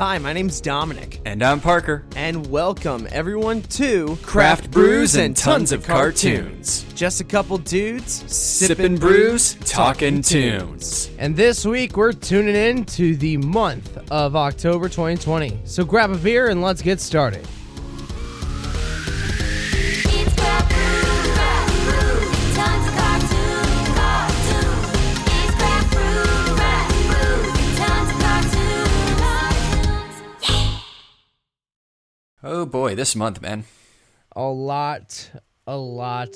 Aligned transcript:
Hi, 0.00 0.16
my 0.16 0.32
name's 0.32 0.62
Dominic. 0.62 1.20
And 1.26 1.42
I'm 1.42 1.60
Parker. 1.60 2.06
And 2.16 2.46
welcome 2.46 3.06
everyone 3.12 3.60
to 3.64 4.16
Craft 4.22 4.70
Brews 4.70 5.14
and 5.14 5.36
Tons 5.36 5.72
of 5.72 5.84
Cartoons. 5.86 6.86
Just 6.94 7.20
a 7.20 7.24
couple 7.24 7.58
dudes 7.58 8.24
sipping 8.34 8.96
brews, 8.96 9.56
talking 9.66 10.22
tunes. 10.22 11.10
And 11.18 11.36
this 11.36 11.66
week 11.66 11.98
we're 11.98 12.14
tuning 12.14 12.56
in 12.56 12.86
to 12.86 13.14
the 13.14 13.36
month 13.36 13.98
of 14.10 14.36
October 14.36 14.88
2020. 14.88 15.60
So 15.64 15.84
grab 15.84 16.10
a 16.10 16.16
beer 16.16 16.48
and 16.48 16.62
let's 16.62 16.80
get 16.80 16.98
started. 16.98 17.46
Oh 32.60 32.66
boy, 32.66 32.94
this 32.94 33.16
month, 33.16 33.40
man. 33.40 33.64
A 34.36 34.42
lot, 34.42 35.30
a 35.66 35.78
lot. 35.78 36.28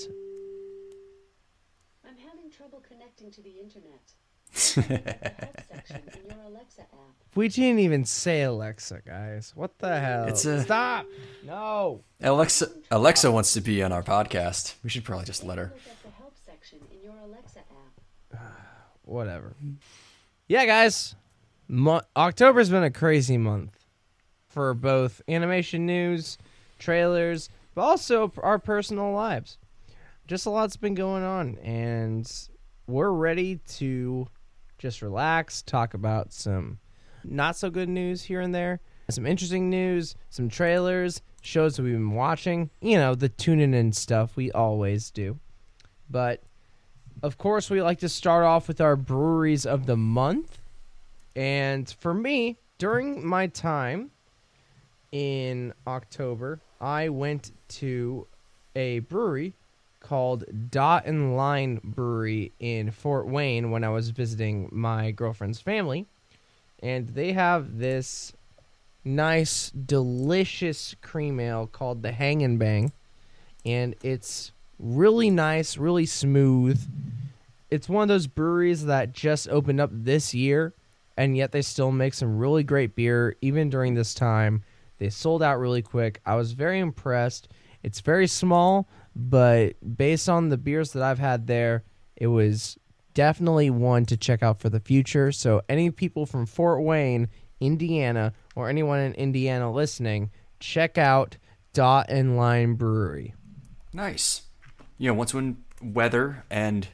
I'm 2.02 2.16
having 2.16 2.50
trouble 2.50 2.82
connecting 2.88 3.30
to 3.30 3.42
the 3.42 3.52
internet. 3.60 4.14
We 7.34 7.48
didn't 7.48 7.80
even 7.80 8.04
say 8.04 8.42
Alexa, 8.42 9.02
guys. 9.04 9.52
What 9.56 9.76
the 9.80 9.98
hell? 9.98 10.26
It's 10.28 10.44
a 10.44 10.62
stop. 10.62 11.04
No. 11.44 12.04
Alexa. 12.22 12.70
Alexa 12.92 13.32
wants 13.32 13.54
to 13.54 13.60
be 13.60 13.82
on 13.82 13.90
our 13.90 14.04
podcast. 14.04 14.76
We 14.84 14.88
should 14.90 15.02
probably 15.02 15.24
just 15.26 15.42
let 15.42 15.58
her. 15.58 15.72
Whatever. 19.02 19.56
Yeah, 20.46 20.64
guys. 20.64 21.16
Mo- 21.66 22.02
October's 22.16 22.70
been 22.70 22.84
a 22.84 22.90
crazy 22.92 23.36
month 23.36 23.83
for 24.54 24.72
both 24.72 25.20
animation 25.28 25.84
news, 25.84 26.38
trailers, 26.78 27.50
but 27.74 27.82
also 27.82 28.32
our 28.40 28.60
personal 28.60 29.12
lives. 29.12 29.58
Just 30.28 30.46
a 30.46 30.50
lot's 30.50 30.76
been 30.76 30.94
going 30.94 31.24
on, 31.24 31.58
and 31.58 32.30
we're 32.86 33.10
ready 33.10 33.56
to 33.68 34.28
just 34.78 35.02
relax, 35.02 35.60
talk 35.60 35.92
about 35.92 36.32
some 36.32 36.78
not 37.24 37.56
so 37.56 37.68
good 37.68 37.88
news 37.88 38.22
here 38.22 38.40
and 38.40 38.54
there, 38.54 38.80
some 39.10 39.26
interesting 39.26 39.70
news, 39.70 40.14
some 40.30 40.48
trailers, 40.48 41.20
shows 41.42 41.76
that 41.76 41.82
we've 41.82 41.94
been 41.94 42.12
watching, 42.12 42.70
you 42.80 42.96
know, 42.96 43.16
the 43.16 43.28
tuning 43.28 43.74
in 43.74 43.92
stuff 43.92 44.36
we 44.36 44.52
always 44.52 45.10
do. 45.10 45.38
But 46.08 46.42
of 47.24 47.38
course, 47.38 47.70
we 47.70 47.82
like 47.82 47.98
to 47.98 48.08
start 48.08 48.44
off 48.44 48.68
with 48.68 48.80
our 48.80 48.94
breweries 48.94 49.66
of 49.66 49.86
the 49.86 49.96
month. 49.96 50.58
And 51.34 51.90
for 51.98 52.14
me, 52.14 52.58
during 52.78 53.26
my 53.26 53.48
time 53.48 54.10
in 55.14 55.72
October, 55.86 56.58
I 56.80 57.08
went 57.08 57.52
to 57.68 58.26
a 58.74 58.98
brewery 58.98 59.52
called 60.00 60.44
Dot 60.72 61.06
and 61.06 61.36
Line 61.36 61.80
Brewery 61.84 62.50
in 62.58 62.90
Fort 62.90 63.28
Wayne 63.28 63.70
when 63.70 63.84
I 63.84 63.90
was 63.90 64.10
visiting 64.10 64.68
my 64.72 65.12
girlfriend's 65.12 65.60
family. 65.60 66.06
And 66.82 67.10
they 67.10 67.32
have 67.32 67.78
this 67.78 68.32
nice, 69.04 69.70
delicious 69.70 70.96
cream 71.00 71.38
ale 71.38 71.68
called 71.68 72.02
the 72.02 72.10
Hang 72.10 72.42
and 72.42 72.58
Bang. 72.58 72.90
And 73.64 73.94
it's 74.02 74.50
really 74.80 75.30
nice, 75.30 75.78
really 75.78 76.06
smooth. 76.06 76.80
It's 77.70 77.88
one 77.88 78.02
of 78.02 78.08
those 78.08 78.26
breweries 78.26 78.86
that 78.86 79.12
just 79.12 79.48
opened 79.48 79.80
up 79.80 79.90
this 79.92 80.34
year, 80.34 80.72
and 81.16 81.36
yet 81.36 81.52
they 81.52 81.62
still 81.62 81.92
make 81.92 82.14
some 82.14 82.36
really 82.36 82.64
great 82.64 82.96
beer 82.96 83.36
even 83.40 83.70
during 83.70 83.94
this 83.94 84.12
time. 84.12 84.64
They 84.98 85.10
sold 85.10 85.42
out 85.42 85.58
really 85.58 85.82
quick. 85.82 86.20
I 86.24 86.36
was 86.36 86.52
very 86.52 86.80
impressed. 86.80 87.48
It's 87.82 88.00
very 88.00 88.26
small, 88.26 88.88
but 89.14 89.74
based 89.96 90.28
on 90.28 90.48
the 90.48 90.56
beers 90.56 90.92
that 90.92 91.02
I've 91.02 91.18
had 91.18 91.46
there, 91.46 91.84
it 92.16 92.28
was 92.28 92.78
definitely 93.12 93.70
one 93.70 94.06
to 94.06 94.16
check 94.16 94.42
out 94.42 94.60
for 94.60 94.68
the 94.68 94.80
future. 94.80 95.32
So, 95.32 95.62
any 95.68 95.90
people 95.90 96.26
from 96.26 96.46
Fort 96.46 96.82
Wayne, 96.82 97.28
Indiana, 97.60 98.32
or 98.54 98.68
anyone 98.68 99.00
in 99.00 99.12
Indiana 99.14 99.70
listening, 99.70 100.30
check 100.60 100.96
out 100.96 101.36
Dot 101.72 102.06
and 102.08 102.36
Line 102.36 102.74
Brewery. 102.74 103.34
Nice. 103.92 104.42
You 104.96 105.08
know, 105.08 105.14
once 105.14 105.34
when 105.34 105.64
weather 105.82 106.44
and 106.50 106.88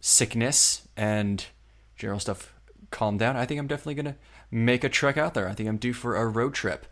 sickness 0.00 0.86
and 0.96 1.46
general 1.96 2.20
stuff 2.20 2.54
calm 2.90 3.18
down, 3.18 3.36
I 3.36 3.46
think 3.46 3.58
I'm 3.58 3.66
definitely 3.66 3.94
going 3.94 4.14
to 4.14 4.16
make 4.50 4.84
a 4.84 4.88
trek 4.88 5.16
out 5.16 5.34
there. 5.34 5.48
I 5.48 5.54
think 5.54 5.68
I'm 5.68 5.78
due 5.78 5.94
for 5.94 6.16
a 6.16 6.26
road 6.26 6.54
trip 6.54 6.86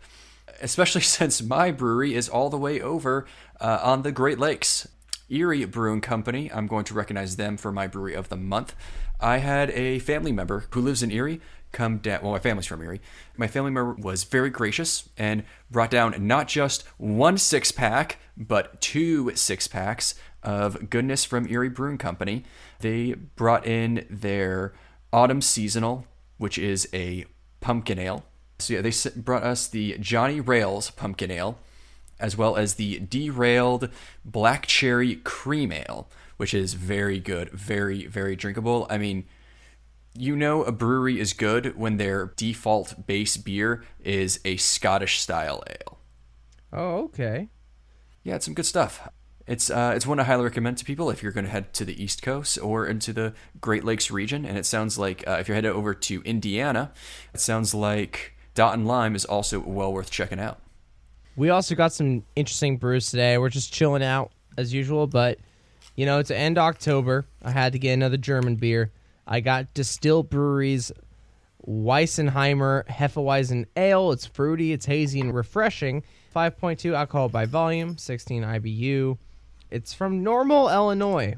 especially 0.61 1.01
since 1.17 1.41
my 1.41 1.71
brewery 1.71 2.15
is 2.15 2.29
all 2.29 2.49
the 2.49 2.57
way 2.57 2.81
over 2.81 3.25
uh, 3.59 3.79
on 3.81 4.01
the 4.01 4.11
Great 4.11 4.39
Lakes. 4.39 4.87
Erie 5.29 5.63
Brewing 5.63 6.01
Company, 6.01 6.51
I'm 6.51 6.67
going 6.67 6.83
to 6.85 6.93
recognize 6.93 7.37
them 7.37 7.55
for 7.55 7.71
my 7.71 7.87
brewery 7.87 8.13
of 8.15 8.27
the 8.27 8.35
month. 8.35 8.75
I 9.21 9.37
had 9.37 9.69
a 9.71 9.99
family 9.99 10.33
member 10.33 10.65
who 10.71 10.81
lives 10.81 11.01
in 11.01 11.11
Erie 11.11 11.39
come 11.71 11.99
down. 11.99 12.21
Well, 12.21 12.31
my 12.31 12.39
family's 12.39 12.65
from 12.65 12.81
Erie. 12.81 13.01
My 13.37 13.47
family 13.47 13.71
member 13.71 13.93
was 13.93 14.23
very 14.23 14.49
gracious 14.49 15.07
and 15.17 15.43
brought 15.69 15.91
down 15.91 16.15
not 16.27 16.47
just 16.47 16.83
one 16.97 17.37
six 17.37 17.71
pack, 17.71 18.17
but 18.35 18.81
two 18.81 19.33
six 19.35 19.67
packs 19.67 20.15
of 20.43 20.89
goodness 20.89 21.23
from 21.23 21.47
Erie 21.47 21.69
Brewing 21.69 21.97
Company. 21.97 22.43
They 22.79 23.13
brought 23.13 23.65
in 23.65 24.05
their 24.09 24.73
autumn 25.13 25.41
seasonal, 25.41 26.05
which 26.37 26.57
is 26.57 26.89
a 26.93 27.25
pumpkin 27.59 27.99
ale. 27.99 28.25
So 28.61 28.73
yeah, 28.73 28.81
they 28.81 28.91
brought 29.15 29.43
us 29.43 29.67
the 29.67 29.97
Johnny 29.99 30.39
Rails 30.39 30.91
Pumpkin 30.91 31.31
Ale, 31.31 31.57
as 32.19 32.37
well 32.37 32.55
as 32.55 32.75
the 32.75 32.99
Derailed 32.99 33.89
Black 34.23 34.65
Cherry 34.65 35.15
Cream 35.17 35.71
Ale, 35.71 36.07
which 36.37 36.53
is 36.53 36.73
very 36.73 37.19
good, 37.19 37.49
very 37.51 38.07
very 38.07 38.35
drinkable. 38.35 38.87
I 38.89 38.97
mean, 38.97 39.25
you 40.13 40.35
know 40.35 40.63
a 40.63 40.71
brewery 40.71 41.19
is 41.19 41.33
good 41.33 41.77
when 41.77 41.97
their 41.97 42.33
default 42.35 43.07
base 43.07 43.37
beer 43.37 43.83
is 43.99 44.39
a 44.43 44.57
Scottish 44.57 45.19
style 45.19 45.63
ale. 45.67 45.99
Oh, 46.73 47.03
okay. 47.05 47.49
Yeah, 48.23 48.35
it's 48.35 48.45
some 48.45 48.53
good 48.53 48.65
stuff. 48.65 49.09
It's 49.47 49.69
uh, 49.69 49.93
it's 49.95 50.05
one 50.05 50.19
I 50.19 50.23
highly 50.23 50.43
recommend 50.43 50.77
to 50.77 50.85
people 50.85 51.09
if 51.09 51.23
you're 51.23 51.31
going 51.31 51.45
to 51.45 51.51
head 51.51 51.73
to 51.73 51.85
the 51.85 52.01
East 52.01 52.21
Coast 52.21 52.57
or 52.61 52.85
into 52.85 53.11
the 53.11 53.33
Great 53.59 53.83
Lakes 53.83 54.11
region. 54.11 54.45
And 54.45 54.57
it 54.57 54.65
sounds 54.65 54.97
like 54.97 55.27
uh, 55.27 55.37
if 55.39 55.47
you're 55.47 55.55
headed 55.55 55.71
over 55.71 55.93
to 55.93 56.21
Indiana, 56.21 56.91
it 57.33 57.39
sounds 57.39 57.73
like 57.73 58.35
Dot 58.53 58.73
and 58.73 58.87
Lime 58.87 59.15
is 59.15 59.25
also 59.25 59.59
well 59.59 59.93
worth 59.93 60.11
checking 60.11 60.39
out. 60.39 60.59
We 61.35 61.49
also 61.49 61.75
got 61.75 61.93
some 61.93 62.23
interesting 62.35 62.77
brews 62.77 63.09
today. 63.09 63.37
We're 63.37 63.49
just 63.49 63.73
chilling 63.73 64.03
out 64.03 64.31
as 64.57 64.73
usual, 64.73 65.07
but 65.07 65.39
you 65.95 66.05
know, 66.05 66.21
to 66.21 66.35
end 66.35 66.57
October, 66.57 67.25
I 67.43 67.51
had 67.51 67.73
to 67.73 67.79
get 67.79 67.93
another 67.93 68.17
German 68.17 68.55
beer. 68.55 68.91
I 69.27 69.39
got 69.39 69.73
Destihl 69.73 70.27
Brewery's 70.27 70.91
Weissenheimer 71.67 72.85
Hefeweizen 72.87 73.65
Ale. 73.75 74.11
It's 74.11 74.25
fruity, 74.25 74.73
it's 74.73 74.85
hazy, 74.85 75.21
and 75.21 75.33
refreshing. 75.33 76.03
5.2 76.35 76.93
alcohol 76.93 77.29
by 77.29 77.45
volume, 77.45 77.97
16 77.97 78.43
IBU. 78.43 79.17
It's 79.69 79.93
from 79.93 80.23
Normal, 80.23 80.69
Illinois. 80.69 81.35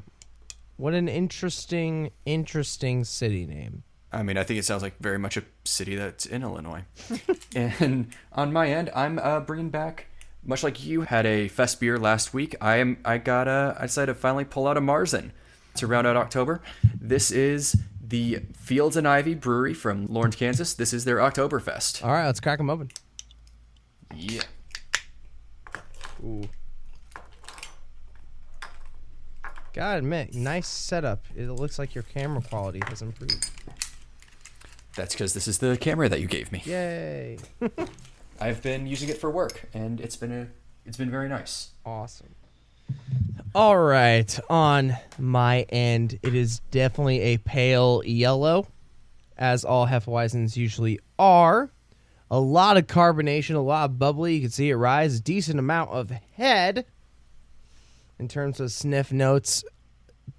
What 0.76 0.94
an 0.94 1.08
interesting, 1.08 2.10
interesting 2.26 3.04
city 3.04 3.46
name. 3.46 3.82
I 4.14 4.22
mean, 4.22 4.36
I 4.38 4.44
think 4.44 4.58
it 4.58 4.64
sounds 4.64 4.82
like 4.82 4.96
very 5.00 5.18
much 5.18 5.36
a 5.36 5.42
city 5.64 5.96
that's 5.96 6.24
in 6.24 6.42
Illinois. 6.42 6.84
and 7.56 8.08
on 8.32 8.52
my 8.52 8.70
end, 8.70 8.90
I'm 8.94 9.18
uh, 9.18 9.40
bringing 9.40 9.70
back, 9.70 10.06
much 10.44 10.62
like 10.62 10.84
you 10.84 11.02
had 11.02 11.26
a 11.26 11.48
fest 11.48 11.80
beer 11.80 11.98
last 11.98 12.32
week. 12.32 12.54
I 12.60 12.76
am. 12.76 12.98
I 13.04 13.18
got 13.18 13.48
a. 13.48 13.76
I 13.78 13.82
decided 13.82 14.14
to 14.14 14.18
finally 14.18 14.44
pull 14.44 14.68
out 14.68 14.76
a 14.76 14.80
Marzen. 14.80 15.32
to 15.76 15.86
round 15.88 16.06
out 16.06 16.16
October. 16.16 16.62
This 17.00 17.32
is 17.32 17.76
the 18.00 18.40
Fields 18.54 18.96
and 18.96 19.08
Ivy 19.08 19.34
Brewery 19.34 19.74
from 19.74 20.06
Lawrence, 20.06 20.36
Kansas. 20.36 20.74
This 20.74 20.92
is 20.92 21.04
their 21.04 21.16
Oktoberfest. 21.16 22.04
All 22.04 22.12
right, 22.12 22.26
let's 22.26 22.40
crack 22.40 22.58
them 22.58 22.70
open. 22.70 22.90
Yeah. 24.14 24.42
Ooh. 26.24 26.48
Gotta 29.72 29.98
admit, 29.98 30.36
nice 30.36 30.68
setup. 30.68 31.24
It 31.34 31.50
looks 31.50 31.80
like 31.80 31.96
your 31.96 32.04
camera 32.04 32.40
quality 32.40 32.80
has 32.86 33.02
improved. 33.02 33.50
That's 34.96 35.14
because 35.14 35.34
this 35.34 35.48
is 35.48 35.58
the 35.58 35.76
camera 35.76 36.08
that 36.08 36.20
you 36.20 36.26
gave 36.26 36.52
me. 36.52 36.62
Yay! 36.64 37.38
I've 38.40 38.62
been 38.62 38.86
using 38.86 39.08
it 39.08 39.18
for 39.18 39.30
work, 39.30 39.68
and 39.74 40.00
it's 40.00 40.16
been 40.16 40.32
a 40.32 40.48
it's 40.86 40.96
been 40.96 41.10
very 41.10 41.28
nice. 41.28 41.70
Awesome. 41.84 42.34
All 43.54 43.78
right, 43.78 44.38
on 44.50 44.96
my 45.18 45.62
end, 45.62 46.18
it 46.22 46.34
is 46.34 46.58
definitely 46.70 47.20
a 47.20 47.38
pale 47.38 48.02
yellow, 48.04 48.66
as 49.38 49.64
all 49.64 49.86
Hefeweizens 49.86 50.56
usually 50.56 51.00
are. 51.18 51.70
A 52.30 52.38
lot 52.38 52.76
of 52.76 52.86
carbonation, 52.86 53.54
a 53.54 53.60
lot 53.60 53.90
of 53.90 53.98
bubbly. 53.98 54.34
You 54.34 54.40
can 54.42 54.50
see 54.50 54.70
it 54.70 54.74
rise, 54.74 55.18
a 55.18 55.22
decent 55.22 55.58
amount 55.58 55.90
of 55.90 56.10
head. 56.10 56.86
In 58.18 58.28
terms 58.28 58.60
of 58.60 58.72
sniff 58.72 59.12
notes, 59.12 59.64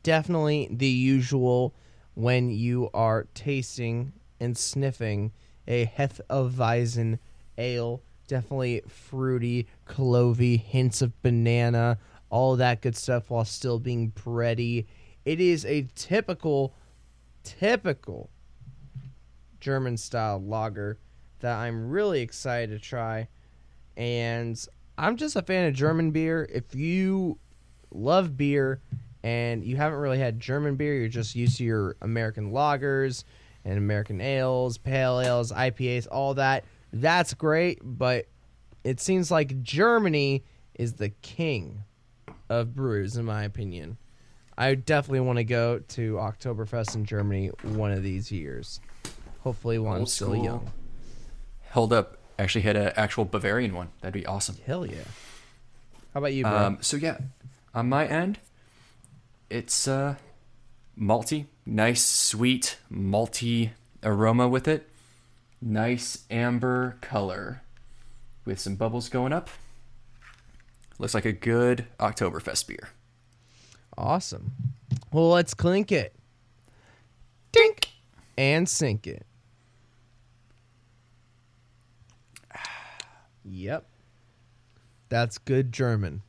definitely 0.04 0.68
the 0.72 0.88
usual 0.88 1.74
when 2.16 2.50
you 2.50 2.90
are 2.94 3.28
tasting 3.34 4.14
and 4.46 4.58
sniffing 4.58 5.34
a 5.68 5.88
Hefeweizen 5.88 7.20
ale. 7.58 8.02
Definitely 8.28 8.82
fruity, 8.88 9.68
clovey, 9.86 10.60
hints 10.60 11.02
of 11.02 11.22
banana, 11.22 11.98
all 12.30 12.56
that 12.56 12.82
good 12.82 12.96
stuff 12.96 13.30
while 13.30 13.46
still 13.46 13.80
being 13.80 14.12
bready. 14.12 14.86
It 15.26 15.42
is 15.42 15.66
a 15.66 15.88
typical, 15.96 16.74
typical 17.44 18.30
German 19.60 19.98
style 19.98 20.42
lager 20.42 20.98
that 21.42 21.58
I'm 21.58 21.90
really 21.90 22.22
excited 22.22 22.70
to 22.72 22.80
try. 22.80 23.28
And 23.98 24.64
I'm 24.98 25.18
just 25.18 25.36
a 25.36 25.42
fan 25.42 25.68
of 25.68 25.74
German 25.74 26.12
beer. 26.12 26.48
If 26.52 26.74
you 26.74 27.38
love 27.92 28.38
beer 28.38 28.82
and 29.24 29.64
you 29.64 29.76
haven't 29.76 30.00
really 30.00 30.20
had 30.20 30.40
German 30.40 30.76
beer, 30.76 30.96
you're 30.96 31.08
just 31.08 31.36
used 31.36 31.58
to 31.58 31.64
your 31.64 31.96
American 32.02 32.52
lagers 32.52 33.24
and 33.66 33.78
American 33.78 34.22
ales, 34.22 34.78
pale 34.78 35.20
ales, 35.20 35.52
IPAs, 35.52 36.08
all 36.10 36.36
that. 36.36 36.64
That's 36.94 37.34
great, 37.34 37.80
but 37.84 38.28
it 38.84 39.00
seems 39.00 39.32
like 39.32 39.62
Germany 39.62 40.44
is 40.76 40.94
the 40.94 41.10
king 41.10 41.84
of 42.48 42.76
brews, 42.76 43.18
in 43.18 43.26
my 43.26 43.44
opinion. 43.44 43.98
I 44.58 44.76
definitely 44.76 45.22
want 45.22 45.38
to 45.38 45.44
go 45.44 45.80
to 45.80 46.14
Oktoberfest 46.14 46.96
in 46.96 47.06
Germany 47.06 47.48
one 47.64 47.92
of 47.92 48.04
these 48.04 48.32
years. 48.32 48.80
Hopefully, 49.42 49.80
while 49.80 49.96
I'm 49.98 50.06
still 50.06 50.30
school. 50.30 50.44
young. 50.44 50.72
Held 51.70 51.92
up. 51.92 52.18
Actually, 52.40 52.62
had 52.62 52.76
an 52.76 52.94
actual 52.96 53.26
Bavarian 53.26 53.74
one. 53.74 53.90
That'd 54.02 54.14
be 54.14 54.26
awesome. 54.26 54.56
Hell 54.66 54.86
yeah. 54.86 54.96
How 56.14 56.20
about 56.20 56.34
you, 56.34 56.44
bro? 56.44 56.58
Um, 56.58 56.78
so 56.82 56.98
yeah, 56.98 57.18
on 57.74 57.90
my 57.90 58.06
end, 58.06 58.40
it's 59.50 59.88
uh, 59.88 60.16
malty, 60.98 61.46
nice 61.66 62.06
sweet 62.06 62.78
malty 62.92 63.72
aroma 64.04 64.48
with 64.48 64.68
it, 64.68 64.90
nice 65.62 66.26
amber 66.30 66.98
color, 67.02 67.62
with 68.46 68.60
some 68.60 68.76
bubbles 68.76 69.10
going 69.10 69.34
up. 69.34 69.50
Looks 71.00 71.14
like 71.14 71.26
a 71.26 71.34
good 71.34 71.88
Oktoberfest 72.00 72.68
beer. 72.68 72.90
Awesome. 73.98 74.54
Well, 75.12 75.30
let's 75.30 75.54
clink 75.54 75.92
it. 75.92 76.16
Dink. 77.52 77.90
And 78.38 78.68
sink 78.68 79.08
it. 79.08 79.26
Yep. 83.46 83.86
That's 85.10 85.38
good 85.38 85.72
German. 85.72 86.22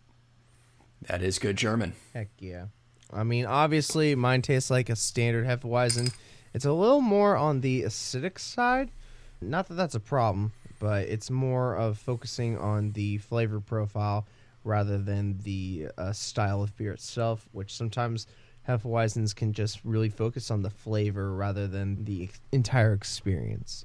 That 1.03 1.23
is 1.23 1.39
good 1.39 1.57
German. 1.57 1.95
Heck 2.13 2.29
yeah. 2.39 2.67
I 3.13 3.23
mean, 3.23 3.47
obviously, 3.47 4.15
mine 4.15 4.43
tastes 4.43 4.71
like 4.71 4.89
a 4.89 4.97
standard 4.97 5.47
Hefeweizen. 5.47 6.13
It's 6.55 6.65
a 6.65 6.73
little 6.73 7.01
more 7.01 7.37
on 7.37 7.61
the 7.61 7.83
acidic 7.83 8.39
side. 8.39 8.91
Not 9.41 9.69
that 9.69 9.75
that's 9.75 9.95
a 9.95 10.01
problem, 10.01 10.53
but 10.81 11.07
it's 11.07 11.31
more 11.31 11.75
of 11.77 11.99
focusing 11.99 12.57
on 12.59 12.93
the 12.93 13.19
flavor 13.19 13.61
profile 13.61 14.27
rather 14.65 14.99
than 14.99 15.39
the 15.45 15.89
uh, 15.97 16.13
style 16.13 16.63
of 16.63 16.77
beer 16.77 16.93
itself, 16.93 17.49
which 17.53 17.73
sometimes 17.75 18.27
Hefeweizens 18.69 19.35
can 19.37 19.53
just 19.53 19.81
really 19.85 20.09
focus 20.09 20.51
on 20.51 20.63
the 20.63 20.71
flavor 20.71 21.33
rather 21.33 21.69
than 21.69 22.05
the 22.05 22.31
entire 22.51 22.93
experience. 22.93 23.85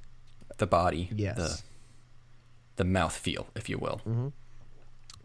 The 0.58 0.66
body, 0.68 1.10
Yes. 1.16 1.38
the 1.38 1.62
the 2.78 2.84
mouth 2.86 3.16
feel, 3.16 3.48
if 3.56 3.70
you 3.70 3.78
will. 3.78 4.02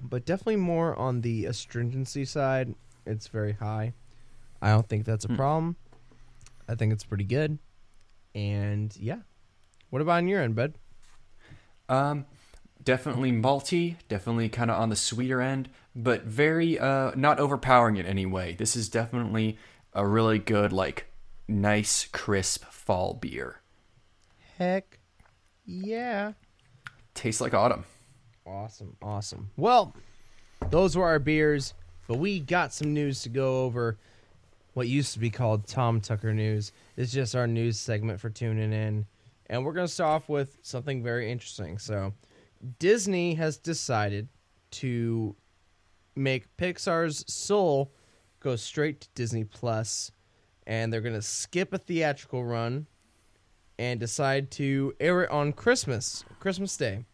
but 0.03 0.27
definitely 0.27 0.57
more 0.57 0.95
on 0.97 1.23
the 1.23 1.47
astringency 1.47 2.25
side. 2.27 2.75
It's 3.07 3.29
very 3.29 3.53
high. 3.53 3.95
I 4.61 4.71
don't 4.71 4.89
think 4.89 5.05
that's 5.05 5.25
a 5.25 5.29
problem. 5.29 5.77
I 6.69 6.75
think 6.75 6.93
it's 6.93 7.05
pretty 7.05 7.25
good. 7.25 7.59
And 8.35 8.95
yeah. 8.97 9.19
What 9.91 10.03
about 10.03 10.19
on 10.19 10.29
your 10.29 10.43
end, 10.43 10.57
bud? 10.57 10.75
Um, 11.89 12.27
definitely 12.83 13.33
malty, 13.33 13.97
definitely 14.09 14.49
kind 14.49 14.71
of 14.71 14.81
on 14.81 14.89
the 14.89 14.97
sweeter 14.97 15.41
end, 15.41 15.69
but 15.95 16.25
very 16.25 16.79
uh 16.79 17.13
not 17.15 17.39
overpowering 17.39 17.97
in 17.97 18.07
any 18.07 18.27
way. 18.27 18.55
This 18.59 18.75
is 18.77 18.89
definitely 18.89 19.59
a 19.93 20.07
really 20.07 20.39
good 20.39 20.73
like 20.73 21.07
nice 21.49 22.07
crisp 22.13 22.65
fall 22.65 23.15
beer. 23.15 23.61
Heck 24.59 24.99
yeah. 25.65 26.33
Tastes 27.15 27.41
like 27.41 27.55
autumn. 27.55 27.85
Awesome, 28.47 28.97
awesome. 29.03 29.51
Well, 29.57 29.95
those 30.71 30.97
were 30.97 31.07
our 31.07 31.19
beers, 31.19 31.75
but 32.07 32.19
we 32.19 32.41
got 32.41 32.73
some 32.73 32.95
news 32.95 33.23
to 33.23 33.29
go 33.29 33.65
over. 33.65 33.97
What 34.75 34.89
used 34.89 35.15
to 35.15 35.19
be 35.19 35.31
called 35.31 35.67
Tom 35.67 36.03
Tucker 36.03 36.35
News 36.35 36.71
It's 36.99 37.11
just 37.11 37.35
our 37.35 37.47
news 37.47 37.79
segment 37.79 38.21
for 38.21 38.29
tuning 38.29 38.75
in. 38.75 39.07
And 39.47 39.65
we're 39.65 39.73
going 39.73 39.87
to 39.87 39.93
start 39.93 40.23
off 40.23 40.29
with 40.29 40.59
something 40.63 41.03
very 41.03 41.31
interesting. 41.31 41.79
So, 41.79 42.13
Disney 42.79 43.35
has 43.35 43.57
decided 43.59 44.29
to 44.73 45.35
make 46.15 46.57
Pixar's 46.57 47.25
Soul 47.33 47.93
go 48.41 48.57
straight 48.57 49.01
to 49.03 49.09
Disney 49.15 49.45
Plus, 49.45 50.11
and 50.67 50.93
they're 50.93 51.01
going 51.01 51.15
to 51.15 51.23
skip 51.23 51.73
a 51.73 51.79
theatrical 51.79 52.45
run 52.45 52.87
and 53.79 54.01
decide 54.01 54.51
to 54.53 54.95
air 55.01 55.23
it 55.23 55.31
on 55.31 55.53
Christmas, 55.53 56.25
Christmas 56.41 56.77
Day. 56.77 57.05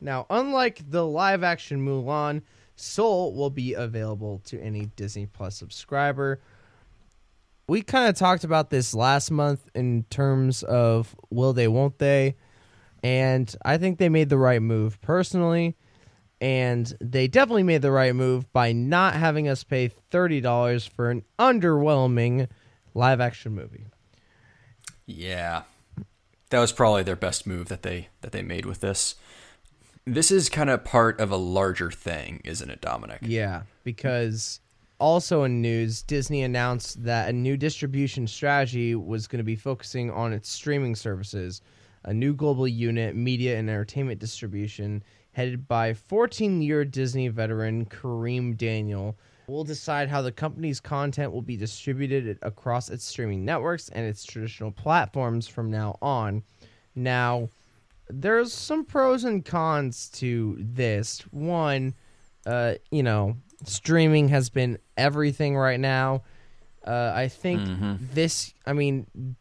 Now, 0.00 0.26
unlike 0.28 0.90
the 0.90 1.06
live 1.06 1.42
action 1.42 1.84
Mulan, 1.84 2.42
Soul 2.76 3.34
will 3.34 3.50
be 3.50 3.74
available 3.74 4.40
to 4.46 4.60
any 4.60 4.86
Disney 4.96 5.26
Plus 5.26 5.56
subscriber. 5.56 6.40
We 7.66 7.82
kind 7.82 8.08
of 8.08 8.16
talked 8.16 8.44
about 8.44 8.70
this 8.70 8.94
last 8.94 9.30
month 9.30 9.68
in 9.74 10.04
terms 10.10 10.62
of 10.62 11.14
will 11.30 11.52
they, 11.52 11.68
won't 11.68 11.98
they? 11.98 12.36
And 13.02 13.54
I 13.64 13.78
think 13.78 13.98
they 13.98 14.08
made 14.08 14.28
the 14.28 14.38
right 14.38 14.62
move 14.62 15.00
personally. 15.00 15.76
And 16.40 16.92
they 17.00 17.28
definitely 17.28 17.62
made 17.62 17.80
the 17.80 17.90
right 17.90 18.14
move 18.14 18.52
by 18.52 18.72
not 18.72 19.14
having 19.14 19.48
us 19.48 19.64
pay 19.64 19.90
$30 20.10 20.88
for 20.90 21.10
an 21.10 21.22
underwhelming 21.38 22.48
live 22.92 23.20
action 23.20 23.54
movie. 23.54 23.86
Yeah. 25.06 25.62
That 26.50 26.60
was 26.60 26.72
probably 26.72 27.02
their 27.02 27.16
best 27.16 27.46
move 27.46 27.68
that 27.68 27.82
they 27.82 28.08
that 28.20 28.32
they 28.32 28.42
made 28.42 28.66
with 28.66 28.80
this. 28.80 29.14
This 30.06 30.30
is 30.30 30.50
kind 30.50 30.68
of 30.68 30.84
part 30.84 31.18
of 31.18 31.30
a 31.30 31.36
larger 31.36 31.90
thing, 31.90 32.42
isn't 32.44 32.68
it, 32.68 32.82
Dominic? 32.82 33.20
Yeah, 33.22 33.62
because 33.84 34.60
also 34.98 35.44
in 35.44 35.62
news, 35.62 36.02
Disney 36.02 36.42
announced 36.42 37.02
that 37.04 37.30
a 37.30 37.32
new 37.32 37.56
distribution 37.56 38.26
strategy 38.26 38.94
was 38.94 39.26
going 39.26 39.38
to 39.38 39.44
be 39.44 39.56
focusing 39.56 40.10
on 40.10 40.34
its 40.34 40.50
streaming 40.50 40.94
services, 40.94 41.62
a 42.04 42.12
new 42.12 42.34
global 42.34 42.68
unit, 42.68 43.16
media 43.16 43.58
and 43.58 43.70
entertainment 43.70 44.20
distribution, 44.20 45.02
headed 45.32 45.66
by 45.66 45.94
14 45.94 46.60
year 46.60 46.84
Disney 46.84 47.28
veteran 47.28 47.86
Kareem 47.86 48.58
Daniel. 48.58 49.16
Will 49.46 49.64
decide 49.64 50.08
how 50.08 50.20
the 50.20 50.32
company's 50.32 50.80
content 50.80 51.32
will 51.32 51.42
be 51.42 51.56
distributed 51.56 52.38
across 52.42 52.90
its 52.90 53.04
streaming 53.04 53.44
networks 53.44 53.88
and 53.88 54.04
its 54.04 54.24
traditional 54.24 54.70
platforms 54.70 55.48
from 55.48 55.70
now 55.70 55.98
on. 56.02 56.42
Now, 56.94 57.48
there's 58.08 58.52
some 58.52 58.84
pros 58.84 59.24
and 59.24 59.44
cons 59.44 60.08
to 60.14 60.56
this. 60.58 61.20
One, 61.30 61.94
uh, 62.46 62.74
you 62.90 63.02
know, 63.02 63.36
streaming 63.64 64.28
has 64.28 64.50
been 64.50 64.78
everything 64.96 65.56
right 65.56 65.80
now. 65.80 66.22
Uh, 66.86 67.12
I 67.14 67.28
think 67.28 67.62
this, 68.12 68.52
I 68.66 68.74
mean, 68.74 69.36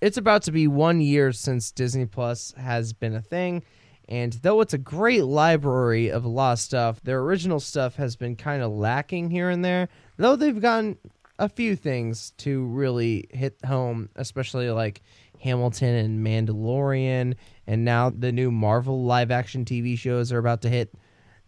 it's 0.00 0.16
about 0.18 0.42
to 0.42 0.52
be 0.52 0.68
one 0.68 1.00
year 1.00 1.32
since 1.32 1.70
Disney 1.70 2.06
Plus 2.06 2.52
has 2.56 2.92
been 2.92 3.14
a 3.14 3.22
thing. 3.22 3.62
And 4.08 4.32
though 4.34 4.60
it's 4.60 4.74
a 4.74 4.78
great 4.78 5.24
library 5.24 6.10
of 6.10 6.24
a 6.24 6.28
lot 6.28 6.52
of 6.52 6.58
stuff, 6.58 7.00
their 7.02 7.20
original 7.20 7.60
stuff 7.60 7.96
has 7.96 8.16
been 8.16 8.36
kind 8.36 8.62
of 8.62 8.72
lacking 8.72 9.30
here 9.30 9.50
and 9.50 9.64
there. 9.64 9.88
Though 10.16 10.36
they've 10.36 10.60
gotten 10.60 10.96
a 11.38 11.48
few 11.48 11.76
things 11.76 12.32
to 12.38 12.64
really 12.66 13.28
hit 13.30 13.56
home, 13.66 14.08
especially 14.16 14.70
like 14.70 15.02
Hamilton 15.40 15.94
and 15.94 16.26
Mandalorian, 16.26 17.34
and 17.66 17.84
now 17.84 18.10
the 18.10 18.32
new 18.32 18.50
Marvel 18.50 19.04
live 19.04 19.30
action 19.30 19.64
TV 19.64 19.96
shows 19.98 20.32
are 20.32 20.38
about 20.38 20.62
to 20.62 20.68
hit 20.68 20.94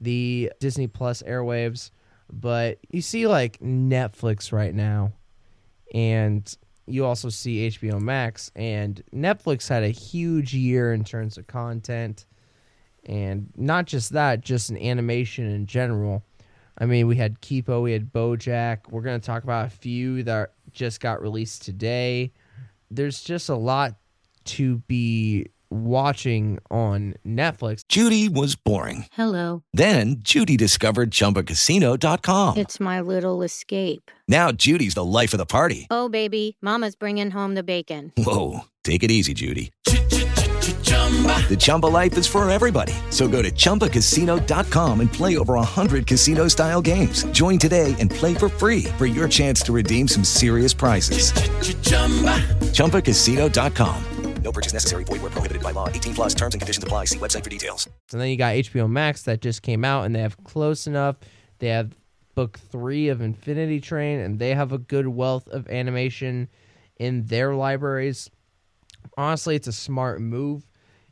the 0.00 0.52
Disney 0.60 0.86
Plus 0.86 1.22
airwaves. 1.22 1.90
But 2.32 2.78
you 2.90 3.02
see 3.02 3.26
like 3.26 3.58
Netflix 3.58 4.52
right 4.52 4.74
now, 4.74 5.12
and 5.92 6.56
you 6.86 7.04
also 7.04 7.28
see 7.28 7.68
HBO 7.68 8.00
Max, 8.00 8.50
and 8.54 9.02
Netflix 9.14 9.68
had 9.68 9.82
a 9.82 9.88
huge 9.88 10.54
year 10.54 10.92
in 10.92 11.04
terms 11.04 11.38
of 11.38 11.46
content, 11.46 12.26
and 13.04 13.50
not 13.56 13.86
just 13.86 14.12
that, 14.12 14.40
just 14.40 14.70
in 14.70 14.78
animation 14.78 15.50
in 15.50 15.66
general. 15.66 16.24
I 16.78 16.86
mean, 16.86 17.06
we 17.08 17.16
had 17.16 17.40
Kipo, 17.40 17.82
we 17.82 17.92
had 17.92 18.12
BoJack. 18.12 18.90
We're 18.90 19.02
gonna 19.02 19.18
talk 19.18 19.44
about 19.44 19.66
a 19.66 19.70
few 19.70 20.22
that 20.22 20.52
just 20.72 21.00
got 21.00 21.20
released 21.20 21.62
today. 21.62 22.32
There's 22.90 23.22
just 23.22 23.48
a 23.48 23.54
lot 23.54 23.94
to 24.46 24.78
be 24.88 25.46
watching 25.70 26.58
on 26.70 27.14
Netflix. 27.24 27.82
Judy 27.88 28.28
was 28.28 28.56
boring. 28.56 29.06
Hello. 29.12 29.62
Then 29.72 30.16
Judy 30.18 30.56
discovered 30.56 31.10
ChumbaCasino.com. 31.12 32.58
It's 32.58 32.80
my 32.80 33.00
little 33.00 33.42
escape. 33.42 34.10
Now 34.28 34.50
Judy's 34.52 34.94
the 34.94 35.04
life 35.04 35.32
of 35.32 35.38
the 35.38 35.46
party. 35.46 35.86
Oh, 35.90 36.08
baby, 36.08 36.56
Mama's 36.60 36.96
bringing 36.96 37.30
home 37.30 37.54
the 37.54 37.62
bacon. 37.62 38.12
Whoa, 38.16 38.62
take 38.84 39.02
it 39.04 39.10
easy, 39.10 39.34
Judy. 39.34 39.70
The 41.48 41.56
Chumba 41.58 41.86
life 41.86 42.16
is 42.16 42.28
for 42.28 42.48
everybody. 42.48 42.92
So 43.10 43.26
go 43.26 43.42
to 43.42 43.50
ChumbaCasino.com 43.50 45.00
and 45.00 45.12
play 45.12 45.36
over 45.36 45.54
100 45.54 46.06
casino 46.06 46.46
style 46.46 46.80
games. 46.80 47.24
Join 47.32 47.58
today 47.58 47.96
and 47.98 48.08
play 48.08 48.34
for 48.34 48.48
free 48.48 48.84
for 48.96 49.06
your 49.06 49.26
chance 49.26 49.60
to 49.62 49.72
redeem 49.72 50.06
some 50.06 50.22
serious 50.22 50.72
prizes. 50.72 51.32
ChumbaCasino.com. 52.72 54.04
No 54.42 54.52
purchase 54.52 54.72
necessary. 54.72 55.04
Void 55.04 55.22
where 55.22 55.30
prohibited 55.30 55.62
by 55.62 55.72
law. 55.72 55.88
18 55.88 56.14
plus 56.14 56.34
terms 56.34 56.54
and 56.54 56.60
conditions 56.60 56.82
apply. 56.82 57.04
See 57.06 57.18
website 57.18 57.44
for 57.44 57.50
details. 57.50 57.88
And 58.12 58.20
then 58.20 58.28
you 58.28 58.36
got 58.36 58.54
HBO 58.54 58.88
Max 58.88 59.22
that 59.22 59.40
just 59.40 59.62
came 59.62 59.84
out, 59.84 60.04
and 60.04 60.14
they 60.14 60.20
have 60.20 60.42
Close 60.44 60.86
Enough. 60.86 61.16
They 61.58 61.68
have 61.68 61.94
book 62.34 62.58
three 62.58 63.08
of 63.08 63.20
Infinity 63.20 63.80
Train, 63.80 64.20
and 64.20 64.38
they 64.38 64.54
have 64.54 64.72
a 64.72 64.78
good 64.78 65.08
wealth 65.08 65.46
of 65.48 65.68
animation 65.68 66.48
in 66.96 67.26
their 67.26 67.54
libraries. 67.54 68.30
Honestly, 69.16 69.56
it's 69.56 69.68
a 69.68 69.72
smart 69.72 70.20
move. 70.20 70.64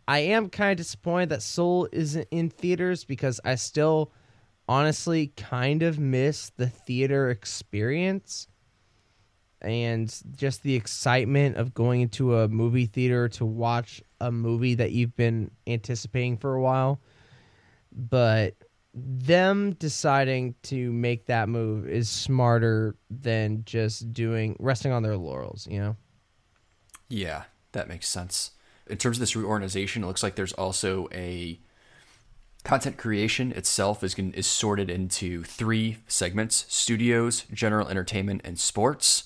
I 0.09 0.21
am 0.21 0.49
kind 0.49 0.73
of 0.73 0.79
disappointed 0.79 1.29
that 1.29 1.43
Soul 1.43 1.87
isn't 1.93 2.27
in 2.31 2.49
theaters 2.49 3.05
because 3.05 3.43
I 3.45 3.57
still 3.57 4.11
honestly 4.67 5.35
kind 5.37 5.83
of 5.83 5.99
miss 5.99 6.51
the 6.57 6.67
theater 6.67 7.29
experience 7.29 8.49
and 9.61 10.15
just 10.35 10.63
the 10.63 10.75
excitement 10.75 11.59
of 11.59 11.75
going 11.75 12.01
into 12.01 12.39
a 12.39 12.49
movie 12.49 12.87
theater 12.87 13.29
to 13.29 13.45
watch 13.45 14.03
a 14.19 14.33
movie 14.33 14.77
that 14.77 14.93
you've 14.93 15.15
been 15.15 15.51
anticipating 15.67 16.39
for 16.39 16.55
a 16.55 16.63
while. 16.63 17.03
But 17.93 18.55
them 18.95 19.75
deciding 19.75 20.55
to 20.65 20.91
make 20.91 21.27
that 21.27 21.51
move 21.51 21.87
is 21.87 22.09
smarter 22.09 22.97
than 23.11 23.63
just 23.67 24.15
doing 24.15 24.57
resting 24.59 24.91
on 24.91 25.03
their 25.03 25.19
laurels, 25.19 25.69
you 25.71 25.81
know? 25.81 25.97
Yeah, 27.11 27.43
that 27.73 27.89
makes 27.89 28.09
sense. 28.09 28.53
In 28.89 28.99
terms 28.99 29.17
of 29.17 29.21
this 29.21 29.37
reorganization, 29.37 30.03
it 30.03 30.07
looks 30.07 30.23
like 30.23 30.35
there's 30.35 30.53
also 30.53 31.09
a 31.13 31.59
content 32.65 32.97
creation 32.97 33.53
itself 33.53 34.03
is 34.03 34.15
is 34.19 34.47
sorted 34.47 34.91
into 34.91 35.45
three 35.45 35.99
segments: 36.07 36.67
studios, 36.69 37.45
general 37.53 37.89
entertainment, 37.89 38.43
and 38.45 38.59
sports. 38.59 39.25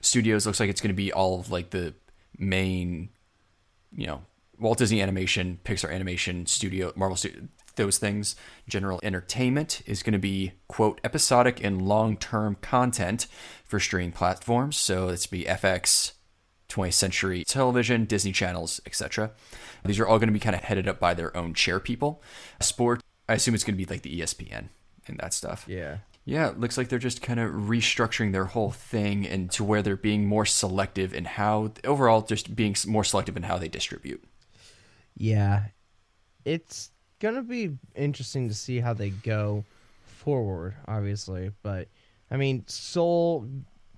Studios 0.00 0.46
looks 0.46 0.60
like 0.60 0.70
it's 0.70 0.80
going 0.80 0.94
to 0.94 0.94
be 0.94 1.12
all 1.12 1.40
of 1.40 1.50
like 1.50 1.70
the 1.70 1.94
main, 2.38 3.08
you 3.96 4.06
know, 4.06 4.22
Walt 4.58 4.78
Disney 4.78 5.02
Animation, 5.02 5.58
Pixar 5.64 5.92
Animation, 5.92 6.46
Studio, 6.46 6.92
Marvel 6.94 7.16
Studio, 7.16 7.48
those 7.76 7.98
things. 7.98 8.36
General 8.68 9.00
entertainment 9.02 9.82
is 9.86 10.02
going 10.02 10.12
to 10.12 10.18
be 10.18 10.52
quote 10.68 11.00
episodic 11.02 11.62
and 11.64 11.82
long 11.82 12.16
term 12.16 12.56
content 12.60 13.26
for 13.64 13.80
streaming 13.80 14.12
platforms. 14.12 14.76
So 14.76 15.08
it's 15.08 15.26
be 15.26 15.44
FX, 15.44 16.12
20th 16.68 16.94
Century 16.94 17.44
Television, 17.44 18.04
Disney 18.04 18.32
channels, 18.32 18.80
etc. 18.86 19.30
These 19.84 19.98
are 19.98 20.06
all 20.06 20.18
going 20.18 20.28
to 20.28 20.32
be 20.32 20.40
kind 20.40 20.56
of 20.56 20.64
headed 20.64 20.86
up 20.86 21.00
by 21.00 21.14
their 21.14 21.36
own 21.36 21.54
chair 21.54 21.80
people. 21.80 22.22
Sport, 22.60 23.02
I 23.28 23.34
assume 23.34 23.54
it's 23.54 23.64
going 23.64 23.76
to 23.76 23.84
be 23.84 23.90
like 23.90 24.02
the 24.02 24.20
ESPN 24.20 24.68
and 25.06 25.18
that 25.18 25.32
stuff. 25.32 25.64
Yeah. 25.66 25.98
Yeah, 26.24 26.50
it 26.50 26.60
looks 26.60 26.76
like 26.76 26.88
they're 26.88 26.98
just 26.98 27.22
kind 27.22 27.40
of 27.40 27.50
restructuring 27.52 28.32
their 28.32 28.44
whole 28.44 28.70
thing 28.70 29.26
and 29.26 29.50
to 29.52 29.64
where 29.64 29.80
they're 29.80 29.96
being 29.96 30.26
more 30.26 30.44
selective 30.44 31.14
in 31.14 31.24
how 31.24 31.72
overall 31.84 32.20
just 32.20 32.54
being 32.54 32.76
more 32.86 33.04
selective 33.04 33.34
in 33.34 33.44
how 33.44 33.56
they 33.56 33.68
distribute. 33.68 34.22
Yeah. 35.16 35.68
It's 36.44 36.90
going 37.18 37.36
to 37.36 37.42
be 37.42 37.78
interesting 37.94 38.48
to 38.48 38.54
see 38.54 38.80
how 38.80 38.92
they 38.92 39.08
go 39.08 39.64
forward, 40.04 40.74
obviously. 40.86 41.50
But, 41.62 41.88
I 42.30 42.36
mean, 42.36 42.64
Soul 42.66 43.48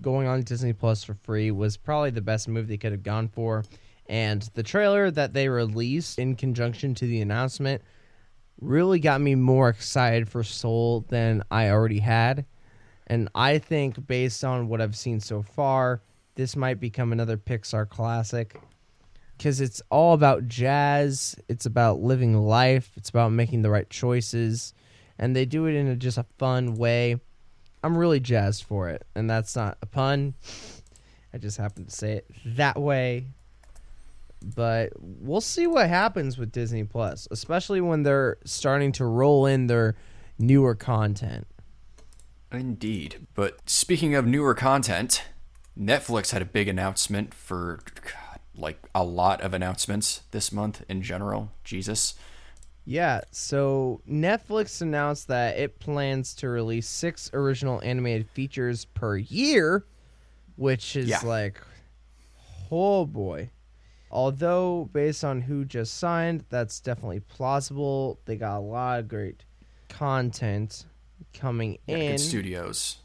going 0.01 0.27
on 0.27 0.41
Disney 0.41 0.73
Plus 0.73 1.03
for 1.03 1.13
free 1.13 1.51
was 1.51 1.77
probably 1.77 2.09
the 2.09 2.21
best 2.21 2.47
move 2.47 2.67
they 2.67 2.77
could 2.77 2.91
have 2.91 3.03
gone 3.03 3.27
for. 3.27 3.63
And 4.07 4.41
the 4.55 4.63
trailer 4.63 5.11
that 5.11 5.33
they 5.33 5.47
released 5.47 6.19
in 6.19 6.35
conjunction 6.35 6.93
to 6.95 7.05
the 7.05 7.21
announcement 7.21 7.81
really 8.59 8.99
got 8.99 9.21
me 9.21 9.35
more 9.35 9.69
excited 9.69 10.29
for 10.29 10.43
Soul 10.43 11.05
than 11.09 11.43
I 11.49 11.69
already 11.69 11.99
had. 11.99 12.45
And 13.07 13.29
I 13.35 13.57
think, 13.57 14.07
based 14.07 14.43
on 14.43 14.67
what 14.67 14.81
I've 14.81 14.95
seen 14.95 15.19
so 15.19 15.41
far, 15.41 16.01
this 16.35 16.55
might 16.55 16.79
become 16.79 17.11
another 17.11 17.37
Pixar 17.37 17.89
classic 17.89 18.59
because 19.37 19.59
it's 19.59 19.81
all 19.89 20.13
about 20.13 20.47
jazz. 20.47 21.35
It's 21.49 21.65
about 21.65 21.99
living 21.99 22.37
life. 22.37 22.91
It's 22.95 23.09
about 23.09 23.31
making 23.31 23.63
the 23.63 23.71
right 23.71 23.89
choices, 23.89 24.73
and 25.17 25.35
they 25.35 25.45
do 25.45 25.65
it 25.65 25.73
in 25.73 25.87
a, 25.87 25.95
just 25.95 26.19
a 26.19 26.25
fun 26.37 26.75
way. 26.75 27.17
I'm 27.83 27.97
really 27.97 28.19
jazzed 28.19 28.63
for 28.63 28.89
it, 28.89 29.05
and 29.15 29.29
that's 29.29 29.55
not 29.55 29.77
a 29.81 29.85
pun. 29.85 30.35
I 31.33 31.37
just 31.37 31.57
happened 31.57 31.89
to 31.89 31.95
say 31.95 32.13
it 32.13 32.31
that 32.45 32.79
way. 32.79 33.27
But 34.43 34.93
we'll 34.99 35.41
see 35.41 35.67
what 35.67 35.87
happens 35.87 36.37
with 36.37 36.51
Disney 36.51 36.83
Plus, 36.83 37.27
especially 37.29 37.79
when 37.79 38.03
they're 38.03 38.37
starting 38.43 38.91
to 38.93 39.05
roll 39.05 39.45
in 39.45 39.67
their 39.67 39.95
newer 40.39 40.73
content. 40.73 41.45
Indeed. 42.51 43.27
But 43.35 43.69
speaking 43.69 44.15
of 44.15 44.25
newer 44.25 44.55
content, 44.55 45.23
Netflix 45.79 46.31
had 46.31 46.41
a 46.41 46.45
big 46.45 46.67
announcement 46.67 47.33
for 47.33 47.81
God, 47.95 48.39
like 48.55 48.79
a 48.93 49.03
lot 49.03 49.41
of 49.41 49.53
announcements 49.53 50.23
this 50.31 50.51
month 50.51 50.83
in 50.89 51.01
general. 51.01 51.51
Jesus. 51.63 52.15
Yeah, 52.83 53.21
so 53.31 54.01
Netflix 54.09 54.81
announced 54.81 55.27
that 55.27 55.57
it 55.57 55.79
plans 55.79 56.33
to 56.35 56.49
release 56.49 56.87
six 56.87 57.29
original 57.33 57.79
animated 57.83 58.29
features 58.29 58.85
per 58.85 59.17
year, 59.17 59.85
which 60.55 60.95
is 60.95 61.07
Yeah. 61.07 61.19
like, 61.23 61.61
oh 62.71 63.05
boy. 63.05 63.51
Although, 64.09 64.89
based 64.91 65.23
on 65.23 65.41
who 65.41 65.63
just 65.63 65.93
signed, 65.93 66.43
that's 66.49 66.79
definitely 66.81 67.21
plausible. 67.21 68.19
They 68.25 68.35
got 68.35 68.57
a 68.57 68.59
lot 68.59 68.99
of 68.99 69.07
great 69.07 69.45
content 69.87 70.85
coming 71.33 71.77
Yeah, 71.87 71.95
in. 71.97 72.17
studios. 72.17 72.97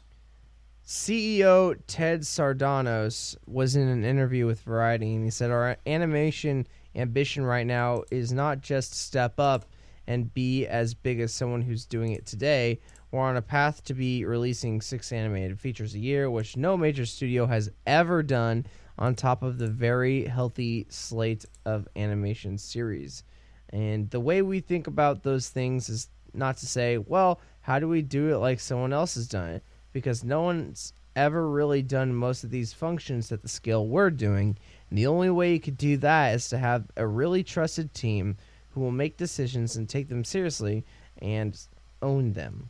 CEO 0.85 1.75
Ted 1.87 2.21
Sarandos 2.21 3.35
was 3.45 3.75
in 3.75 3.87
an 3.89 4.03
interview 4.05 4.45
with 4.45 4.61
Variety 4.61 5.15
and 5.15 5.23
he 5.25 5.29
said 5.29 5.51
our 5.51 5.77
animation 5.85 6.65
ambition 6.97 7.45
right 7.45 7.65
now 7.65 8.03
is 8.11 8.33
not 8.33 8.61
just 8.61 8.93
step 8.93 9.39
up 9.39 9.65
and 10.07 10.33
be 10.33 10.65
as 10.65 10.93
big 10.93 11.19
as 11.19 11.33
someone 11.33 11.61
who's 11.61 11.85
doing 11.85 12.11
it 12.11 12.25
today. 12.25 12.79
We're 13.11 13.21
on 13.21 13.37
a 13.37 13.41
path 13.41 13.83
to 13.85 13.93
be 13.93 14.25
releasing 14.25 14.81
six 14.81 15.11
animated 15.11 15.59
features 15.59 15.93
a 15.93 15.99
year, 15.99 16.29
which 16.29 16.57
no 16.57 16.75
major 16.75 17.05
studio 17.05 17.45
has 17.45 17.69
ever 17.85 18.23
done, 18.23 18.65
on 18.99 19.13
top 19.13 19.43
of 19.43 19.59
the 19.59 19.67
very 19.67 20.25
healthy 20.25 20.87
slate 20.89 21.45
of 21.65 21.87
animation 21.95 22.57
series. 22.57 23.23
And 23.69 24.09
the 24.09 24.19
way 24.19 24.41
we 24.41 24.59
think 24.59 24.87
about 24.87 25.23
those 25.23 25.49
things 25.49 25.87
is 25.89 26.09
not 26.33 26.57
to 26.57 26.67
say, 26.67 26.97
well, 26.97 27.39
how 27.61 27.79
do 27.79 27.87
we 27.87 28.01
do 28.01 28.33
it 28.33 28.37
like 28.37 28.59
someone 28.59 28.93
else 28.93 29.15
has 29.15 29.27
done 29.27 29.49
it? 29.49 29.63
Because 29.93 30.23
no 30.23 30.41
one's 30.41 30.93
ever 31.15 31.49
really 31.49 31.81
done 31.81 32.13
most 32.13 32.43
of 32.43 32.49
these 32.49 32.73
functions 32.73 33.31
at 33.31 33.41
the 33.41 33.49
scale 33.49 33.87
we're 33.87 34.09
doing. 34.09 34.57
And 34.89 34.97
the 34.97 35.07
only 35.07 35.29
way 35.29 35.53
you 35.53 35.59
could 35.59 35.77
do 35.77 35.97
that 35.97 36.35
is 36.35 36.49
to 36.49 36.57
have 36.57 36.85
a 36.95 37.05
really 37.05 37.43
trusted 37.43 37.93
team 37.93 38.37
who 38.71 38.81
will 38.81 38.91
make 38.91 39.17
decisions 39.17 39.75
and 39.75 39.89
take 39.89 40.07
them 40.07 40.23
seriously 40.23 40.85
and 41.21 41.59
own 42.01 42.33
them. 42.33 42.69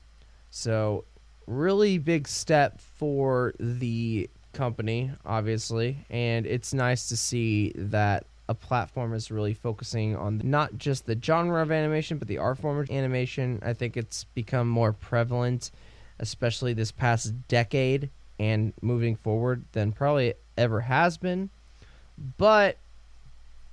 So, 0.50 1.06
really 1.46 1.98
big 1.98 2.28
step 2.28 2.80
for 2.80 3.54
the 3.60 4.30
company, 4.54 5.12
obviously, 5.26 5.98
and 6.10 6.46
it's 6.46 6.74
nice 6.74 7.10
to 7.10 7.18
see 7.18 7.74
that 7.76 8.26
a 8.50 8.56
platform 8.56 9.14
is 9.14 9.30
really 9.30 9.54
focusing 9.54 10.16
on 10.16 10.42
not 10.44 10.78
just 10.78 11.06
the 11.06 11.20
genre 11.22 11.62
of 11.62 11.72
animation, 11.72 12.18
but 12.18 12.28
the 12.28 12.38
art 12.38 12.58
form 12.58 12.80
of 12.80 12.90
animation. 12.90 13.60
I 13.64 13.74
think 13.74 13.98
it's 13.98 14.24
become 14.24 14.68
more 14.68 14.94
prevalent, 14.94 15.72
especially 16.20 16.74
this 16.74 16.92
past 16.92 17.34
decade, 17.48 18.10
and 18.40 18.74
moving 18.82 19.16
forward 19.16 19.66
than 19.74 19.92
probably 19.92 20.34
ever 20.58 20.82
has 20.82 21.18
been. 21.18 21.50
But 22.38 22.78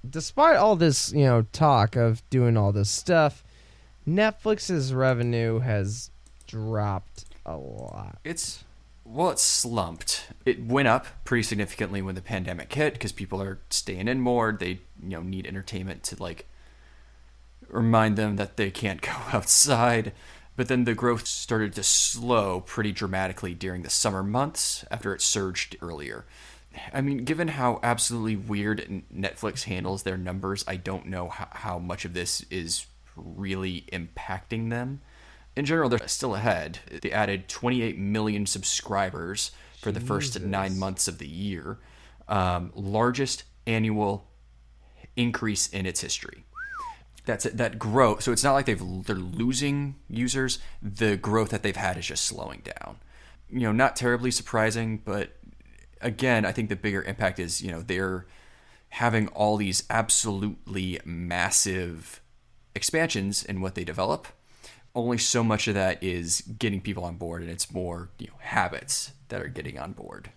despite 0.08 0.56
all 0.56 0.76
this, 0.76 1.12
you 1.12 1.24
know, 1.24 1.46
talk 1.52 1.96
of 1.96 2.28
doing 2.30 2.56
all 2.56 2.72
this 2.72 2.90
stuff, 2.90 3.42
Netflix's 4.06 4.92
revenue 4.92 5.60
has 5.60 6.10
dropped 6.46 7.24
a 7.46 7.56
lot. 7.56 8.18
It's 8.24 8.64
well, 9.04 9.30
it's 9.30 9.42
slumped. 9.42 10.28
It 10.46 10.64
went 10.64 10.88
up 10.88 11.06
pretty 11.24 11.42
significantly 11.42 12.00
when 12.00 12.14
the 12.14 12.22
pandemic 12.22 12.72
hit 12.72 12.94
because 12.94 13.12
people 13.12 13.40
are 13.42 13.58
staying 13.68 14.08
in 14.08 14.20
more. 14.20 14.56
They 14.58 14.80
you 15.02 15.10
know 15.10 15.22
need 15.22 15.46
entertainment 15.46 16.02
to 16.04 16.22
like 16.22 16.46
remind 17.68 18.16
them 18.16 18.36
that 18.36 18.56
they 18.56 18.70
can't 18.70 19.00
go 19.00 19.12
outside. 19.32 20.12
But 20.56 20.68
then 20.68 20.84
the 20.84 20.94
growth 20.94 21.26
started 21.26 21.74
to 21.74 21.82
slow 21.82 22.60
pretty 22.60 22.92
dramatically 22.92 23.54
during 23.54 23.82
the 23.82 23.90
summer 23.90 24.22
months 24.22 24.84
after 24.90 25.12
it 25.12 25.20
surged 25.20 25.76
earlier. 25.82 26.24
I 26.92 27.00
mean, 27.00 27.24
given 27.24 27.48
how 27.48 27.80
absolutely 27.82 28.36
weird 28.36 29.02
Netflix 29.14 29.64
handles 29.64 30.02
their 30.02 30.16
numbers, 30.16 30.64
I 30.66 30.76
don't 30.76 31.06
know 31.06 31.28
how, 31.28 31.48
how 31.50 31.78
much 31.78 32.04
of 32.04 32.14
this 32.14 32.44
is 32.50 32.86
really 33.16 33.84
impacting 33.92 34.70
them. 34.70 35.00
In 35.56 35.64
general, 35.64 35.88
they're 35.88 36.08
still 36.08 36.34
ahead. 36.34 36.80
They 37.02 37.12
added 37.12 37.48
28 37.48 37.96
million 37.98 38.46
subscribers 38.46 39.52
for 39.80 39.92
the 39.92 40.00
first 40.00 40.40
nine 40.40 40.78
months 40.78 41.06
of 41.06 41.18
the 41.18 41.28
year, 41.28 41.78
um, 42.26 42.72
largest 42.74 43.44
annual 43.66 44.26
increase 45.14 45.68
in 45.68 45.86
its 45.86 46.00
history. 46.00 46.44
That's 47.26 47.46
it, 47.46 47.56
that 47.56 47.78
growth. 47.78 48.22
So 48.22 48.32
it's 48.32 48.42
not 48.42 48.52
like 48.52 48.66
they've 48.66 49.04
they're 49.04 49.16
losing 49.16 49.96
users. 50.08 50.58
The 50.82 51.16
growth 51.16 51.50
that 51.50 51.62
they've 51.62 51.76
had 51.76 51.96
is 51.96 52.06
just 52.06 52.24
slowing 52.24 52.62
down. 52.64 52.96
You 53.48 53.60
know, 53.60 53.72
not 53.72 53.96
terribly 53.96 54.30
surprising, 54.30 54.98
but 54.98 55.36
again, 56.04 56.44
I 56.44 56.52
think 56.52 56.68
the 56.68 56.76
bigger 56.76 57.02
impact 57.02 57.38
is 57.38 57.60
you 57.60 57.70
know 57.70 57.82
they're 57.82 58.26
having 58.90 59.26
all 59.28 59.56
these 59.56 59.82
absolutely 59.90 61.00
massive 61.04 62.20
expansions 62.74 63.42
in 63.44 63.60
what 63.60 63.74
they 63.74 63.84
develop. 63.84 64.28
Only 64.94 65.18
so 65.18 65.42
much 65.42 65.66
of 65.66 65.74
that 65.74 66.00
is 66.00 66.42
getting 66.42 66.80
people 66.80 67.04
on 67.04 67.16
board, 67.16 67.42
and 67.42 67.50
it's 67.50 67.72
more 67.72 68.10
you 68.18 68.28
know 68.28 68.34
habits 68.38 69.12
that 69.28 69.40
are 69.40 69.48
getting 69.48 69.78
on 69.78 69.92
board. 69.92 70.30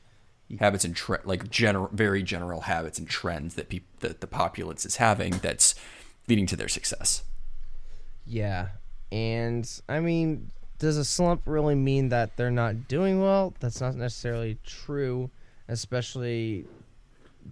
Habits 0.60 0.86
and 0.86 0.96
tre- 0.96 1.18
like 1.26 1.52
general, 1.52 1.90
very 1.92 2.24
general 2.24 2.62
habits 2.62 2.98
and 2.98 3.08
trends 3.08 3.56
that 3.56 3.68
people 3.68 3.90
that 4.00 4.22
the 4.22 4.28
populace 4.28 4.86
is 4.86 4.96
having. 4.96 5.34
That's 5.38 5.76
leading 6.28 6.48
to 6.48 6.56
their 6.56 6.70
success. 6.70 7.24
Yeah. 8.26 8.70
And 9.12 9.70
I 9.88 10.00
mean, 10.00 10.52
does 10.80 10.98
a 10.98 11.06
slump 11.06 11.42
really 11.46 11.76
mean 11.76 12.10
that 12.10 12.38
they're 12.38 12.52
not 12.52 12.88
doing 12.88 13.22
well? 13.22 13.54
That's 13.60 13.82
not 13.82 13.96
necessarily 13.96 14.58
true, 14.66 15.30
especially 15.68 16.66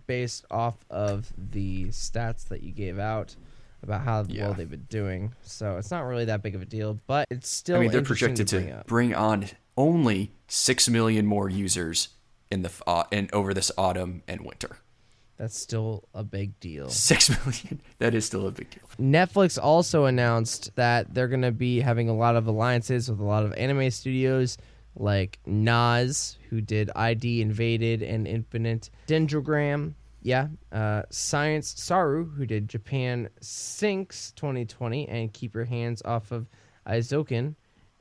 based 0.08 0.46
off 0.52 0.76
of 0.90 1.32
the 1.52 1.86
stats 1.86 2.48
that 2.50 2.64
you 2.64 2.72
gave 2.72 3.00
out 3.00 3.36
about 3.84 4.02
how 4.02 4.26
Yeah. 4.28 4.46
well 4.48 4.54
they've 4.56 4.70
been 4.70 4.88
doing. 4.90 5.34
So 5.44 5.78
it's 5.78 5.92
not 5.92 6.02
really 6.02 6.26
that 6.26 6.42
big 6.42 6.56
of 6.56 6.62
a 6.62 6.66
deal, 6.66 7.00
but 7.08 7.28
it's 7.30 7.50
still 7.50 7.78
I 7.78 7.82
mean, 7.82 7.92
they're 7.92 8.02
projected 8.02 8.48
to, 8.50 8.58
bring 8.60 8.72
up. 8.72 8.88
bring 8.88 9.14
on 9.16 9.46
only 9.78 10.32
six 10.48 10.90
million 10.90 11.26
more 11.26 11.50
users 11.50 12.10
in 12.52 12.62
the 12.64 12.72
uh, 12.88 13.04
in 13.12 13.30
over 13.34 13.54
this 13.54 13.72
autumn 13.78 14.24
and 14.28 14.42
winter. 14.42 14.78
That's 15.38 15.58
still 15.58 16.08
a 16.14 16.24
big 16.24 16.58
deal. 16.62 16.88
Six 17.10 17.30
million. 17.30 17.82
That 18.00 18.16
is 18.16 18.26
still 18.26 18.48
a 18.48 18.52
big 18.52 18.70
deal. 18.70 18.84
Netflix 18.98 19.60
also 19.62 20.06
announced 20.06 20.74
that 20.78 21.14
they're 21.14 21.28
going 21.28 21.42
to 21.42 21.52
be 21.52 21.82
having 21.82 22.08
a 22.08 22.16
lot 22.16 22.38
of 22.38 22.48
alliances 22.48 23.10
with 23.12 23.20
a 23.20 23.24
lot 23.26 23.44
of 23.44 23.52
anime 23.56 23.92
studios 23.92 24.58
like 24.96 25.40
NAZ, 25.46 26.38
who 26.50 26.62
did 26.62 26.90
ID 26.96 27.42
Invaded 27.42 28.02
and 28.02 28.28
Infinite 28.28 28.90
Dendrogram. 29.08 29.94
Yeah. 30.22 30.48
Uh, 30.72 31.04
Science 31.10 31.76
Saru, 31.78 32.26
who 32.26 32.46
did 32.46 32.68
Japan 32.68 33.30
Sinks 33.42 34.32
2020 34.32 35.08
and 35.08 35.32
Keep 35.32 35.54
Your 35.54 35.66
Hands 35.66 36.02
Off 36.04 36.32
of 36.32 36.48
Eizouken. 36.88 37.56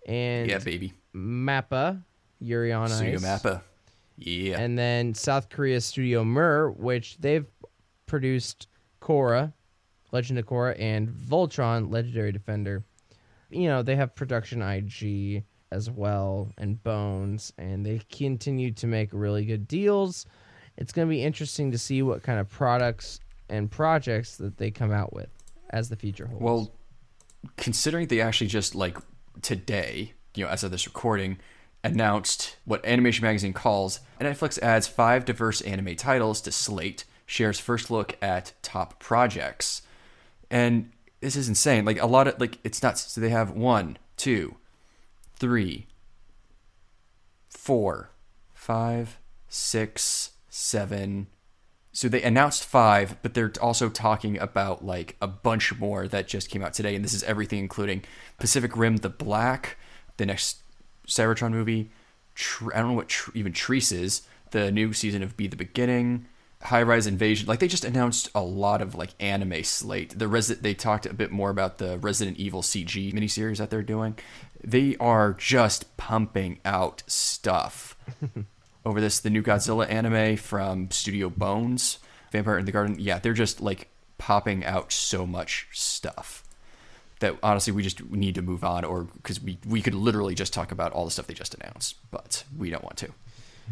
And 0.07 0.49
yeah, 0.49 0.59
baby. 0.59 0.95
Mappa, 1.15 2.03
Yuri 2.39 2.73
on 2.73 2.89
Studio 2.89 3.17
Ice. 3.17 3.25
Mappa. 3.25 3.63
Yeah. 4.17 4.59
And 4.61 4.79
then 4.79 5.15
South 5.15 5.49
Korea 5.49 5.81
Studio 5.81 6.25
Mir, 6.25 6.71
which 6.71 7.19
they've 7.19 7.47
produced 8.07 8.69
Korra, 9.01 9.53
Legend 10.13 10.39
of 10.39 10.47
Korra, 10.47 10.77
and 10.79 11.09
Voltron, 11.09 11.91
Legendary 11.91 12.33
Defender. 12.33 12.85
You 13.51 13.69
know, 13.69 13.83
they 13.83 13.97
have 13.97 14.15
production 14.15 14.63
IG 14.63 15.45
as 15.75 15.91
well 15.91 16.53
and 16.57 16.83
Bones, 16.83 17.53
and 17.59 17.85
they 17.85 18.01
continue 18.11 18.71
to 18.73 18.87
make 18.87 19.11
really 19.13 19.45
good 19.45 19.67
deals. 19.67 20.25
It's 20.77 20.93
going 20.93 21.09
to 21.09 21.11
be 21.11 21.23
interesting 21.23 21.73
to 21.73 21.79
see 21.79 22.01
what 22.03 22.23
kind 22.23 22.39
of 22.39 22.49
products 22.49 23.21
and 23.49 23.71
projects 23.71 24.37
that 24.39 24.57
they 24.57 24.71
come 24.71 24.93
out 24.93 25.13
with 25.13 25.29
as 25.71 25.89
the 25.89 25.97
future 25.97 26.27
holds. 26.27 26.43
Well, 26.43 26.73
considering 27.57 28.07
they 28.07 28.21
actually 28.21 28.47
just 28.47 28.75
like 28.75 28.97
today, 29.43 30.15
you 30.35 30.45
know, 30.45 30.51
as 30.51 30.65
of 30.65 30.71
this 30.71 30.87
recording, 30.87 31.39
announced 31.83 32.57
what 32.65 32.85
Animation 32.87 33.25
Magazine 33.25 33.53
calls 33.53 34.01
Netflix 34.21 34.59
adds 34.61 34.87
five 34.87 35.25
diverse 35.25 35.61
anime 35.61 35.97
titles 35.97 36.41
to 36.43 36.53
slate, 36.53 37.05
shares 37.27 37.61
first 37.61 37.91
look 37.91 38.17
at 38.23 38.53
top 38.63 38.99
projects, 38.99 39.83
and 40.51 40.91
this 41.21 41.37
is 41.37 41.49
insane. 41.49 41.85
Like 41.85 42.01
a 42.01 42.07
lot 42.07 42.29
of 42.29 42.41
like 42.41 42.59
it's 42.65 42.83
nuts. 42.83 43.13
So 43.13 43.21
they 43.21 43.31
have 43.31 43.51
one, 43.51 43.99
two, 44.17 44.57
three, 45.45 45.87
four, 47.51 48.09
five, 48.55 49.19
six, 49.47 50.31
seven. 50.49 51.27
So 51.93 52.09
they 52.09 52.23
announced 52.23 52.65
five, 52.65 53.17
but 53.21 53.35
they're 53.35 53.53
also 53.61 53.91
talking 53.91 54.39
about 54.39 54.87
like 54.87 55.19
a 55.21 55.27
bunch 55.27 55.79
more 55.79 56.09
that 56.09 56.29
just 56.29 56.49
came 56.49 56.63
out 56.63 56.73
today, 56.73 56.97
and 56.97 57.05
this 57.05 57.13
is 57.13 57.23
everything 57.25 57.59
including 57.59 58.05
Pacific 58.39 58.75
Rim: 58.75 58.97
The 58.97 59.11
Black, 59.11 59.77
the 60.17 60.25
next 60.25 60.63
Cybertron 61.07 61.51
movie. 61.51 61.91
I 62.73 62.79
don't 62.79 62.89
know 62.89 62.95
what 62.95 63.11
tr- 63.11 63.33
even 63.35 63.53
Trese 63.53 63.93
is. 63.93 64.23
The 64.53 64.73
new 64.73 64.95
season 64.95 65.23
of 65.23 65.37
Be 65.37 65.47
the 65.47 65.57
Beginning, 65.57 66.25
High 66.65 66.83
Rise 66.83 67.07
Invasion. 67.07 67.47
Like 67.47 67.59
they 67.59 67.69
just 67.69 67.85
announced 67.85 68.31
a 68.35 68.41
lot 68.41 68.81
of 68.81 68.95
like 68.95 69.11
anime 69.21 69.63
slate. 69.65 70.19
The 70.19 70.25
Resi- 70.25 70.61
they 70.61 70.73
talked 70.75 71.05
a 71.05 71.13
bit 71.13 71.31
more 71.31 71.51
about 71.51 71.79
the 71.79 71.99
Resident 71.99 72.39
Evil 72.39 72.63
CG 72.63 73.13
miniseries 73.13 73.59
that 73.59 73.71
they're 73.71 73.83
doing. 73.83 74.19
They 74.63 74.97
are 74.99 75.35
just 75.35 75.95
pumping 75.99 76.61
out 76.65 77.03
stuff 77.07 77.97
over 78.87 79.01
this 79.01 79.21
the 79.21 79.29
new 79.29 79.43
Godzilla 79.43 79.91
anime 79.91 80.39
from 80.39 80.91
Studio 80.91 81.29
Bones, 81.29 81.99
Vampire 82.33 82.59
in 82.59 82.65
the 82.65 82.73
Garden. 82.73 82.97
Yeah, 82.99 83.19
they're 83.19 83.35
just 83.35 83.61
like 83.61 83.89
popping 84.17 84.65
out 84.65 84.91
so 84.91 85.27
much 85.27 85.69
stuff 85.73 86.45
that 87.21 87.37
honestly 87.43 87.73
we 87.73 87.83
just 87.83 88.03
need 88.11 88.35
to 88.35 88.43
move 88.43 88.65
on 88.65 88.85
or 88.85 89.05
because 89.05 89.41
we 89.41 89.59
we 89.67 89.83
could 89.83 89.95
literally 89.95 90.35
just 90.35 90.55
talk 90.55 90.73
about 90.73 90.93
all 90.93 91.05
the 91.05 91.11
stuff 91.11 91.27
they 91.27 91.35
just 91.35 91.55
announced, 91.55 91.97
but 92.11 92.45
we 92.57 92.71
don't 92.71 92.85
want 92.85 92.97
to. 92.97 93.11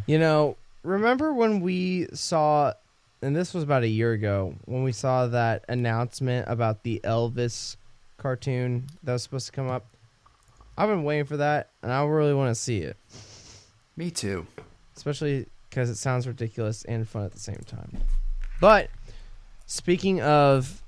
You 0.06 0.18
know, 0.18 0.56
remember 0.82 1.32
when 1.32 1.60
we 1.60 2.06
saw, 2.12 2.72
and 3.20 3.34
this 3.34 3.54
was 3.54 3.62
about 3.62 3.82
a 3.82 3.88
year 3.88 4.12
ago, 4.12 4.54
when 4.64 4.82
we 4.82 4.92
saw 4.92 5.26
that 5.28 5.64
announcement 5.68 6.48
about 6.48 6.82
the 6.82 7.00
Elvis 7.04 7.76
cartoon 8.18 8.86
that 9.02 9.12
was 9.12 9.22
supposed 9.22 9.46
to 9.46 9.52
come 9.52 9.70
up? 9.70 9.86
I've 10.76 10.88
been 10.88 11.04
waiting 11.04 11.26
for 11.26 11.36
that, 11.36 11.68
and 11.82 11.92
I 11.92 12.02
really 12.04 12.34
want 12.34 12.50
to 12.54 12.60
see 12.60 12.78
it, 12.78 12.96
Me 13.96 14.10
too. 14.10 14.46
especially 14.96 15.46
because 15.68 15.90
it 15.90 15.96
sounds 15.96 16.26
ridiculous 16.26 16.84
and 16.84 17.06
fun 17.08 17.24
at 17.24 17.32
the 17.32 17.38
same 17.38 17.62
time. 17.66 17.98
But 18.60 18.88
speaking 19.66 20.20
of 20.22 20.82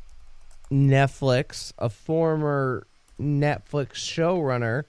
Netflix, 0.71 1.73
a 1.79 1.89
former 1.91 2.87
Netflix 3.21 3.93
showrunner 3.93 4.85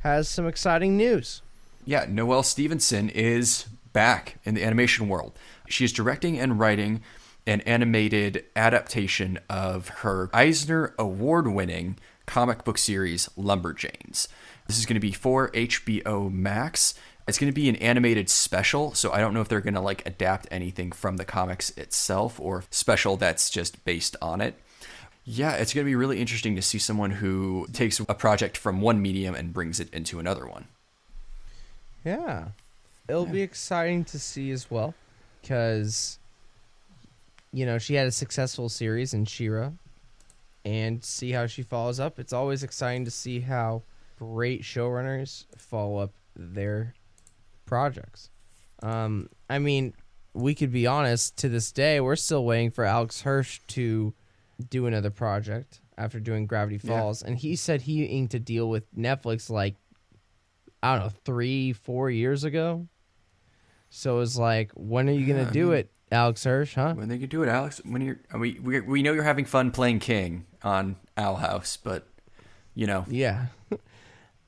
has 0.00 0.28
some 0.28 0.46
exciting 0.46 0.96
news. 0.96 1.42
Yeah, 1.84 2.06
Noelle 2.08 2.42
Stevenson 2.42 3.10
is 3.10 3.66
back 3.92 4.38
in 4.44 4.54
the 4.54 4.64
animation 4.64 5.08
world. 5.08 5.38
She 5.68 5.84
is 5.84 5.92
directing 5.92 6.38
and 6.38 6.58
writing 6.58 7.02
an 7.46 7.60
animated 7.62 8.44
adaptation 8.54 9.38
of 9.48 9.88
her 9.88 10.30
Eisner 10.32 10.94
Award 10.98 11.48
winning 11.48 11.98
comic 12.26 12.64
book 12.64 12.78
series, 12.78 13.28
Lumberjanes. 13.36 14.28
This 14.66 14.78
is 14.78 14.86
going 14.86 14.94
to 14.94 15.00
be 15.00 15.12
for 15.12 15.50
HBO 15.50 16.32
Max. 16.32 16.94
It's 17.26 17.38
going 17.38 17.52
to 17.52 17.54
be 17.54 17.68
an 17.68 17.76
animated 17.76 18.28
special, 18.28 18.94
so 18.94 19.12
I 19.12 19.20
don't 19.20 19.34
know 19.34 19.40
if 19.40 19.48
they're 19.48 19.60
going 19.60 19.74
to 19.74 19.80
like 19.80 20.06
adapt 20.06 20.46
anything 20.50 20.92
from 20.92 21.16
the 21.16 21.24
comics 21.24 21.70
itself 21.70 22.38
or 22.40 22.64
special 22.70 23.16
that's 23.16 23.50
just 23.50 23.84
based 23.84 24.16
on 24.22 24.40
it. 24.40 24.54
Yeah, 25.24 25.52
it's 25.54 25.74
going 25.74 25.84
to 25.84 25.90
be 25.90 25.96
really 25.96 26.20
interesting 26.20 26.56
to 26.56 26.62
see 26.62 26.78
someone 26.78 27.10
who 27.10 27.66
takes 27.72 28.00
a 28.00 28.14
project 28.14 28.56
from 28.56 28.80
one 28.80 29.02
medium 29.02 29.34
and 29.34 29.52
brings 29.52 29.78
it 29.78 29.92
into 29.92 30.18
another 30.18 30.46
one. 30.46 30.66
Yeah. 32.04 32.48
It'll 33.10 33.26
be 33.26 33.42
exciting 33.42 34.04
to 34.06 34.18
see 34.18 34.50
as 34.50 34.70
well 34.70 34.94
because 35.42 36.18
you 37.52 37.66
know, 37.66 37.78
she 37.78 37.94
had 37.94 38.06
a 38.06 38.12
successful 38.12 38.68
series 38.68 39.12
in 39.12 39.24
She-Ra 39.24 39.72
and 40.64 41.02
see 41.02 41.32
how 41.32 41.46
she 41.46 41.62
follows 41.62 41.98
up. 41.98 42.18
It's 42.18 42.32
always 42.32 42.62
exciting 42.62 43.04
to 43.06 43.10
see 43.10 43.40
how 43.40 43.82
great 44.18 44.62
showrunners 44.62 45.46
follow 45.56 45.98
up 45.98 46.12
their 46.36 46.94
projects. 47.66 48.30
Um, 48.82 49.28
I 49.48 49.58
mean, 49.58 49.94
we 50.32 50.54
could 50.54 50.70
be 50.70 50.86
honest. 50.86 51.36
To 51.38 51.48
this 51.48 51.72
day, 51.72 52.00
we're 52.00 52.16
still 52.16 52.44
waiting 52.44 52.70
for 52.70 52.84
Alex 52.84 53.22
Hirsch 53.22 53.60
to 53.68 54.14
do 54.68 54.86
another 54.86 55.10
project 55.10 55.80
after 55.98 56.20
doing 56.20 56.46
Gravity 56.46 56.78
Yeah. 56.82 56.98
Falls, 56.98 57.22
and 57.22 57.36
he 57.36 57.56
said 57.56 57.82
he 57.82 58.04
inked 58.04 58.34
a 58.34 58.38
deal 58.38 58.68
with 58.68 58.94
Netflix 58.94 59.50
like 59.50 59.74
I 60.82 60.94
don't 60.94 61.06
know 61.06 61.12
three, 61.24 61.72
four 61.72 62.10
years 62.10 62.44
ago. 62.44 62.86
So 63.90 64.16
it 64.16 64.18
was 64.20 64.38
like, 64.38 64.70
when 64.74 65.08
are 65.08 65.12
you 65.12 65.26
gonna 65.26 65.42
Yeah, 65.42 65.48
I 65.48 65.52
do 65.52 65.66
mean- 65.66 65.76
it, 65.78 65.90
Alex 66.12 66.44
Hirsch? 66.44 66.74
Huh? 66.74 66.94
When 66.94 67.08
they 67.08 67.18
can 67.18 67.28
do 67.28 67.42
it, 67.42 67.48
Alex. 67.48 67.80
When 67.84 68.02
you're, 68.02 68.18
mean, 68.36 68.62
we 68.62 68.80
we 68.80 69.02
know 69.02 69.12
you're 69.12 69.22
having 69.24 69.44
fun 69.44 69.70
playing 69.70 69.98
King 70.00 70.46
on 70.62 70.96
Owl 71.16 71.36
House, 71.36 71.76
but 71.76 72.06
you 72.74 72.86
know, 72.86 73.04
Yeah. 73.08 73.46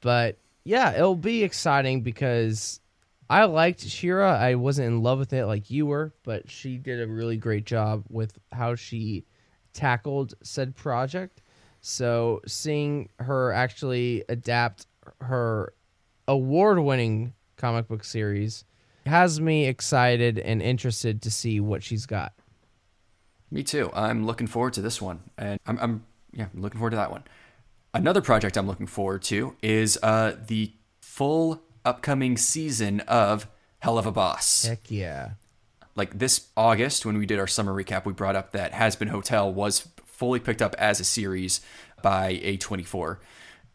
but 0.01 0.39
yeah, 0.65 0.93
it'll 0.95 1.17
be 1.17 1.43
exciting 1.43 2.03
because 2.03 2.81
I 3.29 3.45
liked 3.45 3.81
She-Ra. 3.81 4.33
I 4.37 4.55
wasn't 4.55 4.89
in 4.89 5.03
love 5.03 5.19
with 5.19 5.33
it 5.33 5.47
like 5.47 5.71
you 5.71 5.87
were, 5.87 6.13
but 6.23 6.49
she 6.51 6.77
did 6.79 7.01
a 7.01 7.07
really 7.07 7.37
great 7.37 7.65
job 7.65 8.05
with 8.09 8.39
how 8.53 8.75
she 8.75 9.25
tackled 9.73 10.35
said 10.43 10.77
project. 10.77 11.43
So 11.81 12.41
seeing 12.47 13.09
her 13.19 13.53
actually 13.53 14.23
adapt 14.29 14.87
her 15.21 15.73
award 16.29 16.79
winning 16.79 17.33
comic 17.57 17.89
book 17.89 18.05
series 18.05 18.65
has 19.07 19.41
me 19.41 19.67
excited 19.67 20.39
and 20.39 20.63
interested 20.63 21.23
to 21.23 21.31
see 21.31 21.61
what 21.61 21.83
she's 21.83 22.07
got. 22.07 22.33
Me 23.51 23.63
too. 23.63 23.91
I'm 23.93 24.25
looking 24.25 24.47
forward 24.47 24.73
to 24.75 24.83
this 24.83 25.03
one, 25.03 25.21
and 25.37 25.61
I'm, 25.67 25.79
I'm 25.79 26.05
yeah, 26.33 26.47
I'm 26.55 26.63
looking 26.63 26.79
forward 26.79 26.91
to 26.91 26.97
that 26.97 27.11
one. 27.11 27.25
Another 27.93 28.23
project 28.23 28.57
I'm 28.57 28.67
looking 28.67 28.87
forward 28.87 29.23
to 29.25 29.55
is 29.63 29.99
uh, 30.03 30.37
the 30.47 30.73
full 31.01 31.63
upcoming 31.85 32.39
season 32.39 33.01
of 33.01 33.47
Helluva 33.85 34.15
Boss. 34.15 34.65
Heck 34.65 34.91
yeah. 34.91 35.33
Like 35.95 36.19
this 36.19 36.49
August, 36.57 37.05
when 37.05 37.19
we 37.19 37.27
did 37.27 37.39
our 37.39 37.47
summer 37.47 37.75
recap, 37.75 38.07
we 38.07 38.15
brought 38.15 38.37
up 38.37 38.53
that 38.53 38.73
Hazbin 38.73 39.09
Hotel 39.09 39.53
was 39.53 39.87
fully 40.07 40.41
picked 40.41 40.63
up 40.63 40.75
as 40.79 41.01
a 41.01 41.05
series 41.05 41.61
by 42.03 42.41
A24, 42.43 43.19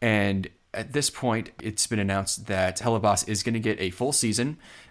and 0.02 0.48
at 0.74 0.92
this 0.92 1.10
point, 1.10 1.50
it's 1.62 1.86
been 1.86 1.98
announced 1.98 2.46
that 2.46 2.78
Helluva 2.78 3.02
Boss 3.02 3.28
is 3.28 3.42
going 3.42 3.54
to 3.54 3.60
get 3.60 3.80
a 3.80 3.90
full 3.90 4.12
season. 4.12 4.58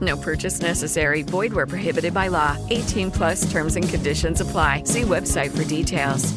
No 0.00 0.16
purchase 0.16 0.60
necessary. 0.60 1.22
Void 1.22 1.52
where 1.52 1.66
prohibited 1.66 2.14
by 2.14 2.28
law. 2.28 2.56
18 2.70 3.10
plus 3.10 3.50
terms 3.50 3.76
and 3.76 3.88
conditions 3.88 4.40
apply. 4.40 4.84
See 4.84 5.02
website 5.02 5.50
for 5.50 5.64
details. 5.64 6.32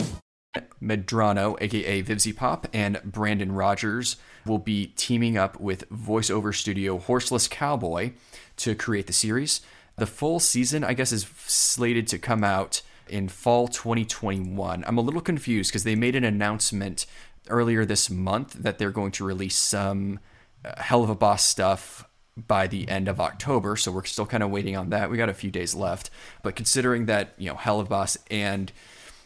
Medrano, 0.82 1.58
aka 1.62 2.04
VivziePop, 2.04 2.66
and 2.74 3.02
Brandon 3.04 3.52
Rogers 3.52 4.18
will 4.46 4.58
be 4.58 4.88
teaming 4.96 5.38
up 5.38 5.60
with 5.60 5.90
voiceover 5.90 6.54
studio 6.54 6.98
Horseless 6.98 7.48
Cowboy 7.48 8.12
to 8.58 8.76
create 8.76 9.08
the 9.08 9.14
series. 9.14 9.62
The 9.96 10.06
full 10.06 10.40
season, 10.40 10.84
I 10.84 10.94
guess, 10.94 11.12
is 11.12 11.28
slated 11.46 12.08
to 12.08 12.20
come 12.20 12.44
out 12.44 12.82
in 13.08 13.30
fall 13.30 13.68
2021. 13.68 14.84
I'm 14.86 14.98
a 14.98 15.02
little 15.02 15.22
confused 15.22 15.72
because 15.72 15.84
they 15.84 15.96
made 15.96 16.16
an 16.16 16.24
announcement 16.24 17.06
earlier 17.50 17.86
this 17.86 18.10
month 18.10 18.54
that 18.54 18.78
they're 18.78 18.92
going 18.92 19.12
to 19.12 19.24
release 19.24 19.56
some 19.56 20.20
uh, 20.66 20.74
Helluva 20.76 21.18
Boss 21.18 21.44
stuff 21.44 22.08
by 22.36 22.68
the 22.68 22.88
end 22.90 23.08
of 23.08 23.20
October, 23.20 23.76
so 23.76 23.92
we're 23.92 24.06
still 24.06 24.26
kind 24.26 24.44
of 24.44 24.50
waiting 24.50 24.76
on 24.76 24.90
that. 24.90 25.10
We 25.10 25.18
got 25.18 25.30
a 25.30 25.34
few 25.34 25.52
days 25.52 25.76
left, 25.76 26.10
but 26.42 26.56
considering 26.56 27.06
that 27.06 27.34
you 27.38 27.50
know 27.50 27.56
Helluva 27.56 27.90
Boss 27.90 28.18
and 28.32 28.72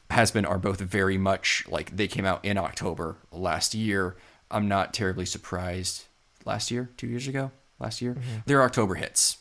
Hazbin 0.10 0.48
are 0.48 0.58
both 0.58 0.80
very 0.80 1.17
much 1.17 1.65
like 1.70 1.96
they 1.96 2.08
came 2.08 2.26
out 2.26 2.43
in 2.43 2.58
October 2.58 3.17
last 3.32 3.74
year. 3.74 4.15
I'm 4.50 4.67
not 4.67 4.93
terribly 4.93 5.26
surprised. 5.26 6.06
Last 6.46 6.72
year, 6.72 6.89
two 6.96 7.08
years 7.08 7.28
ago, 7.28 7.52
last 7.78 8.02
year, 8.02 8.13
mm-hmm. 8.13 8.38
they're 8.46 8.63
October 8.63 8.96
hits. 8.96 9.38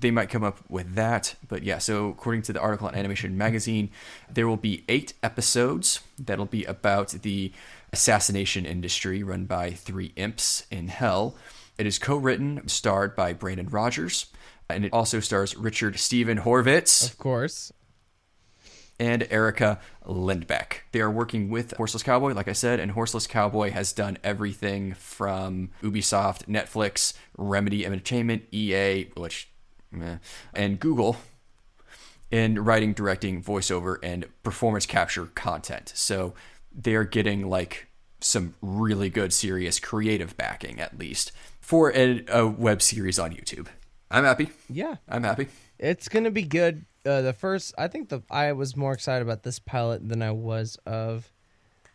They 0.00 0.10
might 0.10 0.30
come 0.30 0.42
up 0.42 0.58
with 0.68 0.94
that, 0.94 1.36
but 1.46 1.62
yeah. 1.62 1.78
So 1.78 2.08
according 2.08 2.42
to 2.42 2.52
the 2.52 2.60
article 2.60 2.88
on 2.88 2.94
Animation 2.94 3.36
Magazine, 3.36 3.90
there 4.32 4.48
will 4.48 4.56
be 4.56 4.82
eight 4.88 5.12
episodes 5.22 6.00
that'll 6.18 6.46
be 6.46 6.64
about 6.64 7.10
the 7.10 7.52
assassination 7.92 8.66
industry 8.66 9.22
run 9.22 9.44
by 9.44 9.70
three 9.70 10.12
imps 10.16 10.66
in 10.70 10.88
hell. 10.88 11.36
It 11.80 11.86
is 11.86 11.98
co-written, 11.98 12.68
starred 12.68 13.16
by 13.16 13.32
Brandon 13.32 13.66
Rogers, 13.66 14.26
and 14.68 14.84
it 14.84 14.92
also 14.92 15.18
stars 15.18 15.56
Richard 15.56 15.98
Steven 15.98 16.40
Horvitz 16.40 17.10
Of 17.10 17.16
course. 17.16 17.72
and 18.98 19.26
Erica 19.30 19.80
Lindbeck. 20.04 20.80
They 20.92 21.00
are 21.00 21.10
working 21.10 21.48
with 21.48 21.72
Horseless 21.78 22.02
Cowboy, 22.02 22.34
like 22.34 22.48
I 22.48 22.52
said, 22.52 22.80
and 22.80 22.92
Horseless 22.92 23.26
Cowboy 23.26 23.70
has 23.70 23.94
done 23.94 24.18
everything 24.22 24.92
from 24.92 25.70
Ubisoft, 25.82 26.44
Netflix, 26.48 27.14
Remedy 27.38 27.86
Entertainment, 27.86 28.42
EA, 28.52 29.04
which, 29.16 29.48
meh, 29.90 30.18
and 30.52 30.78
Google 30.78 31.16
in 32.30 32.62
writing, 32.62 32.92
directing, 32.92 33.42
voiceover, 33.42 33.96
and 34.02 34.26
performance 34.42 34.84
capture 34.84 35.24
content. 35.34 35.92
So 35.96 36.34
they're 36.70 37.04
getting 37.04 37.48
like 37.48 37.86
some 38.20 38.54
really 38.60 39.08
good, 39.08 39.32
serious 39.32 39.80
creative 39.80 40.36
backing, 40.36 40.78
at 40.78 40.98
least, 40.98 41.32
for 41.70 41.92
a, 41.94 42.24
a 42.26 42.44
web 42.48 42.82
series 42.82 43.16
on 43.16 43.30
YouTube. 43.30 43.68
I'm 44.10 44.24
happy. 44.24 44.50
Yeah. 44.68 44.96
I'm 45.08 45.22
happy. 45.22 45.46
It's 45.78 46.08
gonna 46.08 46.32
be 46.32 46.42
good. 46.42 46.84
Uh, 47.06 47.20
the 47.22 47.32
first, 47.32 47.72
I 47.78 47.86
think 47.86 48.08
the 48.08 48.22
I 48.28 48.50
was 48.54 48.76
more 48.76 48.92
excited 48.92 49.22
about 49.22 49.44
this 49.44 49.60
pilot 49.60 50.06
than 50.08 50.20
I 50.20 50.32
was 50.32 50.76
of 50.84 51.32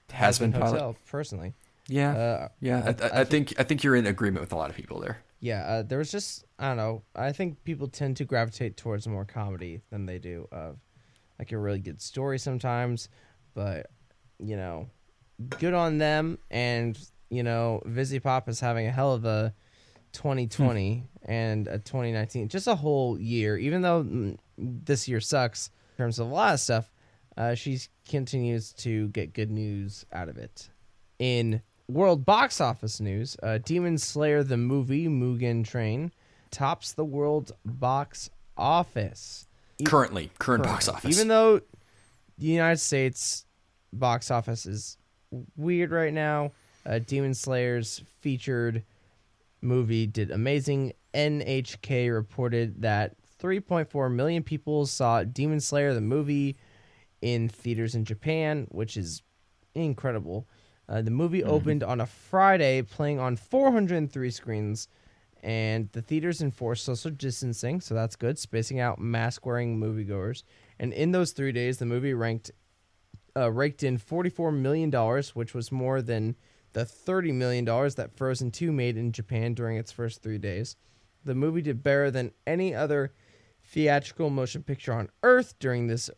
Hazbin 0.10 0.54
pilot. 0.54 0.72
Hotel 0.72 0.96
personally. 1.12 1.56
Yeah, 1.90 2.16
Uh, 2.16 2.48
yeah. 2.62 2.94
I, 3.02 3.06
I, 3.06 3.22
I 3.22 3.24
think 3.26 3.54
I 3.60 3.64
think 3.64 3.84
you're 3.84 3.98
in 3.98 4.06
agreement 4.08 4.40
with 4.42 4.54
a 4.54 4.56
lot 4.56 4.70
of 4.70 4.78
people 4.78 5.02
there. 5.02 5.18
Yeah, 5.42 5.64
uh, 5.66 5.84
there 5.84 5.98
was 5.98 6.10
just 6.10 6.46
I 6.58 6.70
don't 6.70 6.78
know. 6.78 7.04
I 7.14 7.34
think 7.34 7.62
people 7.66 7.90
tend 7.90 8.16
to 8.18 8.24
gravitate 8.24 8.78
towards 8.78 9.06
more 9.10 9.26
comedy 9.26 9.82
than 9.90 10.06
they 10.06 10.20
do 10.20 10.48
of 10.54 10.78
like 11.38 11.52
a 11.52 11.58
really 11.58 11.80
good 11.80 12.02
story 12.02 12.40
sometimes. 12.40 13.10
But 13.54 13.88
you 14.40 14.56
know, 14.56 14.88
good 15.60 15.74
on 15.74 15.98
them. 15.98 16.40
And 16.50 16.98
you 17.30 17.44
know, 17.44 17.82
VivziePop 17.86 18.48
is 18.48 18.62
having 18.62 18.88
a 18.88 18.92
hell 18.92 19.12
of 19.14 19.26
a 19.26 19.54
2020 20.16 21.04
and 21.26 21.68
a 21.68 21.78
2019, 21.78 22.48
just 22.48 22.68
a 22.68 22.76
whole 22.76 23.20
year. 23.20 23.58
Even 23.58 23.82
though 23.82 24.04
mm, 24.04 24.38
this 24.58 25.08
year 25.08 25.20
sucks 25.20 25.70
in 25.98 26.04
terms 26.04 26.20
of 26.20 26.28
a 26.28 26.34
lot 26.34 26.54
of 26.54 26.60
stuff, 26.60 26.92
uh, 27.38 27.54
she 27.54 27.80
continues 28.08 28.72
to 28.74 29.10
get 29.10 29.34
good 29.34 29.52
news 29.52 30.06
out 30.14 30.30
of 30.30 30.38
it. 30.38 30.70
In 31.20 31.62
world 31.88 32.26
box 32.26 32.62
office 32.62 33.00
news, 33.00 33.36
uh, 33.44 33.60
Demon 33.60 33.98
Slayer 33.98 34.44
the 34.44 34.58
movie 34.58 35.08
Mugen 35.08 35.66
Train 35.66 36.12
tops 36.50 36.94
the 36.94 37.06
world 37.06 37.52
box 37.66 38.30
office. 38.58 39.48
Currently, 39.84 40.32
current 40.40 40.64
box 40.64 40.88
office. 40.88 41.14
Even 41.14 41.28
though 41.28 41.60
the 42.38 42.48
United 42.48 42.80
States 42.80 43.46
box 43.92 44.32
office 44.32 44.66
is 44.66 44.98
weird 45.58 45.92
right 45.92 46.14
now, 46.14 46.52
uh, 46.86 47.00
Demon 47.00 47.34
Slayer's 47.34 48.02
featured 48.22 48.84
movie 49.66 50.08
did 50.08 50.32
amazing. 50.32 50.94
NHK 51.14 52.14
reported 52.14 52.82
that 52.82 53.16
3.4 53.42 54.14
million 54.14 54.44
people 54.44 54.86
saw 54.86 55.24
Demon 55.24 55.60
Slayer 55.60 55.94
the 55.94 56.02
movie 56.02 56.58
in 57.22 57.50
theaters 57.50 57.96
in 57.96 58.06
Japan, 58.06 58.68
which 58.70 58.98
is 58.98 59.22
incredible. 59.74 60.48
Uh, 60.88 61.02
the 61.02 61.12
movie 61.12 61.44
opened 61.44 61.84
on 61.84 62.02
a 62.02 62.06
Friday, 62.06 62.82
playing 62.82 63.20
on 63.20 63.36
403 63.36 64.30
screens, 64.30 64.88
and 65.42 65.90
the 65.92 66.02
theaters 66.02 66.42
enforced 66.42 66.86
social 66.86 67.12
distancing, 67.12 67.82
so 67.82 67.96
that's 67.96 68.16
good, 68.16 68.38
spacing 68.38 68.80
out 68.80 69.00
mask 69.00 69.46
wearing 69.46 69.80
moviegoers. 69.80 70.44
And 70.80 70.94
in 70.94 71.12
those 71.12 71.32
three 71.32 71.52
days, 71.52 71.78
the 71.78 71.86
movie 71.86 72.14
ranked 72.14 72.52
uh, 73.38 73.52
raked 73.52 73.84
in 73.84 73.98
$44 73.98 74.56
million, 74.56 74.92
which 75.34 75.54
was 75.54 75.72
more 75.72 76.02
than 76.02 76.36
the 76.76 76.86
$30 76.86 77.34
million 77.34 77.64
that 77.64 78.12
Frozen 78.18 78.52
2 78.52 78.70
made 78.70 78.98
in 78.98 79.14
Japan 79.14 79.54
during 79.54 79.78
its 79.78 79.94
first 79.94 80.22
three 80.22 80.38
days. 80.38 80.76
The 81.24 81.34
movie 81.34 81.62
did 81.62 81.82
better 81.82 82.12
than 82.12 82.34
any 82.46 82.76
other 82.76 83.14
theatrical 83.64 84.30
motion 84.30 84.62
picture 84.62 84.92
on 84.92 85.08
Earth 85.24 85.56
during 85.58 85.88
this 85.88 86.10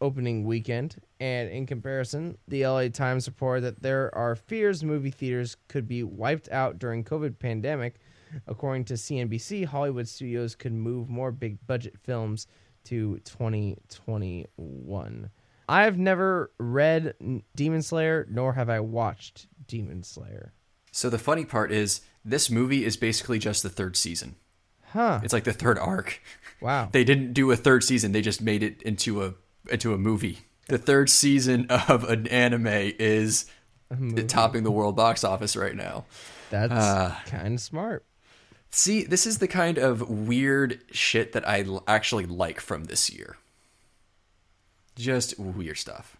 opening 0.00 0.44
weekend. 0.44 0.96
And 1.20 1.48
in 1.48 1.66
comparison, 1.66 2.36
the 2.48 2.66
LA 2.66 2.88
Times 2.88 3.28
reported 3.28 3.60
that 3.60 3.82
there 3.82 4.12
are 4.12 4.34
fears 4.34 4.82
movie 4.82 5.12
theaters 5.12 5.56
could 5.68 5.86
be 5.86 6.02
wiped 6.02 6.50
out 6.50 6.80
during 6.80 7.04
COVID 7.04 7.38
pandemic. 7.38 8.00
According 8.48 8.86
to 8.86 8.94
CNBC, 8.94 9.66
Hollywood 9.66 10.08
studios 10.08 10.56
could 10.56 10.72
move 10.72 11.08
more 11.08 11.30
big 11.30 11.64
budget 11.68 11.96
films 12.02 12.48
to 12.86 13.20
2021. 13.20 15.30
I 15.68 15.84
have 15.84 15.96
never 15.96 16.50
read 16.58 17.14
Demon 17.54 17.82
Slayer, 17.82 18.26
nor 18.28 18.54
have 18.54 18.68
I 18.68 18.80
watched 18.80 19.46
Demon 19.72 20.02
Slayer. 20.02 20.52
So 20.90 21.08
the 21.08 21.18
funny 21.18 21.46
part 21.46 21.72
is, 21.72 22.02
this 22.22 22.50
movie 22.50 22.84
is 22.84 22.98
basically 22.98 23.38
just 23.38 23.62
the 23.62 23.70
third 23.70 23.96
season. 23.96 24.36
Huh. 24.88 25.20
It's 25.24 25.32
like 25.32 25.44
the 25.44 25.54
third 25.54 25.78
arc. 25.78 26.20
Wow. 26.60 26.90
They 26.92 27.04
didn't 27.04 27.32
do 27.32 27.50
a 27.50 27.56
third 27.56 27.82
season. 27.82 28.12
They 28.12 28.20
just 28.20 28.42
made 28.42 28.62
it 28.62 28.82
into 28.82 29.24
a 29.24 29.32
into 29.70 29.94
a 29.94 29.98
movie. 29.98 30.40
The 30.68 30.76
third 30.76 31.08
season 31.08 31.66
of 31.70 32.04
an 32.04 32.26
anime 32.28 32.66
is 32.68 33.46
topping 34.28 34.62
the 34.62 34.70
world 34.70 34.94
box 34.94 35.24
office 35.24 35.56
right 35.56 35.74
now. 35.74 36.04
That's 36.50 36.72
Uh, 36.72 37.16
kind 37.26 37.54
of 37.54 37.60
smart. 37.60 38.04
See, 38.70 39.04
this 39.04 39.26
is 39.26 39.38
the 39.38 39.48
kind 39.48 39.78
of 39.78 40.08
weird 40.08 40.82
shit 40.92 41.32
that 41.32 41.48
I 41.48 41.64
actually 41.88 42.26
like 42.26 42.60
from 42.60 42.84
this 42.84 43.08
year. 43.10 43.38
Just 44.96 45.38
weird 45.38 45.78
stuff. 45.78 46.16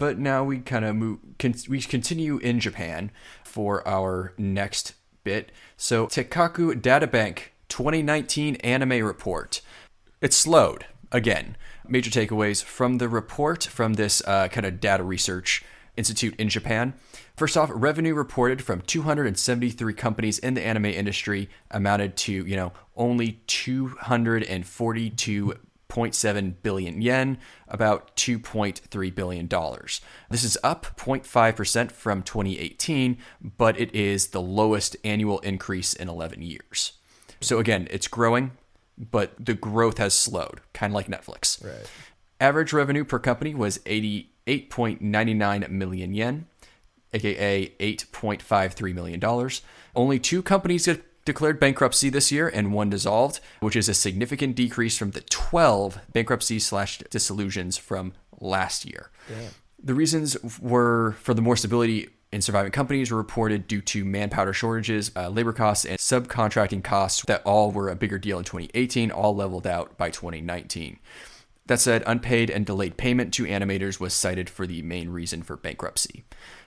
But 0.00 0.18
now 0.18 0.42
we 0.42 0.60
kind 0.60 0.86
of 0.86 0.96
move. 0.96 1.18
Con- 1.38 1.54
we 1.68 1.82
continue 1.82 2.38
in 2.38 2.58
Japan 2.58 3.10
for 3.44 3.86
our 3.86 4.32
next 4.38 4.94
bit. 5.24 5.52
So 5.76 6.06
Teikoku 6.06 6.80
Databank 6.80 7.50
2019 7.68 8.56
anime 8.56 9.04
report. 9.04 9.60
It 10.22 10.32
slowed 10.32 10.86
again. 11.12 11.54
Major 11.86 12.10
takeaways 12.10 12.64
from 12.64 12.96
the 12.96 13.10
report 13.10 13.64
from 13.64 13.94
this 13.94 14.22
uh, 14.26 14.48
kind 14.48 14.64
of 14.64 14.80
data 14.80 15.04
research 15.04 15.62
institute 15.98 16.34
in 16.40 16.48
Japan. 16.48 16.94
First 17.36 17.58
off, 17.58 17.70
revenue 17.70 18.14
reported 18.14 18.62
from 18.62 18.80
273 18.80 19.92
companies 19.92 20.38
in 20.38 20.54
the 20.54 20.66
anime 20.66 20.86
industry 20.86 21.50
amounted 21.70 22.16
to, 22.16 22.32
you 22.32 22.56
know, 22.56 22.72
only 22.96 23.42
242.7 25.90 26.54
billion 26.62 27.02
yen, 27.02 27.38
about 27.68 28.16
2.3 28.16 29.14
billion 29.14 29.46
dollars. 29.46 30.00
This 30.30 30.44
is 30.44 30.56
up 30.62 30.86
0.5% 30.96 31.92
from 31.92 32.22
2018, 32.22 33.18
but 33.42 33.78
it 33.78 33.94
is 33.94 34.28
the 34.28 34.40
lowest 34.40 34.96
annual 35.04 35.40
increase 35.40 35.92
in 35.92 36.08
11 36.08 36.42
years. 36.42 36.92
So 37.40 37.58
again, 37.58 37.88
it's 37.90 38.08
growing, 38.08 38.52
but 38.98 39.32
the 39.38 39.54
growth 39.54 39.98
has 39.98 40.14
slowed, 40.14 40.60
kind 40.72 40.92
of 40.92 40.94
like 40.94 41.08
Netflix. 41.08 41.64
Right. 41.64 41.90
Average 42.40 42.72
revenue 42.72 43.04
per 43.04 43.18
company 43.18 43.54
was 43.54 43.78
88.99 43.80 45.70
million 45.70 46.14
yen, 46.14 46.46
aka 47.12 47.68
8.53 47.78 48.94
million 48.94 49.20
dollars. 49.20 49.62
Only 49.94 50.18
two 50.18 50.42
companies 50.42 50.86
declared 51.30 51.60
bankruptcy 51.60 52.10
this 52.10 52.32
year, 52.32 52.48
and 52.48 52.72
one 52.72 52.90
dissolved, 52.90 53.38
which 53.60 53.76
is 53.76 53.88
a 53.88 53.94
significant 53.94 54.56
decrease 54.56 54.98
from 54.98 55.12
the 55.12 55.20
12 55.20 56.00
bankruptcy 56.12 56.58
slash 56.58 56.98
dissolutions 57.10 57.78
from 57.78 58.12
last 58.40 58.84
year. 58.84 59.10
The 59.82 59.94
reasons 59.94 60.36
were 60.58 61.12
for 61.20 61.32
the 61.32 61.40
more 61.40 61.56
stability 61.56 62.08
in 62.32 62.42
surviving 62.42 62.72
companies 62.72 63.12
were 63.12 63.16
reported 63.16 63.68
due 63.68 63.80
to 63.80 64.04
manpower 64.04 64.52
shortages, 64.52 65.12
uh, 65.14 65.28
labor 65.28 65.52
costs, 65.52 65.84
and 65.84 65.98
subcontracting 65.98 66.82
costs 66.82 67.24
that 67.26 67.42
all 67.44 67.70
were 67.70 67.88
a 67.88 67.96
bigger 67.96 68.18
deal 68.18 68.38
in 68.38 68.44
2018, 68.44 69.12
all 69.12 69.34
leveled 69.34 69.66
out 69.66 69.96
by 69.96 70.10
2019. 70.10 70.98
That 71.66 71.78
said, 71.78 72.02
unpaid 72.06 72.50
and 72.50 72.66
delayed 72.66 72.96
payment 72.96 73.32
to 73.34 73.44
animators 73.44 74.00
was 74.00 74.12
cited 74.12 74.50
for 74.50 74.66
the 74.66 74.82
main 74.82 75.10
reason 75.10 75.42
for 75.42 75.56
bankruptcy. 75.56 76.24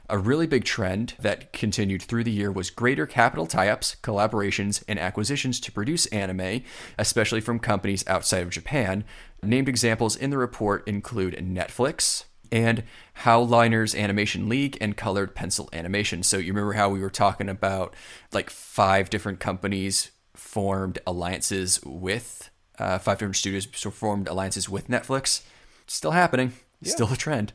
A 0.10 0.18
really 0.18 0.48
big 0.48 0.66
trend 0.66 1.16
that 1.20 1.54
continued 1.54 2.02
through 2.02 2.26
the 2.26 2.32
year 2.32 2.52
was 2.52 2.70
greater 2.70 3.06
capital 3.08 3.48
tie 3.48 3.70
ups, 3.70 3.96
collaborations, 4.04 4.84
and 4.88 5.00
acquisitions 5.00 5.60
to 5.62 5.72
produce 5.72 6.06
anime, 6.08 6.62
especially 6.98 7.40
from 7.42 7.60
companies 7.60 8.06
outside 8.08 8.44
of 8.44 8.50
Japan. 8.50 9.06
Named 9.42 9.70
examples 9.70 10.16
in 10.16 10.30
the 10.30 10.38
report 10.38 10.88
include 10.88 11.36
Netflix, 11.36 12.26
and 12.54 12.84
Howliners 13.24 13.98
Animation 13.98 14.48
League 14.48 14.78
and 14.80 14.96
Colored 14.96 15.34
Pencil 15.34 15.70
Animation. 15.74 16.22
So 16.22 16.38
you 16.38 16.54
remember 16.54 16.74
how 16.74 16.88
we 16.88 17.00
were 17.00 17.10
talking 17.10 17.50
about 17.50 17.96
like 18.32 18.52
five 18.52 19.10
different 19.10 19.40
companies 19.40 20.12
formed 20.36 21.00
alliances 21.08 21.80
with 21.84 22.52
uh, 22.78 23.00
five 23.00 23.18
different 23.18 23.38
studios 23.38 23.66
formed 23.66 24.28
alliances 24.28 24.70
with 24.70 24.88
Netflix. 24.88 25.42
Still 25.88 26.12
happening. 26.12 26.54
Still 26.84 27.14
a 27.14 27.18
trend. 27.18 27.54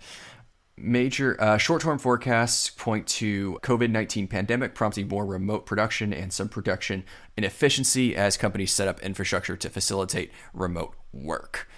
Major 0.80 1.40
uh, 1.40 1.58
short-term 1.58 1.98
forecasts 1.98 2.70
point 2.70 3.06
to 3.08 3.58
COVID-19 3.62 4.30
pandemic 4.30 4.74
prompting 4.74 5.08
more 5.08 5.26
remote 5.26 5.66
production 5.66 6.12
and 6.12 6.32
some 6.32 6.48
production 6.48 7.04
inefficiency 7.36 8.14
as 8.14 8.36
companies 8.36 8.72
set 8.72 8.88
up 8.88 9.00
infrastructure 9.00 9.56
to 9.56 9.68
facilitate 9.68 10.30
remote 10.52 10.94
work. 11.12 11.68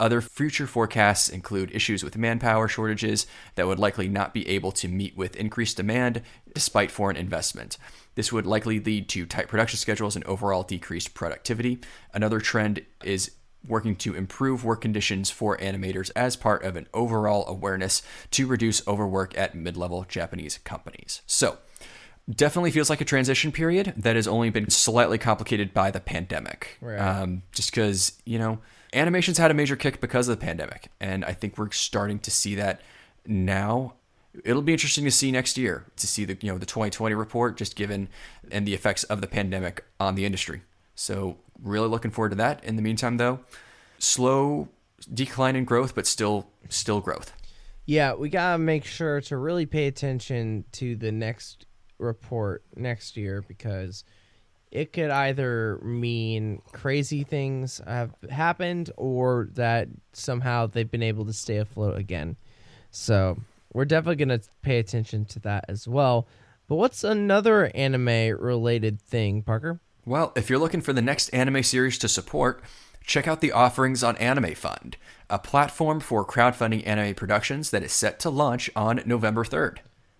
Other 0.00 0.20
future 0.20 0.66
forecasts 0.66 1.28
include 1.28 1.70
issues 1.72 2.02
with 2.02 2.18
manpower 2.18 2.66
shortages 2.66 3.26
that 3.54 3.66
would 3.66 3.78
likely 3.78 4.08
not 4.08 4.34
be 4.34 4.48
able 4.48 4.72
to 4.72 4.88
meet 4.88 5.16
with 5.16 5.36
increased 5.36 5.76
demand 5.76 6.22
despite 6.52 6.90
foreign 6.90 7.16
investment. 7.16 7.78
This 8.16 8.32
would 8.32 8.46
likely 8.46 8.80
lead 8.80 9.08
to 9.10 9.26
tight 9.26 9.48
production 9.48 9.78
schedules 9.78 10.16
and 10.16 10.24
overall 10.24 10.62
decreased 10.64 11.14
productivity. 11.14 11.78
Another 12.12 12.40
trend 12.40 12.84
is 13.04 13.32
working 13.66 13.96
to 13.96 14.14
improve 14.14 14.64
work 14.64 14.80
conditions 14.80 15.30
for 15.30 15.56
animators 15.58 16.10
as 16.14 16.36
part 16.36 16.62
of 16.64 16.76
an 16.76 16.86
overall 16.92 17.46
awareness 17.48 18.02
to 18.32 18.46
reduce 18.46 18.86
overwork 18.86 19.36
at 19.38 19.54
mid 19.54 19.76
level 19.76 20.04
Japanese 20.08 20.58
companies. 20.58 21.22
So, 21.26 21.58
definitely 22.30 22.70
feels 22.70 22.88
like 22.88 23.00
a 23.00 23.04
transition 23.04 23.52
period 23.52 23.92
that 23.96 24.16
has 24.16 24.26
only 24.26 24.50
been 24.50 24.70
slightly 24.70 25.18
complicated 25.18 25.74
by 25.74 25.90
the 25.90 26.00
pandemic. 26.00 26.78
Right. 26.80 26.98
Um, 26.98 27.42
just 27.52 27.70
because, 27.70 28.12
you 28.24 28.38
know, 28.38 28.58
animation's 28.92 29.38
had 29.38 29.50
a 29.50 29.54
major 29.54 29.76
kick 29.76 30.00
because 30.00 30.28
of 30.28 30.38
the 30.38 30.44
pandemic. 30.44 30.88
And 31.00 31.24
I 31.24 31.32
think 31.32 31.58
we're 31.58 31.70
starting 31.70 32.18
to 32.20 32.30
see 32.30 32.54
that 32.54 32.80
now. 33.26 33.94
It'll 34.44 34.62
be 34.62 34.72
interesting 34.72 35.04
to 35.04 35.12
see 35.12 35.30
next 35.30 35.56
year 35.56 35.84
to 35.96 36.06
see 36.08 36.24
the 36.24 36.36
you 36.40 36.50
know 36.50 36.58
the 36.58 36.66
2020 36.66 37.14
report 37.14 37.56
just 37.56 37.76
given 37.76 38.08
and 38.50 38.66
the 38.66 38.74
effects 38.74 39.04
of 39.04 39.20
the 39.20 39.28
pandemic 39.28 39.84
on 40.00 40.16
the 40.16 40.24
industry. 40.24 40.62
So 40.96 41.36
really 41.62 41.88
looking 41.88 42.10
forward 42.10 42.30
to 42.30 42.36
that. 42.36 42.64
In 42.64 42.76
the 42.76 42.82
meantime 42.82 43.16
though, 43.16 43.40
slow 43.98 44.68
decline 45.12 45.56
in 45.56 45.64
growth 45.64 45.94
but 45.94 46.06
still 46.06 46.48
still 46.68 47.00
growth. 47.00 47.32
Yeah, 47.86 48.14
we 48.14 48.30
gotta 48.30 48.58
make 48.58 48.84
sure 48.84 49.20
to 49.22 49.36
really 49.36 49.66
pay 49.66 49.86
attention 49.86 50.64
to 50.72 50.96
the 50.96 51.12
next 51.12 51.66
report 51.98 52.62
next 52.76 53.16
year 53.16 53.42
because 53.46 54.04
it 54.70 54.92
could 54.92 55.10
either 55.10 55.78
mean 55.82 56.60
crazy 56.72 57.22
things 57.22 57.80
have 57.86 58.12
happened 58.28 58.90
or 58.96 59.48
that 59.52 59.88
somehow 60.12 60.66
they've 60.66 60.90
been 60.90 61.02
able 61.02 61.24
to 61.26 61.32
stay 61.32 61.58
afloat 61.58 61.96
again. 61.96 62.36
So 62.90 63.38
we're 63.72 63.84
definitely 63.84 64.24
gonna 64.24 64.40
pay 64.62 64.78
attention 64.78 65.26
to 65.26 65.40
that 65.40 65.66
as 65.68 65.86
well. 65.86 66.26
But 66.66 66.76
what's 66.76 67.04
another 67.04 67.70
anime 67.74 68.38
related 68.38 69.00
thing, 69.00 69.42
Parker? 69.42 69.80
Well, 70.04 70.32
if 70.36 70.50
you're 70.50 70.58
looking 70.58 70.80
for 70.80 70.92
the 70.92 71.02
next 71.02 71.28
anime 71.30 71.62
series 71.62 71.98
to 71.98 72.08
support, 72.08 72.62
check 73.04 73.26
out 73.26 73.40
the 73.40 73.52
offerings 73.52 74.02
on 74.04 74.16
Anime 74.18 74.54
Fund, 74.54 74.96
a 75.30 75.38
platform 75.38 76.00
for 76.00 76.24
crowdfunding 76.26 76.86
anime 76.86 77.14
productions 77.14 77.70
that 77.70 77.82
is 77.82 77.92
set 77.92 78.18
to 78.20 78.30
launch 78.30 78.70
on 78.76 79.02
November 79.06 79.44
3rd. 79.44 79.78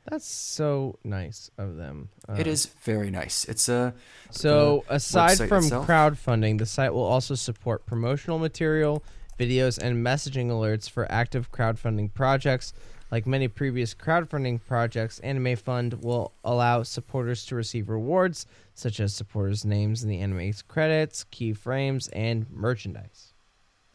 That's 0.09 0.27
so 0.27 0.99
nice 1.03 1.51
of 1.57 1.77
them. 1.77 2.11
Uh, 2.29 2.35
it 2.39 2.47
is 2.47 2.67
very 2.83 3.11
nice. 3.11 3.45
It's 3.47 3.69
a 3.71 3.95
So, 4.31 4.85
aside 4.89 5.37
from 5.49 5.65
itself- 5.65 5.87
crowdfunding, 5.87 6.59
the 6.59 6.67
site 6.67 6.93
will 6.93 7.05
also 7.05 7.35
support 7.35 7.87
promotional 7.87 8.39
material, 8.39 9.03
videos, 9.39 9.79
and 9.79 10.05
messaging 10.05 10.49
alerts 10.49 10.91
for 10.91 11.11
active 11.11 11.51
crowdfunding 11.53 12.13
projects. 12.13 12.75
Like 13.11 13.27
many 13.27 13.49
previous 13.49 13.95
crowdfunding 13.95 14.61
projects, 14.67 15.21
Anime 15.21 15.57
Fund 15.57 16.03
will 16.03 16.33
allow 16.45 16.83
supporters 16.83 17.47
to 17.47 17.55
receive 17.55 17.89
rewards 17.89 18.47
such 18.75 18.99
as 19.01 19.15
supporters' 19.15 19.65
names 19.65 20.03
in 20.03 20.09
the 20.09 20.19
anime's 20.21 20.63
credits, 20.63 21.25
keyframes, 21.33 22.09
and 22.13 22.51
merchandise. 22.51 23.33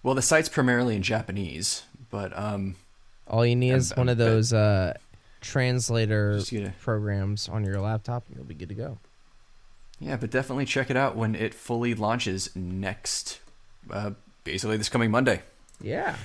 well, 0.03 0.15
the 0.15 0.21
site's 0.21 0.49
primarily 0.49 0.95
in 0.95 1.01
Japanese, 1.03 1.83
but 2.09 2.37
um, 2.37 2.75
All 3.27 3.45
you 3.45 3.55
need 3.55 3.71
is 3.71 3.91
I'm- 3.91 3.99
one 3.99 4.09
of 4.09 4.17
those 4.17 4.53
uh, 4.53 4.93
translator 5.41 6.37
Just 6.37 6.51
get 6.51 6.63
a- 6.67 6.73
programs 6.81 7.49
on 7.49 7.63
your 7.63 7.79
laptop, 7.81 8.23
and 8.27 8.35
you'll 8.37 8.45
be 8.45 8.53
good 8.53 8.69
to 8.69 8.75
go. 8.75 8.97
yeah, 9.99 10.15
but 10.15 10.29
definitely 10.31 10.65
check 10.65 10.89
it 10.89 10.95
out 10.97 11.15
when 11.15 11.35
it 11.35 11.53
fully 11.53 11.93
launches 11.95 12.49
next, 12.55 13.39
uh, 13.91 14.11
basically 14.43 14.77
this 14.77 14.89
coming 14.89 15.11
Monday. 15.11 15.41
Yeah. 15.81 16.15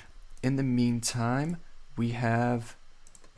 in 0.43 0.57
the 0.57 0.63
meantime, 0.63 1.57
we 1.97 2.11
have 2.11 2.77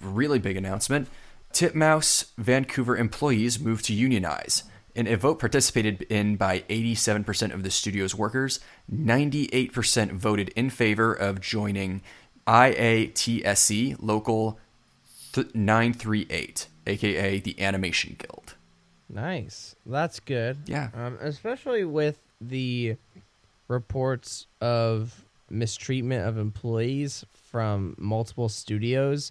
a 0.02 0.07
really 0.09 0.38
big 0.38 0.57
announcement. 0.57 1.09
Titmouse 1.52 2.33
Vancouver 2.37 2.96
employees 2.96 3.61
move 3.61 3.81
to 3.83 3.92
unionize. 3.94 4.64
In 4.96 5.06
a 5.06 5.14
vote 5.14 5.38
participated 5.38 6.02
in 6.09 6.37
by 6.37 6.61
87% 6.70 7.52
of 7.52 7.62
the 7.62 7.70
studio's 7.70 8.14
workers, 8.14 8.61
98% 8.90 10.12
voted 10.12 10.48
in 10.56 10.70
favor 10.70 11.12
of 11.12 11.42
joining 11.42 12.00
IATSE 12.46 13.96
Local 14.00 14.59
938, 15.54 16.68
aka 16.87 17.40
the 17.40 17.61
Animation 17.61 18.16
Guild. 18.18 18.54
Nice. 19.11 19.76
That's 19.85 20.18
good. 20.18 20.56
Yeah. 20.64 20.88
Um, 20.94 21.18
especially 21.20 21.85
with 21.85 22.16
the 22.40 22.96
reports 23.68 24.46
of 24.62 25.26
mistreatment 25.50 26.26
of 26.26 26.38
employees 26.38 27.22
from 27.50 27.96
multiple 27.98 28.48
studios, 28.48 29.30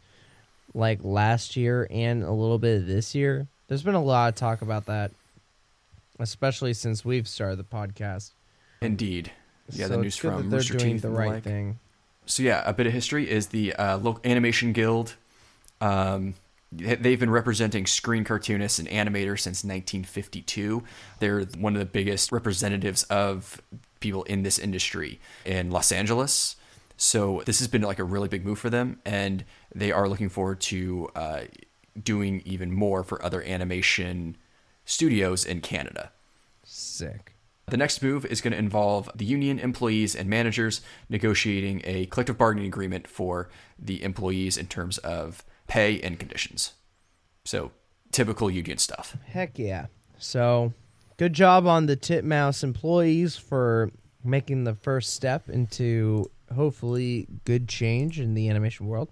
like 0.75 0.99
last 1.03 1.55
year 1.55 1.87
and 1.89 2.23
a 2.23 2.31
little 2.31 2.59
bit 2.59 2.85
this 2.85 3.15
year. 3.15 3.47
There's 3.67 3.81
been 3.81 3.95
a 3.95 4.03
lot 4.03 4.29
of 4.29 4.35
talk 4.35 4.61
about 4.61 4.85
that, 4.85 5.09
especially 6.19 6.73
since 6.73 7.03
we've 7.05 7.27
started 7.27 7.57
the 7.57 7.63
podcast. 7.63 8.31
Indeed. 8.81 9.31
Yeah, 9.71 9.87
So 9.87 9.93
the 9.93 9.97
news 10.03 10.13
it's 10.13 10.21
good 10.21 10.31
that 10.31 10.37
from 10.37 10.49
they're 10.49 10.59
Rooster 10.59 10.77
doing 10.77 10.93
Teeth 10.93 11.01
the 11.01 11.09
right 11.09 11.29
like. 11.29 11.43
thing. 11.43 11.79
So 12.25 12.43
yeah, 12.43 12.63
a 12.65 12.73
bit 12.73 12.87
of 12.87 12.93
history 12.93 13.29
is 13.29 13.47
the 13.47 13.73
uh, 13.73 13.97
local 13.97 14.21
animation 14.25 14.73
guild. 14.73 15.15
Um, 15.81 16.35
they- 16.71 16.95
they've 16.95 17.19
been 17.19 17.29
representing 17.29 17.85
screen 17.85 18.23
cartoonists 18.23 18.79
and 18.79 18.87
animators 18.87 19.39
since 19.41 19.63
1952. 19.63 20.83
They're 21.19 21.41
one 21.57 21.73
of 21.75 21.79
the 21.79 21.85
biggest 21.85 22.31
representatives 22.31 23.03
of 23.03 23.61
people 23.99 24.23
in 24.23 24.43
this 24.43 24.59
industry 24.59 25.19
in 25.45 25.71
Los 25.71 25.91
Angeles. 25.91 26.55
So 26.97 27.43
this 27.45 27.59
has 27.59 27.67
been 27.67 27.81
like 27.81 27.99
a 27.99 28.03
really 28.03 28.27
big 28.27 28.45
move 28.45 28.59
for 28.59 28.69
them, 28.69 28.99
and 29.05 29.43
they 29.73 29.91
are 29.91 30.07
looking 30.07 30.29
forward 30.29 30.61
to 30.61 31.09
uh, 31.15 31.41
doing 32.01 32.41
even 32.45 32.71
more 32.73 33.03
for 33.03 33.23
other 33.23 33.41
animation 33.43 34.37
studios 34.85 35.43
in 35.43 35.61
Canada. 35.61 36.11
Sick. 36.63 37.35
The 37.67 37.77
next 37.77 38.03
move 38.03 38.25
is 38.25 38.41
going 38.41 38.51
to 38.51 38.59
involve 38.59 39.09
the 39.15 39.25
union 39.25 39.57
employees 39.57 40.15
and 40.15 40.29
managers 40.29 40.81
negotiating 41.09 41.81
a 41.83 42.05
collective 42.05 42.37
bargaining 42.37 42.67
agreement 42.67 43.07
for 43.07 43.49
the 43.79 44.03
employees 44.03 44.55
in 44.55 44.67
terms 44.67 44.99
of 44.99 45.43
pay 45.67 45.99
and 46.01 46.19
conditions. 46.19 46.73
So, 47.43 47.71
typical 48.11 48.51
union 48.51 48.77
stuff. 48.77 49.17
Heck 49.25 49.57
yeah. 49.57 49.87
So, 50.19 50.73
good 51.17 51.33
job 51.33 51.65
on 51.65 51.87
the 51.87 51.97
Titmouse 51.97 52.63
employees 52.63 53.35
for 53.35 53.89
making 54.23 54.63
the 54.63 54.75
first 54.75 55.13
step 55.13 55.49
into 55.49 56.29
hopefully 56.53 57.27
good 57.45 57.67
change 57.67 58.19
in 58.19 58.35
the 58.35 58.49
animation 58.49 58.85
world. 58.85 59.09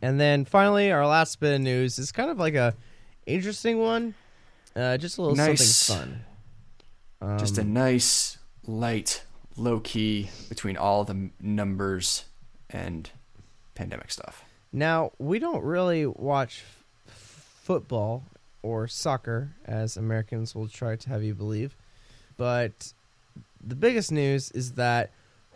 And 0.00 0.18
then 0.18 0.44
finally, 0.44 0.92
our 0.92 1.06
last 1.06 1.40
bit 1.40 1.54
of 1.54 1.60
news 1.60 1.98
is 1.98 2.12
kind 2.12 2.30
of 2.30 2.38
like 2.38 2.54
a 2.54 2.74
interesting 3.26 3.78
one. 3.78 4.14
Uh, 4.78 4.96
just 4.96 5.18
a 5.18 5.22
little 5.22 5.36
Nice. 5.36 5.64
something 5.66 6.20
fun. 7.20 7.38
Just 7.38 7.58
a 7.58 7.62
Um, 7.62 7.72
nice, 7.72 8.38
light, 8.66 9.24
low 9.56 9.80
key 9.80 10.30
between 10.48 10.76
all 10.76 11.04
the 11.04 11.30
numbers 11.40 12.24
and 12.70 13.10
pandemic 13.74 14.10
stuff. 14.12 14.44
Now, 14.72 15.10
we 15.18 15.38
don't 15.40 15.64
really 15.64 16.06
watch 16.06 16.62
f- 17.08 17.12
football 17.62 18.22
or 18.62 18.86
soccer, 18.86 19.50
as 19.64 19.96
Americans 19.96 20.54
will 20.54 20.68
try 20.68 20.94
to 20.96 21.08
have 21.08 21.22
you 21.24 21.34
believe, 21.34 21.74
but 22.36 22.92
the 23.60 23.74
biggest 23.74 24.12
news 24.12 24.50
is 24.52 24.72
that 24.72 25.10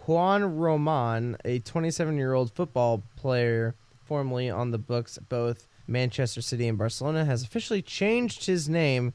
Juan 0.06 0.56
Roman, 0.56 1.36
a 1.44 1.60
27 1.60 2.16
year 2.16 2.32
old 2.34 2.50
football 2.52 3.02
player 3.16 3.76
formerly 4.04 4.50
on 4.50 4.72
the 4.72 4.78
books 4.78 5.16
both 5.28 5.66
Manchester 5.86 6.40
City 6.40 6.68
and 6.68 6.78
Barcelona, 6.78 7.24
has 7.24 7.42
officially 7.42 7.82
changed 7.82 8.46
his 8.46 8.68
name 8.68 9.12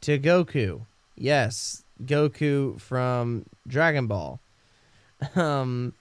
to 0.00 0.18
Goku. 0.18 0.82
Yes, 1.16 1.82
Goku 2.04 2.80
from 2.80 3.44
Dragon 3.66 4.06
Ball. 4.06 4.40
Um, 5.34 5.94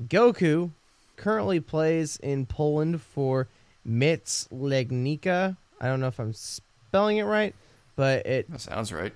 Goku 0.00 0.72
currently 1.16 1.60
plays 1.60 2.16
in 2.16 2.46
Poland 2.46 3.00
for 3.00 3.48
Mitz 3.88 4.48
Legnica. 4.48 5.56
I 5.80 5.86
don't 5.86 6.00
know 6.00 6.08
if 6.08 6.18
I'm 6.18 6.32
spelling 6.32 7.18
it 7.18 7.24
right, 7.24 7.54
but 7.94 8.26
it 8.26 8.50
That 8.50 8.60
sounds 8.60 8.92
right. 8.92 9.12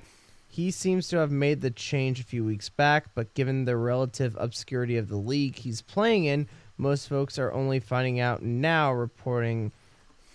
he 0.49 0.71
seems 0.71 1.09
to 1.09 1.17
have 1.17 1.33
made 1.33 1.61
the 1.61 1.71
change 1.71 2.21
a 2.21 2.25
few 2.25 2.45
weeks 2.45 2.69
back, 2.69 3.07
but 3.17 3.35
given 3.35 3.65
the 3.65 3.77
relative 3.77 4.37
obscurity 4.39 4.97
of 4.97 5.09
the 5.09 5.17
league 5.17 5.57
he's 5.57 5.83
playing 5.83 6.27
in, 6.27 6.47
most 6.77 7.09
folks 7.09 7.39
are 7.39 7.53
only 7.53 7.81
finding 7.81 8.21
out 8.21 8.43
now 8.43 8.93
reporting 8.93 9.73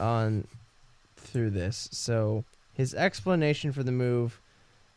on 0.04 0.48
through 1.16 1.52
this. 1.52 1.89
So 1.92 2.44
his 2.74 2.94
explanation 2.94 3.72
for 3.72 3.84
the 3.84 3.92
move 3.92 4.39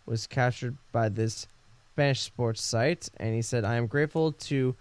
was 0.05 0.27
captured 0.27 0.77
by 0.93 1.09
this 1.09 1.47
Spanish 1.93 2.21
sports 2.21 2.61
site, 2.61 3.09
and 3.17 3.35
he 3.35 3.43
said, 3.43 3.65
I 3.65 3.77
am 3.77 3.87
grateful 3.87 4.33
to 4.33 4.75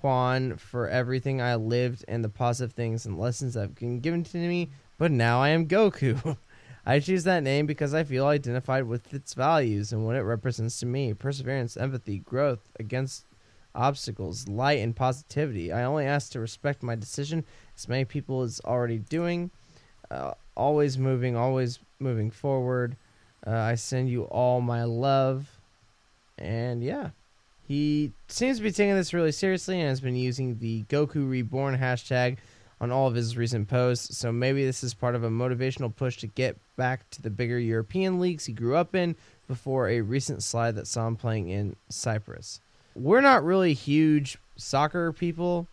Juan 0.00 0.56
for 0.56 0.88
everything 0.88 1.40
I 1.40 1.54
lived 1.56 2.04
and 2.08 2.22
the 2.22 2.28
positive 2.28 2.72
things 2.72 3.06
and 3.06 3.18
lessons 3.18 3.54
that 3.54 3.60
have 3.60 3.74
been 3.74 4.00
given 4.00 4.24
to 4.24 4.36
me, 4.36 4.70
but 4.98 5.10
now 5.10 5.40
I 5.40 5.48
am 5.50 5.66
Goku. 5.66 6.36
I 6.86 6.98
choose 6.98 7.24
that 7.24 7.44
name 7.44 7.66
because 7.66 7.94
I 7.94 8.02
feel 8.02 8.26
identified 8.26 8.84
with 8.84 9.14
its 9.14 9.34
values 9.34 9.92
and 9.92 10.04
what 10.04 10.16
it 10.16 10.22
represents 10.22 10.80
to 10.80 10.86
me 10.86 11.14
perseverance, 11.14 11.76
empathy, 11.76 12.18
growth 12.18 12.72
against 12.78 13.24
obstacles, 13.74 14.48
light, 14.48 14.80
and 14.80 14.94
positivity. 14.94 15.72
I 15.72 15.84
only 15.84 16.06
ask 16.06 16.32
to 16.32 16.40
respect 16.40 16.82
my 16.82 16.94
decision, 16.96 17.44
as 17.76 17.88
many 17.88 18.04
people 18.04 18.42
is 18.42 18.60
already 18.64 18.98
doing. 18.98 19.50
Uh, 20.12 20.34
always 20.54 20.98
moving, 20.98 21.36
always 21.36 21.78
moving 21.98 22.30
forward. 22.30 22.96
Uh, 23.46 23.52
I 23.52 23.76
send 23.76 24.10
you 24.10 24.24
all 24.24 24.60
my 24.60 24.84
love. 24.84 25.48
And 26.38 26.82
yeah, 26.82 27.10
he 27.66 28.12
seems 28.28 28.58
to 28.58 28.62
be 28.62 28.72
taking 28.72 28.94
this 28.94 29.14
really 29.14 29.32
seriously 29.32 29.80
and 29.80 29.88
has 29.88 30.00
been 30.00 30.16
using 30.16 30.58
the 30.58 30.82
Goku 30.84 31.28
Reborn 31.28 31.78
hashtag 31.78 32.36
on 32.80 32.90
all 32.90 33.06
of 33.06 33.14
his 33.14 33.36
recent 33.36 33.68
posts. 33.68 34.18
So 34.18 34.30
maybe 34.32 34.64
this 34.64 34.84
is 34.84 34.92
part 34.92 35.14
of 35.14 35.24
a 35.24 35.30
motivational 35.30 35.94
push 35.94 36.18
to 36.18 36.26
get 36.26 36.58
back 36.76 37.08
to 37.10 37.22
the 37.22 37.30
bigger 37.30 37.58
European 37.58 38.20
leagues 38.20 38.44
he 38.44 38.52
grew 38.52 38.76
up 38.76 38.94
in 38.94 39.16
before 39.48 39.88
a 39.88 40.02
recent 40.02 40.42
slide 40.42 40.74
that 40.74 40.86
saw 40.86 41.06
him 41.06 41.16
playing 41.16 41.48
in 41.48 41.76
Cyprus. 41.88 42.60
We're 42.94 43.20
not 43.22 43.44
really 43.44 43.72
huge 43.72 44.36
soccer 44.56 45.12
people. 45.12 45.68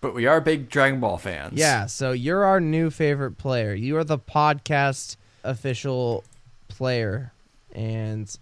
But 0.00 0.14
we 0.14 0.26
are 0.26 0.40
big 0.40 0.68
Dragon 0.68 1.00
Ball 1.00 1.18
fans. 1.18 1.54
Yeah, 1.58 1.86
so 1.86 2.12
you're 2.12 2.44
our 2.44 2.60
new 2.60 2.90
favorite 2.90 3.38
player. 3.38 3.74
You 3.74 3.96
are 3.96 4.04
the 4.04 4.18
podcast 4.18 5.16
official 5.42 6.22
player, 6.68 7.32
and 7.72 8.34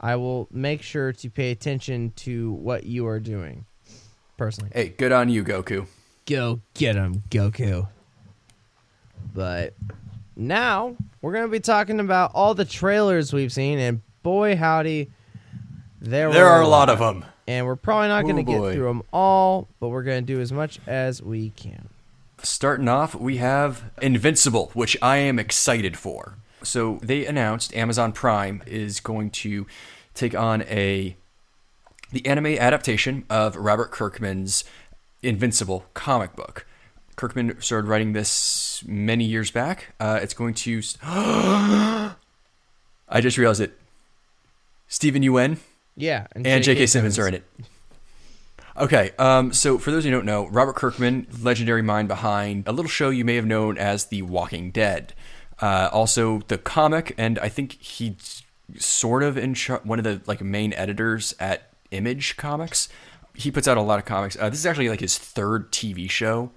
I 0.00 0.16
will 0.16 0.48
make 0.50 0.82
sure 0.82 1.12
to 1.12 1.30
pay 1.30 1.50
attention 1.50 2.12
to 2.16 2.52
what 2.52 2.84
you 2.84 3.06
are 3.06 3.20
doing. 3.20 3.66
Personally, 4.36 4.70
Hey, 4.74 4.88
good 4.88 5.12
on 5.12 5.28
you, 5.28 5.44
Goku. 5.44 5.86
go 6.26 6.60
get 6.74 6.96
him, 6.96 7.22
Goku. 7.30 7.86
But 9.34 9.74
now 10.36 10.96
we're 11.20 11.32
gonna 11.32 11.48
be 11.48 11.60
talking 11.60 12.00
about 12.00 12.32
all 12.34 12.54
the 12.54 12.64
trailers 12.64 13.32
we've 13.32 13.52
seen, 13.52 13.78
and 13.78 14.00
boy 14.22 14.56
howdy, 14.56 15.10
there 16.00 16.32
There 16.32 16.44
were 16.44 16.50
are 16.50 16.62
a 16.62 16.68
lot 16.68 16.88
of 16.88 16.98
them. 16.98 17.24
And 17.46 17.66
we're 17.66 17.76
probably 17.76 18.08
not 18.08 18.22
gonna 18.22 18.42
Oh, 18.42 18.44
get 18.44 18.74
through 18.74 18.86
them 18.86 19.02
all, 19.12 19.68
but 19.80 19.88
we're 19.88 20.04
gonna 20.04 20.22
do 20.22 20.40
as 20.40 20.52
much 20.52 20.78
as 20.86 21.22
we 21.22 21.50
can. 21.50 21.88
Starting 22.42 22.88
off, 22.88 23.14
we 23.14 23.36
have 23.38 23.84
Invincible, 24.00 24.70
which 24.74 24.96
I 25.02 25.18
am 25.18 25.38
excited 25.38 25.96
for. 25.96 26.38
So 26.62 26.98
they 27.02 27.26
announced 27.26 27.74
Amazon 27.74 28.12
Prime 28.12 28.62
is 28.66 29.00
going 29.00 29.30
to 29.30 29.66
take 30.14 30.34
on 30.34 30.62
a 30.62 31.16
the 32.12 32.24
anime 32.26 32.46
adaptation 32.46 33.24
of 33.30 33.56
Robert 33.56 33.90
Kirkman's 33.90 34.64
Invincible 35.22 35.86
comic 35.94 36.36
book. 36.36 36.66
Kirkman 37.16 37.60
started 37.60 37.88
writing 37.88 38.12
this 38.12 38.82
many 38.86 39.24
years 39.24 39.50
back. 39.50 39.94
Uh, 40.00 40.18
it's 40.22 40.34
going 40.34 40.54
to. 40.54 40.82
I 41.02 42.14
just 43.20 43.38
realized 43.38 43.60
it. 43.60 43.78
Steven 44.88 45.22
Yeun 45.22 45.58
Yeah, 45.96 46.26
and 46.32 46.64
J.K. 46.64 46.86
Simmons 46.86 47.18
are 47.18 47.28
in 47.28 47.34
it. 47.34 47.44
Okay, 48.76 49.10
um, 49.18 49.52
so 49.52 49.76
for 49.76 49.90
those 49.90 50.04
who 50.04 50.10
don't 50.10 50.24
know, 50.24 50.46
Robert 50.48 50.76
Kirkman, 50.76 51.26
legendary 51.42 51.82
mind 51.82 52.08
behind 52.08 52.66
a 52.66 52.72
little 52.72 52.88
show 52.88 53.10
you 53.10 53.24
may 53.24 53.36
have 53.36 53.44
known 53.44 53.76
as 53.76 54.06
The 54.06 54.22
Walking 54.22 54.70
Dead. 54.70 55.12
Uh, 55.60 55.90
also, 55.92 56.40
the 56.48 56.56
comic, 56.56 57.14
and 57.18 57.38
I 57.38 57.48
think 57.50 57.72
he's 57.80 58.42
sort 58.78 59.22
of 59.22 59.36
in 59.36 59.52
char- 59.54 59.82
one 59.84 59.98
of 59.98 60.04
the 60.04 60.22
like 60.26 60.40
main 60.40 60.72
editors 60.72 61.34
at 61.38 61.74
Image 61.90 62.38
Comics. 62.38 62.88
He 63.34 63.50
puts 63.50 63.68
out 63.68 63.76
a 63.76 63.82
lot 63.82 63.98
of 63.98 64.06
comics. 64.06 64.36
Uh, 64.40 64.48
this 64.48 64.58
is 64.58 64.66
actually 64.66 64.88
like 64.88 65.00
his 65.00 65.18
third 65.18 65.70
TV 65.70 66.08
show 66.08 66.50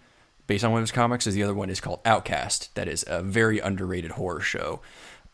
based 0.48 0.64
on 0.64 0.72
one 0.72 0.80
of 0.80 0.84
his 0.84 0.92
comics. 0.92 1.28
As 1.28 1.34
the 1.34 1.44
other 1.44 1.54
one 1.54 1.70
is 1.70 1.82
called 1.82 2.00
Outcast. 2.06 2.74
That 2.76 2.88
is 2.88 3.04
a 3.08 3.22
very 3.22 3.60
underrated 3.60 4.12
horror 4.12 4.42
show 4.42 4.82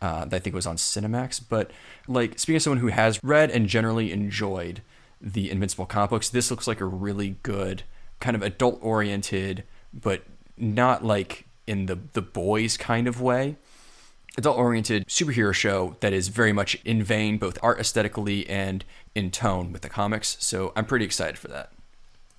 uh, 0.01 0.25
I 0.31 0.39
think 0.39 0.55
was 0.55 0.65
on 0.65 0.77
Cinemax. 0.77 1.41
But 1.47 1.71
like 2.07 2.39
speaking 2.39 2.57
of 2.57 2.61
someone 2.63 2.79
who 2.79 2.87
has 2.87 3.23
read 3.23 3.51
and 3.51 3.67
generally 3.67 4.11
enjoyed 4.11 4.81
the 5.19 5.51
Invincible 5.51 5.85
comic 5.85 6.09
books, 6.09 6.29
this 6.29 6.49
looks 6.49 6.67
like 6.67 6.81
a 6.81 6.85
really 6.85 7.37
good 7.43 7.83
kind 8.19 8.35
of 8.35 8.41
adult 8.41 8.79
oriented, 8.81 9.63
but 9.93 10.23
not 10.57 11.03
like 11.03 11.45
in 11.67 11.85
the 11.85 11.99
the 12.13 12.21
boys 12.21 12.77
kind 12.77 13.07
of 13.07 13.21
way. 13.21 13.57
Adult 14.37 14.57
oriented 14.57 15.05
superhero 15.07 15.53
show 15.53 15.97
that 15.99 16.13
is 16.13 16.29
very 16.29 16.53
much 16.53 16.75
in 16.85 17.03
vein, 17.03 17.37
both 17.37 17.57
art 17.61 17.79
aesthetically 17.79 18.47
and 18.49 18.85
in 19.13 19.29
tone 19.29 19.73
with 19.73 19.81
the 19.81 19.89
comics. 19.89 20.37
So 20.39 20.71
I'm 20.75 20.85
pretty 20.85 21.03
excited 21.03 21.37
for 21.37 21.49
that. 21.49 21.71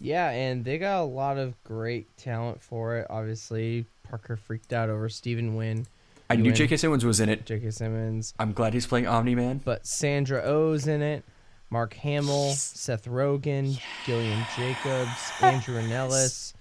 Yeah, 0.00 0.30
and 0.30 0.64
they 0.64 0.78
got 0.78 1.02
a 1.02 1.04
lot 1.04 1.38
of 1.38 1.54
great 1.64 2.16
talent 2.16 2.62
for 2.62 2.96
it. 2.98 3.06
Obviously, 3.10 3.84
Parker 4.08 4.36
freaked 4.36 4.72
out 4.72 4.88
over 4.88 5.08
Steven 5.08 5.54
Yeun. 5.54 5.86
I 6.32 6.36
knew 6.36 6.52
J.K. 6.52 6.76
Simmons 6.78 7.04
was 7.04 7.20
in 7.20 7.28
it. 7.28 7.44
J.K. 7.46 7.70
Simmons, 7.70 8.32
I'm 8.38 8.52
glad 8.52 8.72
he's 8.74 8.86
playing 8.86 9.06
Omni 9.06 9.34
Man. 9.34 9.60
but 9.64 9.86
Sandra 9.86 10.42
Oh's 10.42 10.86
in 10.86 11.02
it. 11.02 11.24
Mark 11.70 11.94
Hamill, 11.94 12.52
Seth 12.52 13.06
Rogen, 13.06 13.80
Gillian 14.04 14.44
Jacobs, 14.56 15.32
Andrew 15.40 15.80
Rannells, 15.80 16.52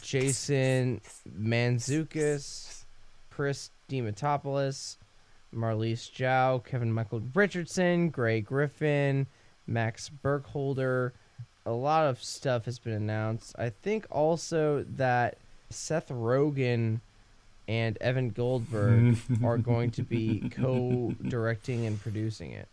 Jason 0.00 1.00
Mantzoukas, 1.36 2.84
Chris 3.30 3.70
Diamantopoulos, 3.88 4.96
Marliese 5.52 6.10
Zhao, 6.12 6.64
Kevin 6.64 6.92
Michael 6.92 7.22
Richardson, 7.34 8.10
Grey 8.10 8.40
Griffin, 8.40 9.26
Max 9.66 10.08
Burkholder. 10.08 11.12
A 11.66 11.72
lot 11.72 12.06
of 12.06 12.22
stuff 12.22 12.66
has 12.66 12.78
been 12.78 12.92
announced. 12.92 13.56
I 13.58 13.70
think 13.70 14.06
also 14.10 14.84
that 14.96 15.38
Seth 15.70 16.10
Rogen 16.10 17.00
and 17.68 17.96
Evan 18.00 18.30
Goldberg 18.30 19.16
are 19.44 19.58
going 19.58 19.90
to 19.92 20.02
be 20.02 20.50
co-directing 20.50 21.86
and 21.86 22.00
producing 22.00 22.52
it. 22.52 22.68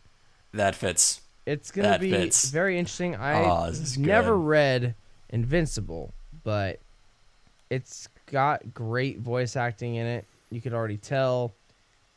That 0.54 0.76
fits. 0.76 1.22
It's 1.46 1.72
gonna 1.72 1.88
That 1.90 2.02
be 2.02 2.12
fits. 2.12 2.50
very 2.50 2.78
interesting. 2.78 3.16
I 3.16 3.44
Aw, 3.44 3.68
this 3.68 3.80
is 3.80 3.98
never 3.98 4.36
good. 4.36 4.46
read 4.46 4.96
Invincible, 5.30 6.14
but 6.44 6.80
it's 7.70 8.08
got 8.28 8.74
great 8.74 9.20
voice 9.20 9.56
acting 9.56 9.96
in 9.96 10.06
it. 10.06 10.26
You 10.52 10.60
could 10.62 10.74
already 10.74 10.98
tell, 10.98 11.54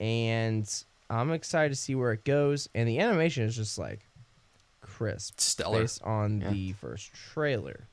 and 0.01 0.69
I'm 1.09 1.31
excited 1.33 1.69
to 1.71 1.77
see 1.77 1.95
where 1.95 2.13
it 2.13 2.25
goes. 2.25 2.69
And 2.75 2.89
the 2.89 2.99
animation 2.99 3.45
is 3.45 3.55
just 3.57 3.79
like 3.79 4.01
crisp, 4.81 5.39
Stellar. 5.41 5.81
based 5.83 6.03
on 6.03 6.41
Yeah. 6.41 6.51
the 6.51 6.73
first 6.73 7.13
trailer. 7.33 7.85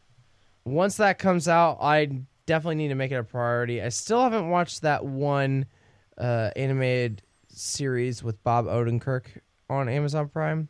Once 0.66 0.98
that 0.98 1.18
comes 1.20 1.48
out, 1.48 1.78
I 1.82 2.10
definitely 2.46 2.76
need 2.76 2.90
to 2.90 2.96
make 2.96 3.12
it 3.12 3.16
a 3.16 3.24
priority. 3.24 3.82
I 3.82 3.90
still 3.90 4.22
haven't 4.22 4.50
watched 4.50 4.82
that 4.82 5.06
one 5.06 5.66
uh, 6.18 6.52
animated 6.56 7.22
series 7.50 8.24
with 8.24 8.44
Bob 8.44 8.66
Odenkirk 8.66 9.26
on 9.70 9.90
Amazon 9.90 10.30
Prime. 10.30 10.70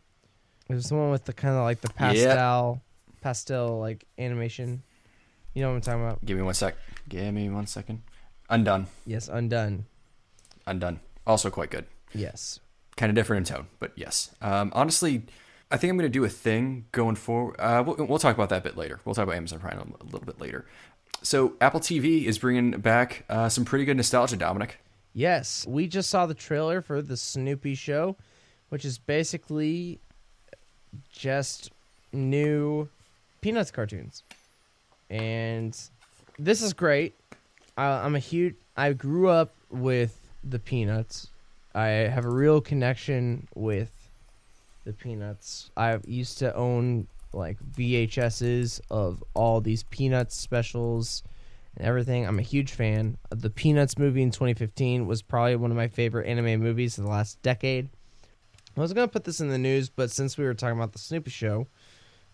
It 0.70 0.74
was 0.74 0.90
the 0.90 0.96
one 0.96 1.12
with 1.12 1.26
the 1.26 1.34
kind 1.34 1.56
of 1.56 1.64
like 1.64 1.82
the 1.82 1.90
pastel, 1.90 2.82
pastel 3.22 3.80
like 3.80 4.06
animation. 4.18 4.84
You 5.54 5.64
know 5.64 5.70
what 5.70 5.76
I'm 5.76 5.82
talking 5.82 6.02
about? 6.02 6.26
Give 6.26 6.38
me 6.38 6.44
one 6.44 6.54
sec. 6.54 6.76
Give 7.10 7.34
me 7.34 7.50
one 7.50 7.68
second. 7.68 8.04
Undone. 8.50 8.88
Yes, 9.06 9.28
Undone. 9.28 9.86
Undone. 10.66 11.00
Also 11.28 11.50
quite 11.50 11.70
good. 11.72 11.86
Yes. 12.14 12.60
Kind 12.96 13.10
of 13.10 13.16
different 13.16 13.50
in 13.50 13.56
tone, 13.56 13.68
but 13.80 13.92
yes. 13.96 14.34
Um, 14.42 14.72
honestly, 14.74 15.24
I 15.72 15.78
think 15.78 15.92
I'm 15.92 15.98
going 15.98 16.10
to 16.10 16.10
do 16.10 16.24
a 16.26 16.30
thing 16.30 16.86
going 16.92 17.16
forward. 17.16 17.56
Uh, 17.60 17.84
we'll, 17.86 17.96
we'll 18.06 18.20
talk 18.20 18.36
about 18.36 18.50
that 18.50 18.60
a 18.60 18.62
bit 18.62 18.78
later. 18.78 19.00
We'll 19.06 19.16
talk 19.16 19.24
about 19.24 19.36
Amazon 19.36 19.60
Prime 19.60 19.96
a 20.00 20.04
little 20.04 20.26
bit 20.26 20.40
later. 20.40 20.66
So 21.24 21.54
Apple 21.62 21.80
TV 21.80 22.26
is 22.26 22.40
bringing 22.40 22.72
back 22.72 23.26
uh, 23.30 23.48
some 23.50 23.64
pretty 23.64 23.86
good 23.86 23.98
nostalgia, 23.98 24.38
Dominic. 24.38 24.80
Yes, 25.14 25.66
we 25.68 25.88
just 25.88 26.10
saw 26.10 26.26
the 26.26 26.34
trailer 26.34 26.82
for 26.82 27.02
the 27.02 27.18
Snoopy 27.18 27.76
show, 27.76 28.16
which 28.70 28.86
is 28.86 28.98
basically 28.98 30.00
just 31.12 31.72
new 32.12 32.90
Peanuts 33.42 33.72
cartoons. 33.72 34.24
And 35.10 35.78
this 36.40 36.62
is 36.62 36.74
great. 36.74 37.14
I, 37.78 37.86
I'm 37.86 38.16
a 38.16 38.20
huge. 38.20 38.56
I 38.78 38.94
grew 38.94 39.28
up 39.28 39.54
with 39.70 40.18
the 40.44 40.60
Peanuts. 40.60 41.28
I 41.76 41.88
have 41.88 42.26
a 42.26 42.30
real 42.30 42.62
connection 42.62 43.48
with 43.54 43.92
the 44.86 44.94
Peanuts. 44.94 45.70
I 45.78 46.00
used 46.06 46.38
to 46.40 46.56
own 46.56 47.08
like 47.34 47.58
VHSs 47.60 48.82
of 48.90 49.24
all 49.34 49.62
these 49.62 49.84
Peanuts 49.84 50.36
specials 50.36 51.24
and 51.78 51.88
everything. 51.88 52.26
I'm 52.26 52.40
a 52.40 52.44
huge 52.44 52.72
fan. 52.72 53.18
The 53.30 53.50
Peanuts 53.50 53.98
movie 53.98 54.22
in 54.22 54.32
2015 54.32 55.08
was 55.08 55.22
probably 55.22 55.56
one 55.56 55.72
of 55.72 55.78
my 55.78 55.88
favorite 55.88 56.28
anime 56.28 56.62
movies 56.62 56.98
of 56.98 57.06
the 57.06 57.10
last 57.10 57.42
decade. 57.42 57.90
I 58.76 58.80
was 58.80 58.94
gonna 58.94 59.08
put 59.08 59.24
this 59.24 59.42
in 59.42 59.50
the 59.50 59.58
news, 59.58 59.90
but 59.90 60.12
since 60.12 60.38
we 60.38 60.46
were 60.46 60.54
talking 60.54 60.78
about 60.78 60.94
the 60.94 61.00
Snoopy 61.00 61.32
show, 61.32 61.68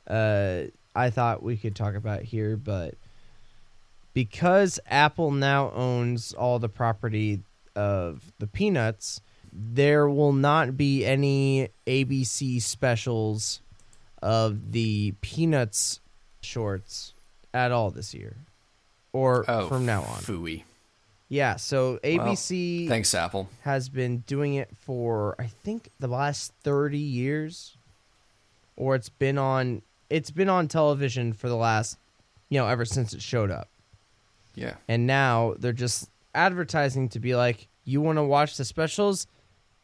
uh, 0.08 0.64
I 0.96 1.10
thought 1.10 1.44
we 1.44 1.58
could 1.58 1.76
talk 1.76 1.96
about 1.96 2.24
here. 2.24 2.58
But 2.58 2.96
because 4.14 4.80
Apple 4.88 5.32
now 5.32 5.72
owns 5.72 6.34
all 6.34 6.60
the 6.60 6.70
property 6.70 7.42
of 7.76 8.32
the 8.40 8.48
Peanuts, 8.48 9.22
there 9.52 10.10
will 10.10 10.34
not 10.34 10.78
be 10.78 11.06
any 11.06 11.70
ABC 11.88 12.62
specials 12.62 13.62
of 14.22 14.72
the 14.72 15.14
Peanuts 15.22 16.00
shorts 16.42 17.14
at 17.54 17.72
all 17.72 17.92
this 17.92 18.14
year, 18.14 18.36
or 19.14 19.46
Oh, 19.48 19.68
from 19.68 19.86
now 19.86 20.02
on. 20.04 20.22
Fooey. 20.22 20.64
Yeah, 21.30 21.58
so 21.58 22.00
Well, 22.04 22.28
ABC 22.28 22.88
thanks, 22.88 23.14
Apple. 23.14 23.50
has 23.62 23.90
been 23.90 24.20
doing 24.20 24.56
it 24.56 24.70
for 24.80 25.36
I 25.38 25.48
think 25.48 25.90
the 26.00 26.08
last 26.08 26.54
30 26.64 26.98
years 26.98 27.76
or 28.78 28.96
it's 28.96 29.10
been 29.10 29.38
on 29.38 29.82
it's 30.10 30.32
been 30.32 30.48
on 30.48 30.70
television 30.70 31.34
for 31.34 31.50
the 31.50 31.56
last 31.58 31.98
you 32.48 32.58
know 32.58 32.68
ever 32.68 32.86
since 32.86 33.14
it 33.14 33.22
showed 33.22 33.52
up. 33.52 33.68
Yeah. 34.56 34.76
And 34.88 35.06
now 35.06 35.56
they're 35.60 35.74
just 35.74 36.10
advertising 36.34 37.10
to 37.10 37.20
be 37.20 37.36
like 37.36 37.68
you 37.84 38.00
want 38.00 38.18
to 38.20 38.24
watch 38.24 38.56
the 38.56 38.64
specials 38.64 39.28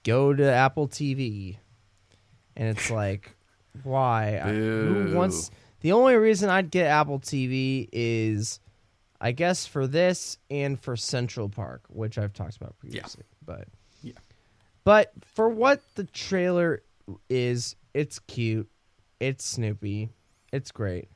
go 0.04 0.34
to 0.34 0.44
Apple 0.50 0.88
TV. 0.88 1.58
And 2.56 2.70
it's 2.70 2.90
like 3.04 3.36
why 3.84 4.40
I, 4.44 4.50
who 4.52 5.14
wants 5.16 5.50
the 5.82 5.92
only 5.92 6.16
reason 6.16 6.50
I'd 6.50 6.70
get 6.70 6.88
Apple 6.88 7.20
TV 7.20 7.90
is 7.92 8.60
I 9.20 9.32
guess 9.32 9.66
for 9.66 9.88
this 9.88 10.38
and 10.52 10.80
for 10.80 10.96
Central 10.98 11.48
Park, 11.50 11.84
which 11.88 12.18
I've 12.18 12.34
talked 12.34 12.58
about 12.58 12.78
previously. 12.78 13.24
But 13.46 13.68
Yeah. 14.02 14.14
But 14.84 15.14
for 15.24 15.48
what 15.48 15.82
the 15.96 16.04
trailer 16.04 16.84
is, 17.30 17.76
it's 17.94 18.20
cute. 18.20 18.70
It's 19.20 19.46
Snoopy. 19.46 20.10
It's 20.52 20.72
great. 20.72 21.10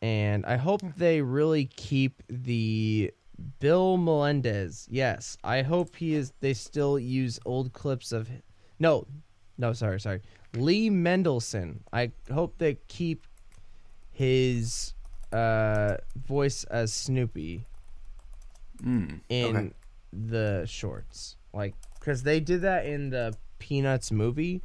And 0.00 0.46
I 0.46 0.56
hope 0.56 0.82
they 0.96 1.20
really 1.20 1.64
keep 1.64 2.22
the 2.28 3.12
Bill 3.58 3.96
Melendez. 3.96 4.86
Yes, 4.88 5.36
I 5.42 5.62
hope 5.62 5.96
he 5.96 6.14
is 6.14 6.32
they 6.40 6.54
still 6.54 6.98
use 6.98 7.40
old 7.44 7.72
clips 7.72 8.12
of 8.12 8.30
No, 8.78 9.06
no, 9.56 9.72
sorry, 9.72 10.00
sorry. 10.00 10.22
Lee 10.54 10.90
Mendelson. 10.90 11.80
I 11.92 12.12
hope 12.32 12.58
they 12.58 12.78
keep 12.88 13.26
his 14.10 14.94
uh 15.32 15.96
voice 16.16 16.64
as 16.64 16.92
Snoopy 16.92 17.66
Mm, 18.82 19.20
in 19.28 19.56
okay. 19.56 19.70
the 20.12 20.64
shorts. 20.66 21.36
Like 21.52 21.74
cuz 22.00 22.22
they 22.22 22.40
did 22.40 22.62
that 22.62 22.86
in 22.86 23.10
the 23.10 23.36
Peanuts 23.58 24.10
movie 24.12 24.62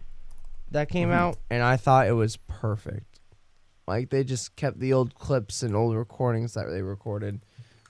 that 0.71 0.87
came 0.89 1.09
Mhm. 1.09 1.13
out 1.13 1.39
and 1.49 1.61
I 1.63 1.77
thought 1.77 2.07
it 2.07 2.13
was 2.13 2.37
perfect. 2.37 3.19
Like 3.87 4.09
they 4.09 4.23
just 4.23 4.55
kept 4.55 4.79
the 4.79 4.93
old 4.93 5.15
clips 5.15 5.61
and 5.63 5.75
old 5.75 5.95
recordings 5.95 6.53
that 6.53 6.67
they 6.69 6.81
recorded 6.81 7.41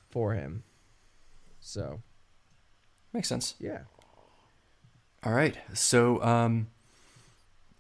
for 0.10 0.34
him. 0.34 0.64
So, 1.60 2.02
Makes 3.14 3.28
sense. 3.30 3.56
yeah. 3.60 3.84
All 5.24 5.34
right. 5.34 5.56
So, 5.74 6.22
um, 6.24 6.68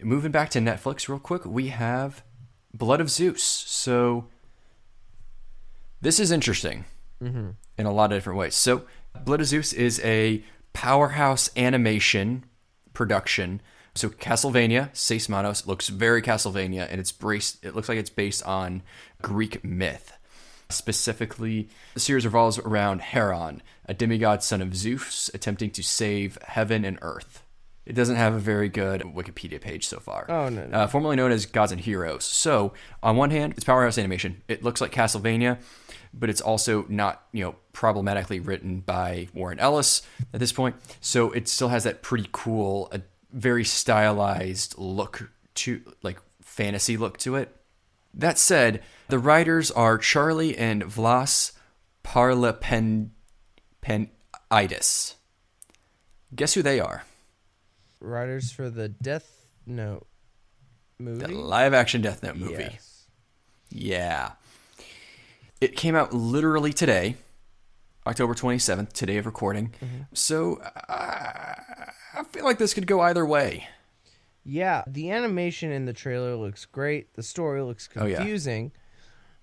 moving 0.04 0.32
back 0.32 0.49
to 0.51 0.60
Netflix 0.60 1.08
real 1.08 1.20
quick, 1.20 1.45
we 1.45 1.68
have 1.70 2.24
Blood 2.74 3.01
of 3.01 3.10
Zeus. 3.10 3.43
So, 3.43 4.26
this 6.01 6.20
is 6.20 6.32
interesting 6.32 6.86
Mm-hmm. 7.22 7.51
in 7.78 7.86
a 7.86 7.91
lot 7.93 8.12
of 8.12 8.18
different 8.18 8.38
ways. 8.38 8.54
So, 8.54 8.84
Blood 9.24 9.39
of 9.39 9.47
Zeus 9.47 9.72
is 9.72 10.01
a 10.04 10.43
powerhouse 10.74 11.49
animation 11.56 12.43
production. 12.93 13.62
So, 13.95 14.10
Castlevania, 14.10 14.89
Seis 14.93 15.30
Manos 15.30 15.66
looks 15.66 15.88
very 15.88 16.22
Castlevania, 16.22 16.88
and 16.89 16.99
it's 16.99 17.12
braced. 17.14 17.64
It 17.64 17.76
looks 17.76 17.88
like 17.88 17.97
it's 17.97 18.10
based 18.10 18.43
on 18.43 18.82
Greek 19.22 19.64
myth. 19.64 20.18
Specifically, 20.70 21.70
the 21.93 21.99
series 21.99 22.26
revolves 22.26 22.58
around 22.60 23.01
Heron, 23.01 23.62
a 23.86 23.93
demigod 23.93 24.43
son 24.43 24.62
of 24.62 24.76
Zeus, 24.76 25.30
attempting 25.34 25.70
to 25.72 25.84
save 25.84 26.38
heaven 26.41 26.84
and 26.84 26.97
earth. 27.01 27.43
It 27.86 27.93
doesn't 27.93 28.15
have 28.15 28.34
a 28.34 28.39
very 28.39 28.69
good 28.69 29.01
Wikipedia 29.01 29.59
page 29.59 29.88
so 29.88 29.99
far. 29.99 30.25
Oh, 30.29 30.47
no, 30.47 30.65
no. 30.65 30.77
Uh, 30.77 30.88
formerly 30.88 31.17
known 31.17 31.31
as 31.31 31.45
Gods 31.45 31.73
and 31.73 31.81
Heroes. 31.81 32.23
So, 32.23 32.73
on 33.01 33.17
one 33.17 33.29
hand, 33.29 33.53
it's 33.57 33.65
powerhouse 33.65 33.97
animation. 33.97 34.41
It 34.47 34.63
looks 34.63 34.79
like 34.79 34.93
Castlevania, 34.93 35.59
but 36.13 36.29
it's 36.29 36.39
also 36.39 36.86
not, 36.88 37.23
you 37.34 37.43
know, 37.43 37.55
problematically 37.73 38.39
written 38.39 38.79
by 38.79 39.27
Warren 39.34 39.59
Ellis 39.59 40.01
at 40.34 40.39
this 40.39 40.53
point. 40.53 40.77
So, 41.01 41.31
it 41.31 41.49
still 41.49 41.67
has 41.69 41.84
that 41.84 42.01
pretty 42.01 42.29
cool, 42.31 42.88
a 42.93 43.01
very 43.34 43.65
stylized 43.65 44.75
look 44.77 45.29
to, 45.55 45.81
like, 46.03 46.19
fantasy 46.41 46.95
look 46.95 47.17
to 47.17 47.36
it. 47.36 47.53
That 48.13 48.38
said, 48.38 48.81
the 49.09 49.19
writers 49.19 49.71
are 49.71 49.97
Charlie 49.97 50.57
and 50.57 50.84
Vlas 50.84 51.51
Parlapanides. 52.05 53.09
Guess 56.36 56.53
who 56.53 56.61
they 56.61 56.79
are? 56.79 57.03
Writers 58.04 58.51
for 58.51 58.70
the 58.70 58.89
Death 58.89 59.45
Note 59.66 60.06
movie. 60.99 61.26
The 61.26 61.32
live 61.34 61.74
action 61.74 62.01
Death 62.01 62.22
Note 62.24 62.36
movie. 62.36 62.64
Yes. 62.72 63.06
Yeah. 63.70 64.32
It 65.62 65.76
came 65.76 65.95
out 65.95 66.14
literally 66.14 66.74
today, 66.74 67.16
October 68.06 68.34
27th, 68.34 68.91
today 68.93 69.18
of 69.18 69.26
recording. 69.26 69.74
So 70.14 70.58
uh, 70.58 70.74
I 70.89 72.24
feel 72.32 72.43
like 72.43 72.58
this 72.58 72.74
could 72.74 72.88
go 72.88 72.99
either 73.01 73.26
way. 73.26 73.68
Yeah, 74.45 74.84
the 74.86 75.10
animation 75.12 75.72
in 75.72 75.86
the 75.86 75.93
trailer 75.93 76.36
looks 76.36 76.66
great. 76.66 77.14
The 77.14 77.24
story 77.24 77.62
looks 77.62 77.88
Oh, 77.95 78.06
yeah. 78.06 78.18
confusing, 78.18 78.74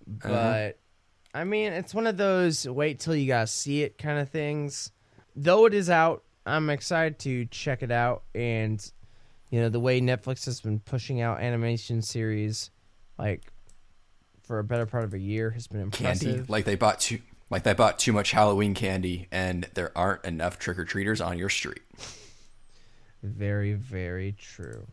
but 0.07 0.29
Uh-huh. 0.31 0.71
I 1.33 1.45
mean, 1.45 1.73
it's 1.73 1.95
one 1.95 2.07
of 2.07 2.17
those 2.19 2.69
wait 2.69 2.99
till 3.01 3.15
you 3.17 3.27
guys 3.27 3.51
see 3.51 3.83
it 3.83 3.97
kind 3.97 4.19
of 4.19 4.29
things. 4.29 4.91
Though 5.35 5.65
it 5.65 5.73
is 5.73 5.89
out, 5.89 6.25
I'm 6.47 6.71
excited 6.71 7.19
to 7.21 7.45
check 7.47 7.83
it 7.83 7.91
out. 7.91 8.23
And 8.35 8.85
you 9.51 9.61
know, 9.61 9.69
the 9.69 9.81
way 9.81 10.01
Netflix 10.01 10.45
has 10.47 10.61
been 10.61 10.81
pushing 10.81 11.21
out 11.21 11.41
animation 11.41 12.03
series, 12.03 12.71
like 13.19 13.53
for 14.43 14.59
a 14.59 14.65
better 14.65 14.87
part 14.87 15.05
of 15.05 15.15
a 15.15 15.19
year, 15.19 15.51
has 15.51 15.67
been 15.67 15.81
impressive. 15.81 16.35
Candy, 16.35 16.45
like 16.49 16.65
they 16.65 16.77
bought 16.77 17.01
too, 17.01 17.19
like 17.51 17.65
they 17.65 17.75
bought 17.75 17.99
too 17.99 18.13
much 18.13 18.31
Halloween 18.31 18.75
candy, 18.75 19.27
and 19.31 19.69
there 19.75 19.97
aren't 19.97 20.25
enough 20.25 20.59
trick 20.59 20.79
or 20.79 20.85
treaters 20.85 21.21
on 21.21 21.39
your 21.39 21.49
street. 21.49 21.83
Very, 23.23 23.75
very 23.75 24.33
true. 24.33 24.87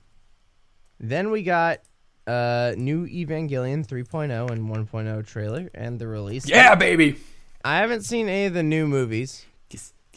Then 1.00 1.32
we 1.32 1.44
got 1.44 1.80
uh 2.26 2.74
new 2.76 3.08
Evangelion 3.08 3.88
3.0 3.88 4.52
and 4.52 4.70
1.0 4.70 5.26
trailer 5.26 5.70
and 5.74 5.98
the 5.98 6.08
release. 6.08 6.48
Yeah, 6.48 6.76
baby. 6.76 7.18
I 7.64 7.78
haven't 7.78 8.04
seen 8.04 8.30
any 8.30 8.46
of 8.46 8.54
the 8.54 8.64
new 8.64 8.88
movies. 8.88 9.46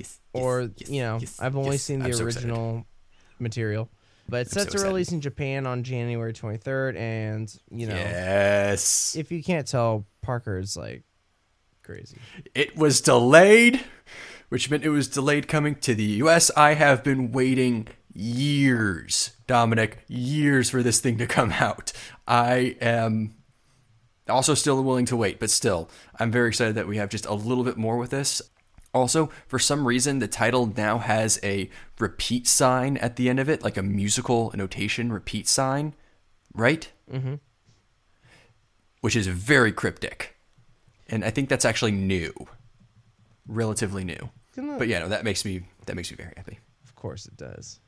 Yes, 0.01 0.21
or 0.33 0.71
yes, 0.77 0.91
you 0.91 1.03
know, 1.03 1.19
yes, 1.21 1.39
I've 1.41 1.57
only 1.57 1.79
seen 1.79 2.01
the 2.01 2.07
I'm 2.07 2.13
so 2.13 2.25
original 2.25 2.87
material. 3.39 3.89
But 4.29 4.43
it's 4.43 4.57
I'm 4.57 4.63
set 4.63 4.73
so 4.73 4.79
to 4.79 4.85
release 4.85 5.11
in 5.11 5.21
Japan 5.21 5.67
on 5.67 5.83
January 5.83 6.33
23rd 6.33 6.97
and, 6.97 7.53
you 7.71 7.89
know, 7.89 7.95
Yes. 7.97 9.17
if 9.17 9.33
you 9.33 9.43
can't 9.43 9.67
tell 9.67 10.07
Parker's 10.23 10.77
like 10.77 11.03
crazy. 11.83 12.17
It 12.55 12.77
was 12.77 13.01
delayed, 13.01 13.81
which 14.49 14.71
meant 14.71 14.85
it 14.85 14.91
was 14.91 15.09
delayed 15.09 15.49
coming 15.49 15.75
to 15.77 15.95
the 15.97 16.05
US. 16.23 16.51
I 16.57 16.75
have 16.75 17.03
been 17.03 17.33
waiting 17.33 17.89
years, 18.13 19.33
Dominic, 19.49 20.05
years 20.07 20.71
for 20.71 20.83
this 20.83 21.01
thing 21.01 21.19
to 21.19 21.27
come 21.27 21.53
out. 21.53 21.93
I 22.29 22.77
am 22.81 23.35
also 24.29 24.55
still 24.55 24.81
willing 24.85 25.07
to 25.07 25.17
wait, 25.17 25.41
but 25.41 25.51
still, 25.51 25.91
I'm 26.21 26.31
very 26.31 26.49
excited 26.49 26.77
that 26.77 26.87
we 26.87 26.99
have 26.99 27.09
just 27.09 27.27
a 27.27 27.35
little 27.35 27.65
bit 27.65 27.77
more 27.77 27.97
with 27.97 28.11
this. 28.11 28.41
Also, 28.93 29.31
for 29.47 29.59
some 29.59 29.87
reason, 29.87 30.19
the 30.19 30.29
title 30.29 30.73
now 30.77 30.99
has 30.99 31.39
a 31.43 31.71
repeat 31.99 32.47
sign 32.47 32.97
at 32.97 33.17
the 33.17 33.29
end 33.29 33.39
of 33.39 33.49
it, 33.49 33.63
like 33.63 33.77
a 33.77 33.83
musical 33.83 34.53
notation 34.55 35.13
repeat 35.13 35.47
sign, 35.47 35.95
right? 36.55 36.91
Mm-hmm. 37.13 37.35
Which 39.01 39.15
is 39.15 39.29
very 39.29 39.73
cryptic. 39.73 40.37
And 41.09 41.25
I 41.25 41.31
think 41.31 41.49
that's 41.49 41.65
actually 41.65 41.93
new. 41.93 42.33
Relatively 43.47 44.05
new. 44.05 44.31
But 44.57 44.89
yeah, 44.89 44.99
no, 45.01 45.09
that 45.09 45.25
makes 45.25 45.45
me 45.45 45.63
that 45.87 45.97
makes 45.97 46.11
me 46.11 46.17
very 46.17 46.33
happy. 46.37 46.59
Of 46.85 46.95
course 46.95 47.27
it 47.27 47.37
does. 47.37 47.81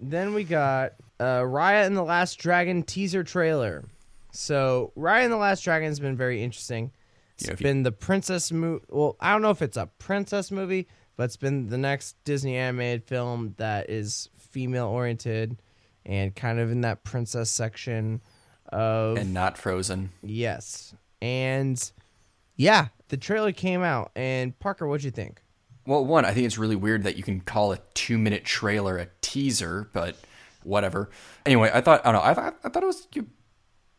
Then 0.00 0.34
we 0.34 0.44
got 0.44 0.94
uh, 1.20 1.40
Raya 1.40 1.86
and 1.86 1.96
the 1.96 2.02
Last 2.02 2.36
Dragon 2.36 2.82
teaser 2.82 3.22
trailer. 3.22 3.84
So 4.32 4.92
Raya 4.96 5.24
and 5.24 5.32
the 5.32 5.36
Last 5.36 5.62
Dragon 5.62 5.88
has 5.88 6.00
been 6.00 6.16
very 6.16 6.42
interesting. 6.42 6.92
It's 7.38 7.46
Yeah, 7.46 7.52
if 7.52 7.60
you- 7.60 7.64
been 7.64 7.82
the 7.84 7.92
princess 7.92 8.50
movie. 8.52 8.84
Well, 8.88 9.16
I 9.20 9.32
don't 9.32 9.42
know 9.42 9.50
if 9.50 9.62
it's 9.62 9.76
a 9.76 9.86
princess 9.98 10.50
movie, 10.50 10.88
but 11.16 11.24
it's 11.24 11.36
been 11.36 11.68
the 11.68 11.78
next 11.78 12.16
Disney 12.24 12.56
animated 12.56 13.04
film 13.04 13.54
that 13.58 13.88
is 13.90 14.28
female 14.38 14.86
oriented 14.88 15.60
and 16.04 16.34
kind 16.34 16.58
of 16.58 16.70
in 16.70 16.80
that 16.82 17.04
princess 17.04 17.50
section 17.50 18.20
of 18.72 19.16
And 19.18 19.32
not 19.32 19.56
frozen. 19.58 20.10
yes. 20.22 20.94
And 21.22 21.90
yeah, 22.56 22.88
the 23.08 23.16
trailer 23.16 23.52
came 23.52 23.82
out. 23.82 24.10
And 24.16 24.58
Parker, 24.58 24.86
what'd 24.86 25.04
you 25.04 25.10
think? 25.10 25.40
Well, 25.86 26.04
one, 26.04 26.24
I 26.24 26.32
think 26.32 26.44
it's 26.46 26.58
really 26.58 26.76
weird 26.76 27.04
that 27.04 27.16
you 27.16 27.22
can 27.22 27.40
call 27.40 27.72
a 27.72 27.78
two 27.94 28.18
minute 28.18 28.44
trailer 28.44 28.98
a 28.98 29.08
teaser, 29.20 29.88
but 29.92 30.16
whatever. 30.64 31.08
Anyway, 31.46 31.70
I 31.72 31.80
thought 31.80 32.04
I 32.06 32.12
don't 32.12 32.22
know. 32.22 32.28
I 32.28 32.34
thought 32.34 32.58
I 32.64 32.68
thought 32.68 32.82
it 32.82 32.86
was. 32.86 33.06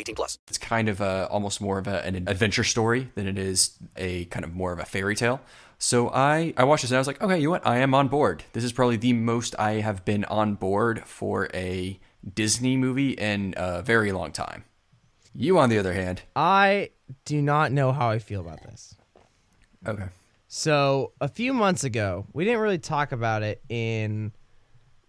18 0.00 0.14
plus. 0.14 0.38
it's 0.48 0.58
kind 0.58 0.88
of 0.88 1.00
a, 1.00 1.26
almost 1.30 1.60
more 1.60 1.78
of 1.78 1.86
a, 1.86 2.04
an 2.04 2.16
adventure 2.26 2.64
story 2.64 3.10
than 3.14 3.26
it 3.26 3.38
is 3.38 3.78
a 3.96 4.24
kind 4.26 4.44
of 4.44 4.54
more 4.54 4.72
of 4.72 4.78
a 4.78 4.84
fairy 4.84 5.14
tale. 5.14 5.40
So 5.78 6.10
I, 6.10 6.52
I 6.56 6.64
watched 6.64 6.82
this 6.82 6.90
and 6.90 6.96
I 6.96 7.00
was 7.00 7.06
like, 7.06 7.22
okay, 7.22 7.38
you 7.38 7.44
know 7.44 7.50
what? 7.52 7.66
I 7.66 7.78
am 7.78 7.94
on 7.94 8.08
board. 8.08 8.44
This 8.52 8.64
is 8.64 8.72
probably 8.72 8.96
the 8.96 9.12
most 9.14 9.54
I 9.58 9.74
have 9.80 10.04
been 10.04 10.24
on 10.26 10.54
board 10.54 11.04
for 11.06 11.48
a 11.54 11.98
Disney 12.34 12.76
movie 12.76 13.12
in 13.12 13.54
a 13.56 13.80
very 13.82 14.12
long 14.12 14.30
time. 14.32 14.64
You, 15.34 15.58
on 15.58 15.68
the 15.70 15.78
other 15.78 15.92
hand, 15.94 16.22
I 16.36 16.90
do 17.24 17.40
not 17.40 17.72
know 17.72 17.92
how 17.92 18.10
I 18.10 18.18
feel 18.18 18.40
about 18.40 18.62
this. 18.62 18.96
okay. 19.86 20.06
So 20.48 21.12
a 21.20 21.28
few 21.28 21.54
months 21.54 21.84
ago, 21.84 22.26
we 22.32 22.44
didn't 22.44 22.60
really 22.60 22.78
talk 22.78 23.12
about 23.12 23.42
it 23.44 23.62
in 23.68 24.32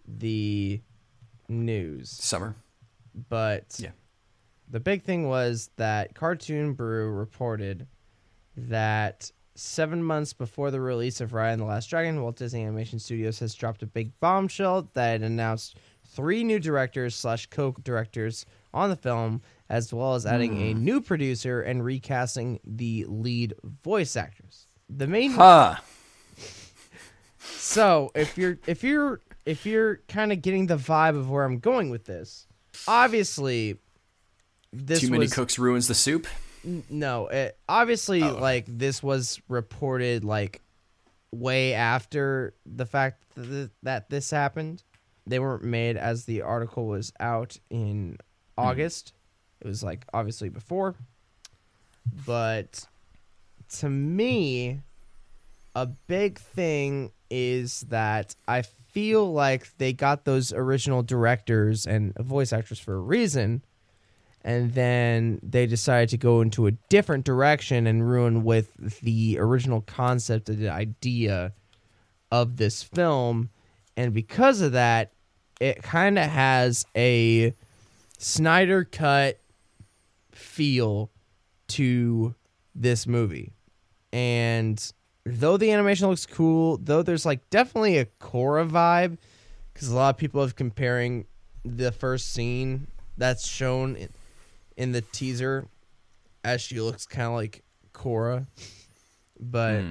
the 0.06 0.80
news, 1.48 2.08
Summer. 2.10 2.54
but 3.28 3.64
Yeah. 3.78 3.90
The 4.72 4.80
big 4.80 5.04
thing 5.04 5.28
was 5.28 5.70
that 5.76 6.14
Cartoon 6.14 6.72
Brew 6.72 7.10
reported 7.10 7.86
that 8.56 9.30
seven 9.54 10.02
months 10.02 10.32
before 10.32 10.70
the 10.70 10.80
release 10.80 11.20
of 11.20 11.32
Raya 11.32 11.52
and 11.52 11.60
the 11.60 11.66
Last 11.66 11.90
Dragon, 11.90 12.22
Walt 12.22 12.36
Disney 12.36 12.62
Animation 12.62 12.98
Studios 12.98 13.38
has 13.40 13.54
dropped 13.54 13.82
a 13.82 13.86
big 13.86 14.18
bombshell 14.18 14.88
that 14.94 15.20
announced 15.20 15.76
three 16.06 16.42
new 16.42 16.58
directors 16.58 17.14
slash 17.14 17.46
co-directors 17.46 18.46
on 18.72 18.88
the 18.88 18.96
film, 18.96 19.42
as 19.68 19.92
well 19.92 20.14
as 20.14 20.24
adding 20.24 20.56
a 20.56 20.72
hmm. 20.72 20.82
new 20.82 21.00
producer 21.02 21.60
and 21.60 21.84
recasting 21.84 22.58
the 22.64 23.04
lead 23.08 23.54
voice 23.84 24.16
actors. 24.16 24.66
The 24.88 25.06
main 25.06 25.32
Huh. 25.32 25.76
so 27.38 28.10
if 28.14 28.38
you're 28.38 28.58
if 28.66 28.82
you're 28.82 29.20
if 29.44 29.66
you're 29.66 30.00
kind 30.08 30.32
of 30.32 30.40
getting 30.40 30.66
the 30.66 30.76
vibe 30.76 31.16
of 31.16 31.30
where 31.30 31.44
I'm 31.44 31.58
going 31.58 31.90
with 31.90 32.06
this, 32.06 32.46
obviously 32.88 33.78
this 34.72 35.00
Too 35.00 35.10
many 35.10 35.24
was 35.24 35.32
cooks 35.32 35.58
ruins 35.58 35.88
the 35.88 35.94
soup. 35.94 36.26
n- 36.64 36.84
no, 36.88 37.28
it, 37.28 37.58
obviously 37.68 38.22
Oh. 38.22 38.38
like 38.38 38.64
this 38.66 39.02
was 39.02 39.40
reported 39.48 40.24
like 40.24 40.60
way 41.32 41.74
after 41.74 42.54
the 42.66 42.86
fact 42.86 43.24
that, 43.34 43.70
that 43.82 44.10
this 44.10 44.30
happened. 44.30 44.82
They 45.26 45.38
weren't 45.38 45.64
made 45.64 45.96
as 45.96 46.24
the 46.24 46.42
article 46.42 46.86
was 46.86 47.12
out 47.20 47.58
in 47.70 48.16
hmm. 48.58 48.60
August. 48.60 49.12
It 49.60 49.66
was 49.66 49.82
like 49.82 50.04
obviously 50.12 50.48
before. 50.48 50.96
But 52.26 52.86
to 53.78 53.88
me, 53.88 54.80
a 55.74 55.86
big 55.86 56.38
thing 56.38 57.12
is 57.30 57.82
that 57.88 58.34
I 58.46 58.62
feel 58.62 59.32
like 59.32 59.76
they 59.78 59.92
got 59.92 60.24
those 60.24 60.52
original 60.52 61.02
directors 61.02 61.86
and 61.86 62.14
voice 62.18 62.52
actors 62.52 62.78
for 62.78 62.94
a 62.94 63.00
reason, 63.00 63.62
and 64.44 64.74
then 64.74 65.40
they 65.42 65.66
decided 65.66 66.08
to 66.10 66.18
go 66.18 66.40
into 66.40 66.66
a 66.66 66.72
different 66.88 67.24
direction 67.24 67.86
and 67.86 68.08
ruin 68.08 68.42
with 68.42 69.00
the 69.00 69.38
original 69.38 69.80
concept 69.80 70.46
the 70.46 70.68
idea 70.68 71.52
of 72.30 72.56
this 72.56 72.82
film. 72.82 73.50
And 73.96 74.12
because 74.12 74.60
of 74.60 74.72
that, 74.72 75.12
it 75.60 75.82
kind 75.82 76.18
of 76.18 76.28
has 76.28 76.84
a 76.96 77.54
Snyder 78.18 78.84
cut 78.84 79.38
feel 80.32 81.10
to 81.68 82.34
this 82.74 83.06
movie. 83.06 83.52
And 84.12 84.92
though 85.24 85.56
the 85.56 85.70
animation 85.70 86.08
looks 86.08 86.26
cool, 86.26 86.78
though 86.78 87.02
there's 87.02 87.26
like 87.26 87.48
definitely 87.50 87.98
a 87.98 88.06
Korra 88.06 88.68
vibe, 88.68 89.18
because 89.72 89.88
a 89.88 89.94
lot 89.94 90.14
of 90.14 90.18
people 90.18 90.40
have 90.40 90.56
comparing 90.56 91.26
the 91.64 91.92
first 91.92 92.32
scene 92.32 92.88
that's 93.16 93.46
shown 93.46 93.96
in, 93.96 94.08
in 94.82 94.92
the 94.92 95.00
teaser 95.00 95.66
as 96.44 96.60
she 96.60 96.80
looks 96.80 97.06
kind 97.06 97.28
of 97.28 97.34
like 97.34 97.62
Korra, 97.94 98.46
But 99.38 99.80
Hmm. 99.80 99.90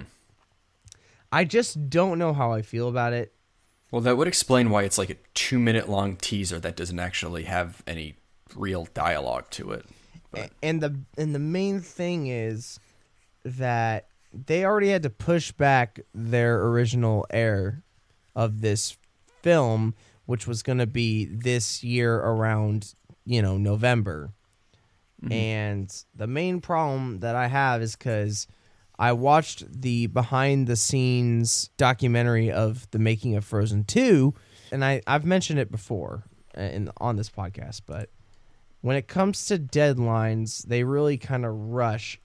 I 1.31 1.45
just 1.45 1.89
don't 1.89 2.19
know 2.19 2.33
how 2.33 2.51
I 2.51 2.61
feel 2.61 2.89
about 2.89 3.13
it. 3.13 3.33
Well, 3.89 4.01
that 4.01 4.17
would 4.17 4.27
explain 4.27 4.69
why 4.69 4.83
it's 4.83 4.97
like 4.97 5.09
a 5.09 5.15
two 5.33 5.59
minute 5.59 5.87
long 5.89 6.15
teaser 6.17 6.59
that 6.59 6.75
doesn't 6.75 6.99
actually 6.99 7.43
have 7.43 7.81
any 7.87 8.15
real 8.55 8.87
dialogue 8.93 9.49
to 9.51 9.71
it. 9.71 9.85
A- 10.35 10.49
and 10.61 10.81
the 10.81 10.99
and 11.17 11.33
the 11.35 11.39
main 11.39 11.79
thing 11.81 12.27
is 12.27 12.79
that 13.45 14.07
they 14.33 14.63
already 14.65 14.89
had 14.89 15.03
to 15.03 15.09
push 15.09 15.51
back 15.53 15.99
their 16.13 16.61
original 16.67 17.25
air 17.29 17.83
of 18.35 18.61
this 18.61 18.97
film 19.41 19.93
which 20.25 20.47
was 20.47 20.63
going 20.63 20.77
to 20.77 20.87
be 20.87 21.25
this 21.25 21.83
year 21.83 22.15
around 22.15 22.93
you 23.25 23.41
know 23.41 23.57
November 23.57 24.31
and 25.29 26.03
the 26.15 26.27
main 26.27 26.61
problem 26.61 27.19
that 27.19 27.35
I 27.35 27.47
have 27.47 27.81
is 27.81 27.95
cuz 27.95 28.47
I 28.97 29.13
watched 29.13 29.81
the 29.81 30.07
behind 30.07 30.67
the 30.67 30.75
scenes 30.75 31.69
documentary 31.77 32.51
of 32.51 32.89
the 32.91 32.99
making 32.99 33.35
of 33.35 33.45
Frozen 33.45 33.85
2 33.85 34.33
and 34.71 34.83
I 34.83 35.01
I've 35.05 35.25
mentioned 35.25 35.59
it 35.59 35.71
before 35.71 36.23
uh, 36.57 36.61
in 36.61 36.89
on 36.97 37.17
this 37.17 37.29
podcast 37.29 37.81
but 37.85 38.09
when 38.81 38.97
it 38.97 39.07
comes 39.07 39.45
to 39.45 39.57
deadlines, 39.57 40.63
they 40.63 40.83
really 40.83 41.17
kind 41.17 41.45
of 41.45 41.53
rush 41.55 42.19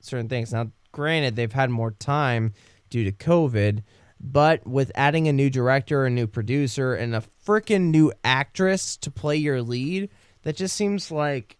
certain 0.00 0.28
things. 0.28 0.52
Now, 0.52 0.72
granted, 0.90 1.36
they've 1.36 1.52
had 1.52 1.70
more 1.70 1.92
time 1.92 2.54
due 2.90 3.04
to 3.04 3.12
COVID, 3.12 3.82
but 4.18 4.66
with 4.66 4.90
adding 4.94 5.28
a 5.28 5.32
new 5.32 5.50
director, 5.50 6.06
a 6.06 6.10
new 6.10 6.26
producer, 6.26 6.94
and 6.94 7.14
a 7.14 7.22
freaking 7.46 7.90
new 7.90 8.12
actress 8.24 8.96
to 8.98 9.10
play 9.10 9.36
your 9.36 9.62
lead, 9.62 10.08
that 10.42 10.56
just 10.56 10.74
seems 10.74 11.10
like 11.10 11.57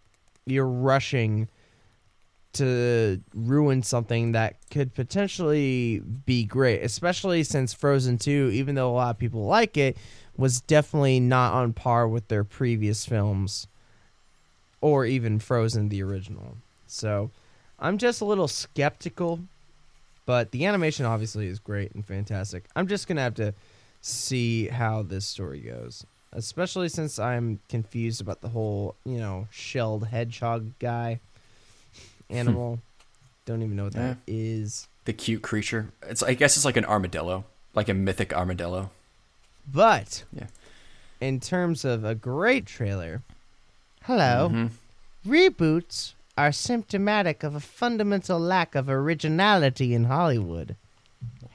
you're 0.51 0.65
rushing 0.65 1.47
to 2.53 3.21
ruin 3.33 3.83
something 3.83 4.31
that 4.31 4.55
could 4.71 4.93
potentially 4.93 6.01
be 6.25 6.43
great, 6.43 6.81
especially 6.81 7.43
since 7.43 7.73
Frozen 7.73 8.17
2, 8.17 8.49
even 8.53 8.75
though 8.75 8.89
a 8.89 8.93
lot 8.93 9.11
of 9.11 9.19
people 9.19 9.45
like 9.45 9.77
it, 9.77 9.97
was 10.35 10.61
definitely 10.61 11.19
not 11.19 11.53
on 11.53 11.73
par 11.73 12.07
with 12.07 12.27
their 12.27 12.43
previous 12.43 13.05
films 13.05 13.67
or 14.81 15.05
even 15.05 15.39
Frozen 15.39 15.89
the 15.89 16.01
original. 16.01 16.57
So 16.87 17.29
I'm 17.77 17.97
just 17.97 18.21
a 18.21 18.25
little 18.25 18.47
skeptical, 18.47 19.41
but 20.25 20.51
the 20.51 20.65
animation 20.65 21.05
obviously 21.05 21.47
is 21.47 21.59
great 21.59 21.93
and 21.93 22.05
fantastic. 22.05 22.65
I'm 22.75 22.87
just 22.87 23.07
going 23.07 23.17
to 23.17 23.21
have 23.21 23.35
to 23.35 23.53
see 24.01 24.67
how 24.67 25.03
this 25.03 25.25
story 25.25 25.59
goes, 25.59 26.05
especially 26.33 26.89
since 26.89 27.19
I'm 27.19 27.59
confused 27.69 28.21
about 28.21 28.41
the 28.41 28.49
whole, 28.49 28.95
you 29.05 29.17
know, 29.17 29.47
shelled 29.51 30.07
hedgehog 30.07 30.71
guy 30.79 31.19
animal. 32.29 32.79
Don't 33.45 33.61
even 33.63 33.75
know 33.75 33.85
what 33.85 33.93
that 33.93 34.17
is. 34.27 34.87
The 35.05 35.13
cute 35.13 35.41
creature. 35.41 35.89
It's 36.03 36.21
I 36.21 36.33
guess 36.35 36.55
it's 36.55 36.65
like 36.65 36.77
an 36.77 36.85
armadillo, 36.85 37.45
like 37.73 37.89
a 37.89 37.93
mythic 37.93 38.33
armadillo. 38.33 38.91
But 39.71 40.23
Yeah. 40.33 40.47
in 41.19 41.39
terms 41.39 41.83
of 41.85 42.03
a 42.03 42.15
great 42.15 42.65
trailer, 42.65 43.21
hello. 44.03 44.49
Mhm. 44.51 44.69
Reboots 45.25 46.13
are 46.37 46.51
symptomatic 46.51 47.43
of 47.43 47.55
a 47.55 47.59
fundamental 47.59 48.39
lack 48.39 48.75
of 48.75 48.87
originality 48.87 49.93
in 49.93 50.05
Hollywood. 50.05 50.75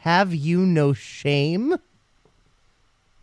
Have 0.00 0.34
you 0.34 0.66
no 0.66 0.92
shame? 0.92 1.76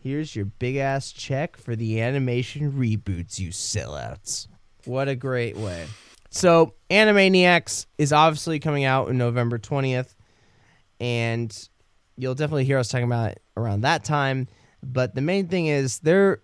Here's 0.01 0.35
your 0.35 0.45
big 0.45 0.77
ass 0.77 1.11
check 1.11 1.57
for 1.57 1.75
the 1.75 2.01
animation 2.01 2.71
reboots, 2.71 3.37
you 3.37 3.49
sellouts. 3.49 4.47
What 4.85 5.07
a 5.07 5.15
great 5.15 5.55
way. 5.55 5.85
So, 6.31 6.73
Animaniacs 6.89 7.85
is 7.99 8.11
obviously 8.11 8.59
coming 8.59 8.83
out 8.83 9.09
in 9.09 9.19
November 9.19 9.59
20th, 9.59 10.15
and 10.99 11.69
you'll 12.17 12.33
definitely 12.33 12.65
hear 12.65 12.79
us 12.79 12.87
talking 12.87 13.05
about 13.05 13.33
it 13.33 13.43
around 13.55 13.81
that 13.81 14.03
time. 14.03 14.47
But 14.81 15.13
the 15.13 15.21
main 15.21 15.49
thing 15.49 15.67
is 15.67 15.99
there's 15.99 16.39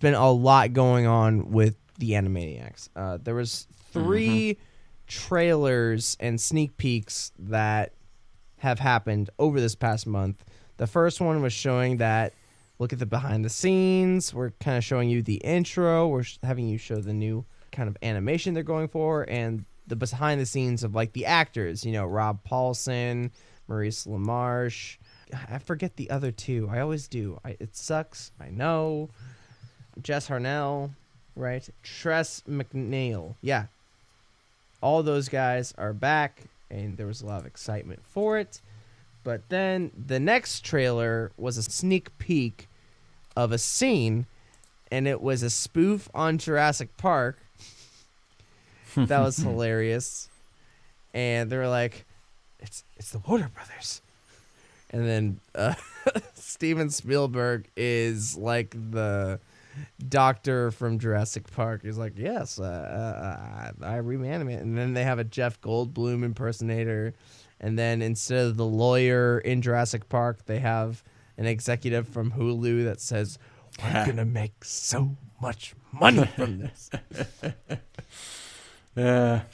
been 0.00 0.14
a 0.14 0.30
lot 0.30 0.72
going 0.72 1.06
on 1.06 1.50
with 1.50 1.76
the 1.98 2.12
Animaniacs. 2.12 2.88
Uh, 2.96 3.18
there 3.22 3.34
was 3.34 3.66
3 3.92 4.56
trailers 5.06 6.16
and 6.18 6.40
sneak 6.40 6.78
peeks 6.78 7.32
that 7.38 7.92
have 8.56 8.78
happened 8.78 9.28
over 9.38 9.60
this 9.60 9.74
past 9.74 10.06
month. 10.06 10.42
The 10.78 10.86
first 10.86 11.20
one 11.20 11.42
was 11.42 11.52
showing 11.52 11.98
that 11.98 12.32
look 12.82 12.92
at 12.92 12.98
the 12.98 13.06
behind 13.06 13.44
the 13.44 13.48
scenes. 13.48 14.34
We're 14.34 14.50
kind 14.58 14.76
of 14.76 14.82
showing 14.82 15.08
you 15.08 15.22
the 15.22 15.36
intro. 15.36 16.08
We're 16.08 16.24
having 16.42 16.66
you 16.66 16.78
show 16.78 16.96
the 16.96 17.12
new 17.12 17.44
kind 17.70 17.88
of 17.88 17.96
animation 18.02 18.54
they're 18.54 18.64
going 18.64 18.88
for 18.88 19.24
and 19.28 19.64
the 19.86 19.94
behind 19.94 20.40
the 20.40 20.46
scenes 20.46 20.82
of 20.82 20.92
like 20.92 21.12
the 21.12 21.26
actors, 21.26 21.84
you 21.86 21.92
know, 21.92 22.04
Rob 22.04 22.40
Paulsen, 22.44 23.30
Maurice 23.68 24.04
LaMarche. 24.06 24.96
I 25.48 25.58
forget 25.58 25.94
the 25.94 26.10
other 26.10 26.32
two. 26.32 26.68
I 26.72 26.80
always 26.80 27.06
do. 27.06 27.38
I, 27.44 27.56
it 27.60 27.76
sucks. 27.76 28.32
I 28.40 28.50
know. 28.50 29.10
Jess 30.02 30.28
Harnell, 30.28 30.90
right? 31.36 31.66
Tress 31.84 32.42
MacNeille. 32.48 33.36
Yeah. 33.42 33.66
All 34.80 35.04
those 35.04 35.28
guys 35.28 35.72
are 35.78 35.92
back, 35.92 36.42
and 36.68 36.96
there 36.96 37.06
was 37.06 37.22
a 37.22 37.26
lot 37.26 37.38
of 37.38 37.46
excitement 37.46 38.00
for 38.04 38.38
it. 38.38 38.60
But 39.22 39.48
then 39.50 39.92
the 40.06 40.18
next 40.18 40.64
trailer 40.64 41.30
was 41.36 41.56
a 41.56 41.62
sneak 41.62 42.18
peek 42.18 42.68
of 43.36 43.52
a 43.52 43.58
scene, 43.58 44.26
and 44.90 45.06
it 45.08 45.20
was 45.20 45.42
a 45.42 45.50
spoof 45.50 46.08
on 46.14 46.38
Jurassic 46.38 46.96
Park. 46.96 47.38
that 48.96 49.20
was 49.20 49.36
hilarious. 49.36 50.28
And 51.14 51.50
they 51.50 51.56
were 51.56 51.68
like, 51.68 52.06
"It's 52.60 52.84
it's 52.96 53.10
the 53.10 53.18
Warner 53.18 53.50
Brothers," 53.54 54.00
and 54.90 55.06
then 55.06 55.40
uh, 55.54 55.74
Steven 56.34 56.90
Spielberg 56.90 57.68
is 57.76 58.36
like 58.36 58.70
the 58.90 59.40
doctor 60.08 60.70
from 60.70 60.98
Jurassic 60.98 61.50
Park. 61.50 61.82
He's 61.82 61.98
like, 61.98 62.14
"Yes, 62.16 62.58
uh, 62.58 62.62
uh, 62.64 63.84
I, 63.84 63.94
I 63.94 63.96
reanimate," 63.96 64.60
and 64.60 64.76
then 64.76 64.94
they 64.94 65.04
have 65.04 65.18
a 65.18 65.24
Jeff 65.24 65.60
Goldblum 65.60 66.24
impersonator, 66.24 67.14
and 67.60 67.78
then 67.78 68.02
instead 68.02 68.46
of 68.46 68.56
the 68.56 68.66
lawyer 68.66 69.38
in 69.38 69.62
Jurassic 69.62 70.08
Park, 70.08 70.46
they 70.46 70.58
have 70.58 71.02
an 71.42 71.48
executive 71.48 72.08
from 72.08 72.32
Hulu 72.32 72.84
that 72.84 73.00
says, 73.00 73.38
"We're 73.82 74.06
gonna 74.06 74.24
make 74.24 74.64
so 74.64 75.16
much 75.40 75.74
money 75.92 76.24
from 76.26 76.58
this." 76.58 76.90
Yeah, 78.94 79.44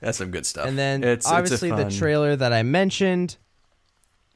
that's 0.00 0.18
some 0.18 0.30
good 0.30 0.46
stuff. 0.46 0.68
And 0.68 0.78
then 0.78 1.02
it's, 1.02 1.26
it's 1.26 1.32
obviously 1.32 1.72
the 1.72 1.90
trailer 1.90 2.36
that 2.36 2.52
I 2.52 2.62
mentioned. 2.62 3.36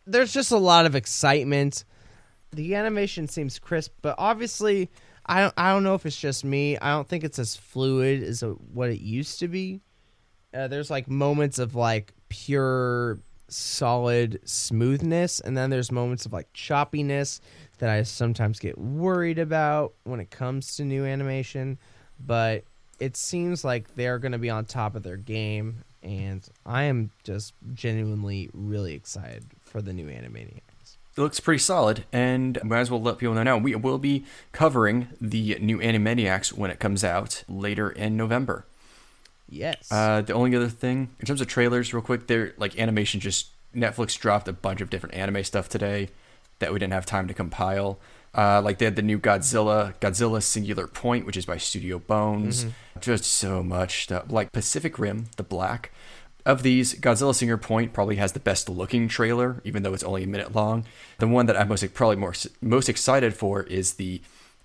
There's 0.04 0.32
just 0.32 0.50
a 0.50 0.56
lot 0.56 0.84
of 0.84 0.96
excitement. 0.96 1.84
The 2.50 2.74
animation 2.74 3.28
seems 3.28 3.60
crisp, 3.60 3.92
but 4.02 4.16
obviously 4.18 4.90
I 5.24 5.42
don't 5.42 5.54
I 5.56 5.72
don't 5.72 5.84
know 5.84 5.94
if 5.94 6.04
it's 6.04 6.18
just 6.18 6.44
me. 6.44 6.76
I 6.78 6.90
don't 6.90 7.08
think 7.08 7.22
it's 7.22 7.38
as 7.38 7.54
fluid 7.54 8.22
as 8.24 8.42
uh, 8.42 8.48
what 8.48 8.90
it 8.90 9.00
used 9.00 9.38
to 9.38 9.48
be. 9.48 9.80
Uh, 10.52 10.66
there's 10.66 10.90
like 10.90 11.08
moments 11.08 11.60
of 11.60 11.74
like 11.76 12.12
pure 12.28 13.20
solid 13.52 14.40
smoothness 14.44 15.40
and 15.40 15.56
then 15.56 15.70
there's 15.70 15.92
moments 15.92 16.26
of 16.26 16.32
like 16.32 16.52
choppiness 16.52 17.40
that 17.78 17.90
I 17.90 18.02
sometimes 18.02 18.58
get 18.58 18.78
worried 18.78 19.38
about 19.38 19.94
when 20.04 20.20
it 20.20 20.30
comes 20.30 20.76
to 20.76 20.84
new 20.84 21.04
animation, 21.04 21.78
but 22.24 22.64
it 23.00 23.16
seems 23.16 23.64
like 23.64 23.94
they're 23.96 24.18
going 24.18 24.32
to 24.32 24.38
be 24.38 24.50
on 24.50 24.64
top 24.64 24.94
of 24.94 25.02
their 25.02 25.16
game 25.16 25.82
and 26.02 26.46
I 26.66 26.84
am 26.84 27.10
just 27.24 27.54
genuinely 27.74 28.50
really 28.52 28.94
excited 28.94 29.44
for 29.60 29.80
the 29.80 29.92
new 29.92 30.06
Animaniacs. 30.06 30.96
It 31.16 31.20
looks 31.20 31.40
pretty 31.40 31.58
solid, 31.58 32.04
and 32.10 32.58
might 32.64 32.80
as 32.80 32.90
well 32.90 33.00
let 33.00 33.18
people 33.18 33.34
know 33.34 33.42
now. 33.42 33.58
We 33.58 33.74
will 33.74 33.98
be 33.98 34.24
covering 34.52 35.08
the 35.20 35.58
new 35.60 35.78
Animaniacs 35.78 36.54
when 36.54 36.70
it 36.70 36.80
comes 36.80 37.04
out 37.04 37.44
later 37.48 37.90
in 37.90 38.16
November. 38.16 38.64
Yes. 39.52 39.92
Uh, 39.92 40.22
the 40.22 40.32
only 40.32 40.56
other 40.56 40.68
thing, 40.68 41.10
in 41.20 41.26
terms 41.26 41.40
of 41.40 41.46
trailers, 41.46 41.92
real 41.92 42.02
quick, 42.02 42.26
there 42.26 42.54
like 42.56 42.78
animation. 42.78 43.20
Just 43.20 43.48
Netflix 43.74 44.18
dropped 44.18 44.48
a 44.48 44.52
bunch 44.52 44.80
of 44.80 44.90
different 44.90 45.14
anime 45.14 45.44
stuff 45.44 45.68
today 45.68 46.08
that 46.58 46.72
we 46.72 46.78
didn't 46.78 46.94
have 46.94 47.06
time 47.06 47.28
to 47.28 47.34
compile. 47.34 47.98
Uh, 48.34 48.62
like 48.62 48.78
they 48.78 48.86
had 48.86 48.96
the 48.96 49.02
new 49.02 49.18
Godzilla, 49.18 49.94
Godzilla 50.00 50.42
Singular 50.42 50.86
Point, 50.86 51.26
which 51.26 51.36
is 51.36 51.44
by 51.44 51.58
Studio 51.58 51.98
Bones. 51.98 52.64
Just 53.00 53.24
so 53.24 53.62
much 53.62 54.04
stuff. 54.04 54.24
Like 54.30 54.52
Pacific 54.52 54.98
Rim, 54.98 55.26
the 55.36 55.42
Black. 55.42 55.92
Of 56.44 56.62
these, 56.62 56.94
Godzilla 56.98 57.34
Singular 57.34 57.58
Point 57.58 57.92
probably 57.92 58.16
has 58.16 58.32
the 58.32 58.40
best 58.40 58.68
looking 58.68 59.06
trailer, 59.06 59.60
even 59.64 59.82
though 59.82 59.92
it's 59.94 60.02
only 60.02 60.24
a 60.24 60.26
minute 60.26 60.54
long. 60.54 60.86
The 61.18 61.28
one 61.28 61.46
that 61.46 61.56
I'm 61.56 61.68
most 61.68 61.92
probably 61.94 62.16
more 62.16 62.34
most 62.60 62.88
excited 62.88 63.34
for 63.34 63.62
is 63.64 63.94
the 63.94 64.22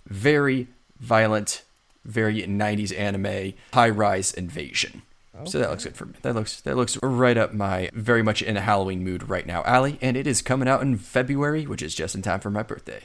very 0.07 0.69
violent, 0.99 1.61
very 2.07 2.41
90s 2.41 2.97
anime 2.97 3.53
high 3.73 3.89
rise 3.89 4.33
invasion. 4.33 5.03
So 5.45 5.59
that 5.59 5.69
looks 5.69 5.83
good 5.83 5.95
for 5.95 6.07
me. 6.07 6.15
That 6.23 6.33
looks 6.33 6.61
that 6.61 6.75
looks 6.75 6.97
right 7.03 7.37
up 7.37 7.53
my 7.53 7.91
very 7.93 8.23
much 8.23 8.41
in 8.41 8.57
a 8.57 8.61
Halloween 8.61 9.03
mood 9.03 9.29
right 9.29 9.45
now, 9.45 9.61
Allie. 9.65 9.99
And 10.01 10.17
it 10.17 10.25
is 10.25 10.41
coming 10.41 10.67
out 10.67 10.81
in 10.81 10.97
February, 10.97 11.67
which 11.67 11.83
is 11.83 11.93
just 11.93 12.15
in 12.15 12.23
time 12.23 12.39
for 12.39 12.49
my 12.49 12.63
birthday. 12.63 13.01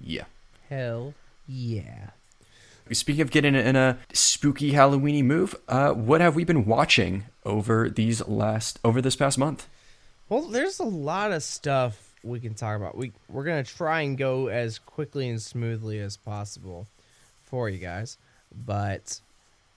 Yeah. 0.00 0.24
Hell 0.70 1.12
yeah. 1.46 2.10
Speaking 2.90 3.20
of 3.20 3.30
getting 3.30 3.54
in 3.54 3.76
a 3.76 3.98
spooky 4.14 4.72
Halloweeny 4.72 5.22
move, 5.22 5.54
uh, 5.68 5.92
what 5.92 6.22
have 6.22 6.34
we 6.34 6.44
been 6.44 6.64
watching 6.64 7.24
over 7.44 7.90
these 7.90 8.26
last 8.26 8.78
over 8.82 9.02
this 9.02 9.16
past 9.16 9.36
month? 9.38 9.68
Well, 10.30 10.42
there's 10.48 10.78
a 10.78 10.84
lot 10.84 11.32
of 11.32 11.42
stuff 11.42 12.14
we 12.22 12.40
can 12.40 12.54
talk 12.54 12.76
about. 12.76 12.96
We 12.96 13.12
we're 13.28 13.44
gonna 13.44 13.64
try 13.64 14.02
and 14.02 14.16
go 14.16 14.46
as 14.46 14.78
quickly 14.78 15.28
and 15.28 15.40
smoothly 15.40 16.00
as 16.00 16.16
possible 16.16 16.86
for 17.44 17.68
you 17.68 17.78
guys, 17.78 18.16
but 18.54 19.20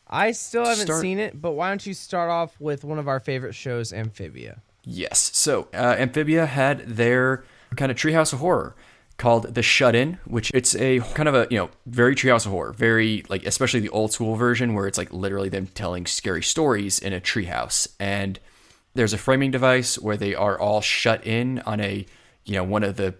I 0.07 0.31
still 0.31 0.65
haven't 0.65 0.85
Start- 0.85 1.01
seen 1.01 1.19
it. 1.19 1.41
But 1.41 1.51
why 1.51 1.69
don't 1.69 1.85
you 1.85 1.93
start 1.93 2.29
off 2.29 2.59
with 2.59 2.83
one 2.83 2.99
of 2.99 3.07
our 3.07 3.19
favorite 3.19 3.55
shows, 3.55 3.93
Amphibia? 3.93 4.61
Yes. 4.83 5.31
So 5.33 5.67
uh, 5.73 5.95
Amphibia 5.97 6.45
had 6.45 6.81
their 6.87 7.43
kind 7.75 7.91
of 7.91 7.97
Treehouse 7.97 8.33
of 8.33 8.39
Horror 8.39 8.75
called 9.17 9.53
The 9.53 9.61
Shut 9.61 9.93
In, 9.93 10.17
which 10.25 10.51
it's 10.53 10.75
a 10.75 10.99
kind 11.13 11.29
of 11.29 11.35
a 11.35 11.47
you 11.51 11.57
know 11.57 11.69
very 11.85 12.15
Treehouse 12.15 12.45
of 12.45 12.51
Horror, 12.51 12.73
very 12.73 13.23
like 13.29 13.45
especially 13.45 13.79
the 13.79 13.89
old 13.89 14.11
school 14.11 14.35
version 14.35 14.73
where 14.73 14.87
it's 14.87 14.97
like 14.97 15.13
literally 15.13 15.49
them 15.49 15.67
telling 15.67 16.05
scary 16.05 16.41
stories 16.41 16.97
in 16.99 17.13
a 17.13 17.21
treehouse, 17.21 17.87
and 17.99 18.39
there's 18.95 19.13
a 19.13 19.17
framing 19.17 19.51
device 19.51 19.99
where 19.99 20.17
they 20.17 20.33
are 20.33 20.59
all 20.59 20.81
shut 20.81 21.25
in 21.25 21.59
on 21.59 21.79
a 21.79 22.05
you 22.45 22.55
know 22.55 22.63
one 22.63 22.83
of 22.83 22.97
the 22.97 23.13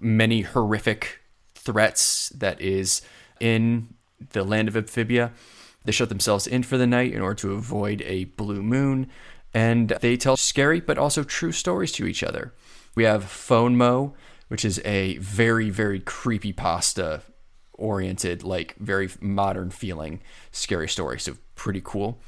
many 0.00 0.42
horrific 0.42 1.18
threats 1.56 2.28
that 2.30 2.60
is 2.60 3.02
in 3.40 3.88
the 4.30 4.44
land 4.44 4.68
of 4.68 4.76
Amphibia. 4.76 5.32
They 5.84 5.92
shut 5.92 6.08
themselves 6.08 6.46
in 6.46 6.62
for 6.62 6.76
the 6.76 6.86
night 6.86 7.12
in 7.12 7.20
order 7.20 7.36
to 7.36 7.52
avoid 7.52 8.02
a 8.02 8.24
blue 8.24 8.62
moon, 8.62 9.08
and 9.54 9.90
they 10.00 10.16
tell 10.16 10.36
scary 10.36 10.80
but 10.80 10.98
also 10.98 11.22
true 11.22 11.52
stories 11.52 11.92
to 11.92 12.06
each 12.06 12.22
other. 12.22 12.52
We 12.94 13.04
have 13.04 13.24
Phone 13.24 13.76
Mo, 13.76 14.14
which 14.48 14.64
is 14.64 14.80
a 14.84 15.18
very, 15.18 15.70
very 15.70 16.00
creepy 16.00 16.52
pasta 16.52 17.22
oriented, 17.74 18.42
like 18.42 18.74
very 18.76 19.08
modern 19.20 19.70
feeling 19.70 20.20
scary 20.50 20.88
story. 20.88 21.20
So 21.20 21.36
pretty 21.54 21.80
cool. 21.82 22.20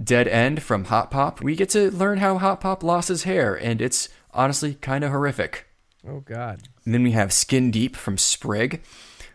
Dead 0.00 0.28
End 0.28 0.62
from 0.62 0.84
Hop 0.84 1.10
Pop. 1.10 1.42
We 1.42 1.56
get 1.56 1.70
to 1.70 1.90
learn 1.90 2.18
how 2.18 2.38
Hop 2.38 2.62
Pop 2.62 2.82
lost 2.82 3.08
his 3.08 3.24
hair, 3.24 3.54
and 3.54 3.82
it's 3.82 4.08
honestly 4.32 4.74
kind 4.74 5.04
of 5.04 5.10
horrific. 5.10 5.66
Oh 6.06 6.20
God. 6.20 6.68
And 6.84 6.94
then 6.94 7.02
we 7.02 7.12
have 7.12 7.32
Skin 7.32 7.70
Deep 7.70 7.94
from 7.96 8.16
Sprig, 8.18 8.82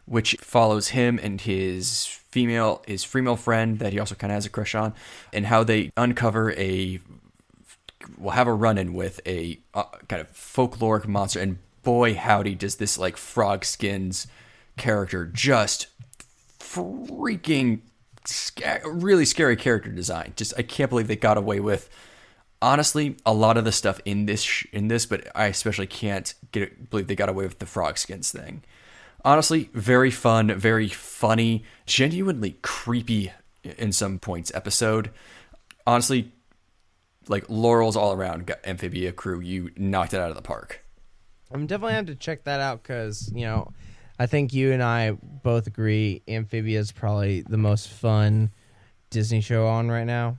which 0.07 0.35
follows 0.39 0.89
him 0.89 1.19
and 1.21 1.41
his 1.41 2.05
female 2.05 2.81
his 2.87 3.03
female 3.03 3.35
friend 3.35 3.79
that 3.79 3.93
he 3.93 3.99
also 3.99 4.15
kind 4.15 4.31
of 4.31 4.35
has 4.35 4.45
a 4.45 4.49
crush 4.49 4.73
on, 4.73 4.93
and 5.31 5.45
how 5.45 5.63
they 5.63 5.91
uncover 5.95 6.51
a 6.53 6.99
will 8.17 8.31
have 8.31 8.47
a 8.47 8.53
run 8.53 8.77
in 8.77 8.93
with 8.93 9.19
a 9.25 9.59
uh, 9.73 9.83
kind 10.07 10.21
of 10.21 10.31
folkloric 10.31 11.07
monster. 11.07 11.39
And 11.39 11.59
boy, 11.83 12.15
howdy, 12.15 12.55
does 12.55 12.77
this 12.77 12.97
like 12.97 13.17
frog 13.17 13.65
skins 13.65 14.27
character 14.77 15.25
just 15.25 15.87
freaking 16.59 17.81
really 18.85 19.25
scary 19.25 19.55
character 19.55 19.89
design. 19.89 20.33
Just 20.35 20.53
I 20.57 20.61
can't 20.61 20.89
believe 20.89 21.07
they 21.07 21.15
got 21.15 21.37
away 21.37 21.59
with. 21.59 21.89
Honestly, 22.59 23.15
a 23.25 23.33
lot 23.33 23.57
of 23.57 23.65
the 23.65 23.71
stuff 23.71 23.99
in 24.03 24.25
this 24.25 24.41
sh- 24.41 24.65
in 24.71 24.87
this, 24.87 25.05
but 25.05 25.27
I 25.35 25.45
especially 25.45 25.87
can't 25.87 26.33
get 26.51 26.89
believe 26.89 27.07
they 27.07 27.15
got 27.15 27.29
away 27.29 27.45
with 27.45 27.59
the 27.59 27.65
frog 27.65 27.97
skins 27.97 28.31
thing. 28.31 28.63
Honestly, 29.25 29.69
very 29.73 30.11
fun, 30.11 30.53
very 30.57 30.87
funny, 30.87 31.63
genuinely 31.85 32.57
creepy 32.61 33.31
in 33.63 33.91
some 33.91 34.19
points 34.19 34.51
episode. 34.55 35.11
Honestly, 35.85 36.31
like 37.27 37.45
laurels 37.49 37.95
all 37.97 38.13
around, 38.13 38.45
got 38.45 38.59
Amphibia 38.65 39.11
crew. 39.11 39.39
You 39.39 39.71
knocked 39.75 40.13
it 40.13 40.19
out 40.19 40.29
of 40.29 40.35
the 40.35 40.41
park. 40.41 40.83
I'm 41.51 41.65
definitely 41.67 41.93
have 41.93 42.05
to 42.07 42.15
check 42.15 42.43
that 42.45 42.59
out 42.59 42.83
because 42.83 43.31
you 43.33 43.45
know, 43.45 43.71
I 44.19 44.25
think 44.27 44.53
you 44.53 44.71
and 44.71 44.81
I 44.83 45.11
both 45.11 45.67
agree 45.67 46.21
Amphibia 46.27 46.79
is 46.79 46.91
probably 46.91 47.41
the 47.41 47.57
most 47.57 47.89
fun 47.89 48.51
Disney 49.09 49.41
show 49.41 49.67
on 49.67 49.89
right 49.89 50.05
now, 50.05 50.37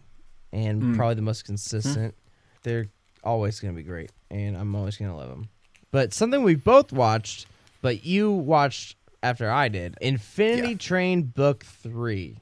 and 0.53 0.83
Mm. 0.83 0.97
probably 0.97 1.15
the 1.17 1.23
most 1.23 1.45
consistent. 1.45 2.15
They're 2.63 2.89
always 3.25 3.61
gonna 3.61 3.75
be 3.75 3.83
great, 3.83 4.13
and 4.31 4.57
I'm 4.57 4.75
always 4.75 4.97
gonna 4.97 5.17
love 5.17 5.31
them. 5.31 5.49
But 5.91 6.13
something 6.13 6.43
we 6.43 6.55
both 6.55 6.93
watched, 6.93 7.47
but 7.81 8.05
you 8.05 8.31
watched 8.33 8.97
after 9.23 9.51
I 9.51 9.69
did, 9.69 9.97
Infinity 10.01 10.71
Yeah. 10.71 10.79
Train 10.79 11.23
Book 11.23 11.65
Three. 11.65 12.41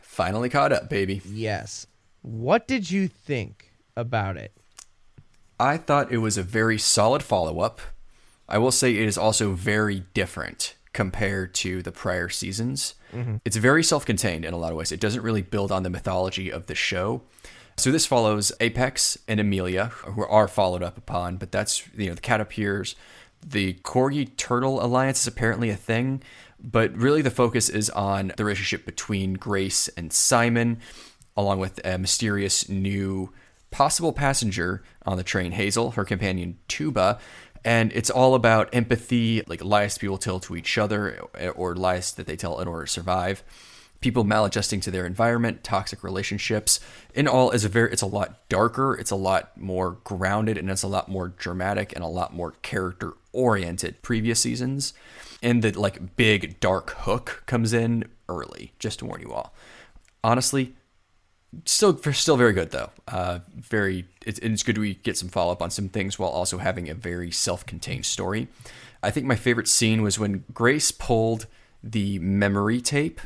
Finally 0.00 0.48
caught 0.48 0.72
up, 0.72 0.88
baby. 0.88 1.20
Yes. 1.24 1.86
What 2.22 2.66
did 2.66 2.90
you 2.90 3.08
think 3.08 3.72
about 3.96 4.36
it? 4.36 4.52
I 5.60 5.76
thought 5.76 6.12
it 6.12 6.18
was 6.18 6.38
a 6.38 6.42
very 6.42 6.78
solid 6.78 7.22
follow 7.22 7.60
up. 7.60 7.80
I 8.48 8.58
will 8.58 8.72
say 8.72 8.92
it 8.96 9.06
is 9.06 9.18
also 9.18 9.52
very 9.52 10.04
different 10.14 10.74
compared 10.92 11.54
to 11.54 11.82
the 11.82 11.92
prior 11.92 12.28
seasons. 12.28 12.94
Mm-hmm. 13.14 13.36
It's 13.44 13.56
very 13.56 13.84
self 13.84 14.04
contained 14.06 14.44
in 14.44 14.54
a 14.54 14.56
lot 14.56 14.70
of 14.72 14.78
ways. 14.78 14.92
It 14.92 15.00
doesn't 15.00 15.22
really 15.22 15.42
build 15.42 15.70
on 15.70 15.82
the 15.82 15.90
mythology 15.90 16.50
of 16.50 16.66
the 16.66 16.74
show. 16.74 17.22
So 17.76 17.92
this 17.92 18.06
follows 18.06 18.50
Apex 18.58 19.18
and 19.28 19.38
Amelia, 19.38 19.86
who 19.86 20.24
are 20.24 20.48
followed 20.48 20.82
up 20.82 20.98
upon, 20.98 21.36
but 21.36 21.52
that's, 21.52 21.86
you 21.96 22.08
know, 22.08 22.14
the 22.14 22.20
cat 22.20 22.40
appears. 22.40 22.96
The 23.46 23.74
Corgi 23.74 24.36
Turtle 24.36 24.84
Alliance 24.84 25.22
is 25.22 25.26
apparently 25.26 25.70
a 25.70 25.76
thing, 25.76 26.22
but 26.60 26.94
really 26.96 27.22
the 27.22 27.30
focus 27.30 27.68
is 27.68 27.88
on 27.90 28.32
the 28.36 28.44
relationship 28.44 28.84
between 28.84 29.34
Grace 29.34 29.88
and 29.96 30.12
Simon, 30.12 30.80
along 31.36 31.60
with 31.60 31.80
a 31.84 31.98
mysterious 31.98 32.68
new 32.68 33.32
possible 33.70 34.12
passenger 34.12 34.82
on 35.04 35.16
the 35.16 35.22
train, 35.22 35.52
Hazel, 35.52 35.92
her 35.92 36.04
companion 36.04 36.58
Tuba. 36.68 37.18
And 37.64 37.92
it's 37.92 38.10
all 38.10 38.34
about 38.34 38.74
empathy, 38.74 39.42
like 39.46 39.64
lies 39.64 39.98
people 39.98 40.18
tell 40.18 40.40
to 40.40 40.56
each 40.56 40.78
other 40.78 41.20
or 41.54 41.74
lies 41.74 42.12
that 42.12 42.26
they 42.26 42.36
tell 42.36 42.60
in 42.60 42.68
order 42.68 42.84
to 42.84 42.90
survive. 42.90 43.42
People 44.00 44.24
maladjusting 44.24 44.80
to 44.82 44.90
their 44.90 45.06
environment, 45.06 45.64
toxic 45.64 46.04
relationships. 46.04 46.78
In 47.14 47.26
all, 47.26 47.50
is 47.50 47.64
a 47.64 47.68
very 47.68 47.90
it's 47.90 48.02
a 48.02 48.06
lot 48.06 48.48
darker, 48.48 48.94
it's 48.94 49.10
a 49.10 49.16
lot 49.16 49.56
more 49.56 49.98
grounded, 50.04 50.56
and 50.56 50.70
it's 50.70 50.84
a 50.84 50.88
lot 50.88 51.08
more 51.08 51.28
dramatic 51.28 51.92
and 51.94 52.04
a 52.04 52.08
lot 52.08 52.32
more 52.32 52.52
character 52.62 53.14
oriented 53.32 54.00
previous 54.02 54.40
seasons. 54.40 54.94
And 55.42 55.62
the 55.62 55.78
like 55.78 56.16
big 56.16 56.60
dark 56.60 56.90
hook 56.90 57.42
comes 57.46 57.72
in 57.72 58.04
early, 58.28 58.72
just 58.78 59.00
to 59.00 59.06
warn 59.06 59.20
you 59.20 59.32
all. 59.32 59.52
Honestly, 60.22 60.74
still 61.64 61.96
still 62.12 62.36
very 62.36 62.52
good 62.52 62.70
though. 62.70 62.90
Uh, 63.06 63.40
very 63.56 64.06
it's, 64.26 64.38
it's 64.38 64.62
good 64.62 64.78
we 64.78 64.94
get 64.94 65.16
some 65.16 65.28
follow 65.28 65.52
up 65.52 65.62
on 65.62 65.70
some 65.70 65.88
things 65.88 66.18
while 66.18 66.30
also 66.30 66.58
having 66.58 66.88
a 66.88 66.94
very 66.94 67.30
self 67.30 67.64
contained 67.66 68.06
story. 68.06 68.48
I 69.02 69.10
think 69.10 69.26
my 69.26 69.36
favorite 69.36 69.68
scene 69.68 70.02
was 70.02 70.18
when 70.18 70.44
Grace 70.52 70.90
pulled 70.90 71.46
the 71.82 72.18
memory 72.18 72.80
tape 72.80 73.20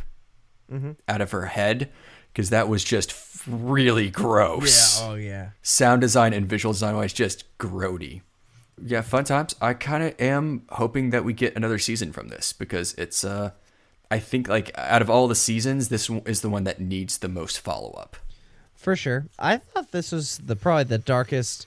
out 1.08 1.20
of 1.20 1.30
her 1.32 1.46
head 1.46 1.90
because 2.32 2.50
that 2.50 2.68
was 2.68 2.82
just 2.84 3.14
really 3.46 4.10
gross. 4.10 5.00
Yeah. 5.00 5.08
Oh 5.08 5.14
yeah. 5.14 5.48
Sound 5.62 6.00
design 6.00 6.32
and 6.32 6.46
visual 6.46 6.72
design 6.72 6.96
wise, 6.96 7.12
just 7.12 7.44
grody. 7.58 8.22
Yeah, 8.84 9.02
fun 9.02 9.24
times. 9.24 9.54
I 9.60 9.74
kind 9.74 10.02
of 10.02 10.20
am 10.20 10.62
hoping 10.70 11.10
that 11.10 11.24
we 11.24 11.32
get 11.34 11.54
another 11.56 11.78
season 11.78 12.12
from 12.12 12.28
this 12.28 12.52
because 12.52 12.94
it's 12.94 13.22
uh 13.24 13.50
I 14.10 14.18
think 14.18 14.48
like 14.48 14.70
out 14.76 15.02
of 15.02 15.08
all 15.10 15.28
the 15.28 15.34
seasons, 15.34 15.88
this 15.88 16.08
one 16.10 16.22
is 16.26 16.40
the 16.42 16.50
one 16.50 16.64
that 16.64 16.80
needs 16.80 17.18
the 17.18 17.28
most 17.28 17.60
follow 17.60 17.90
up. 17.92 18.16
For 18.74 18.96
sure. 18.96 19.26
I 19.38 19.58
thought 19.58 19.92
this 19.92 20.10
was 20.12 20.38
the 20.38 20.56
probably 20.56 20.84
the 20.84 20.98
darkest 20.98 21.66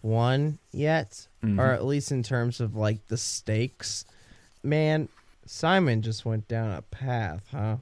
one 0.00 0.58
yet, 0.72 1.26
Mhm. 1.44 1.58
or 1.58 1.72
at 1.72 1.84
least 1.84 2.10
in 2.12 2.22
terms 2.22 2.60
of 2.60 2.74
like 2.76 3.06
the 3.08 3.16
stakes. 3.16 4.04
Man, 4.62 5.08
Simon 5.50 6.02
just 6.02 6.24
went 6.26 6.46
down 6.46 6.70
a 6.72 6.82
path, 6.82 7.42
huh? 7.50 7.76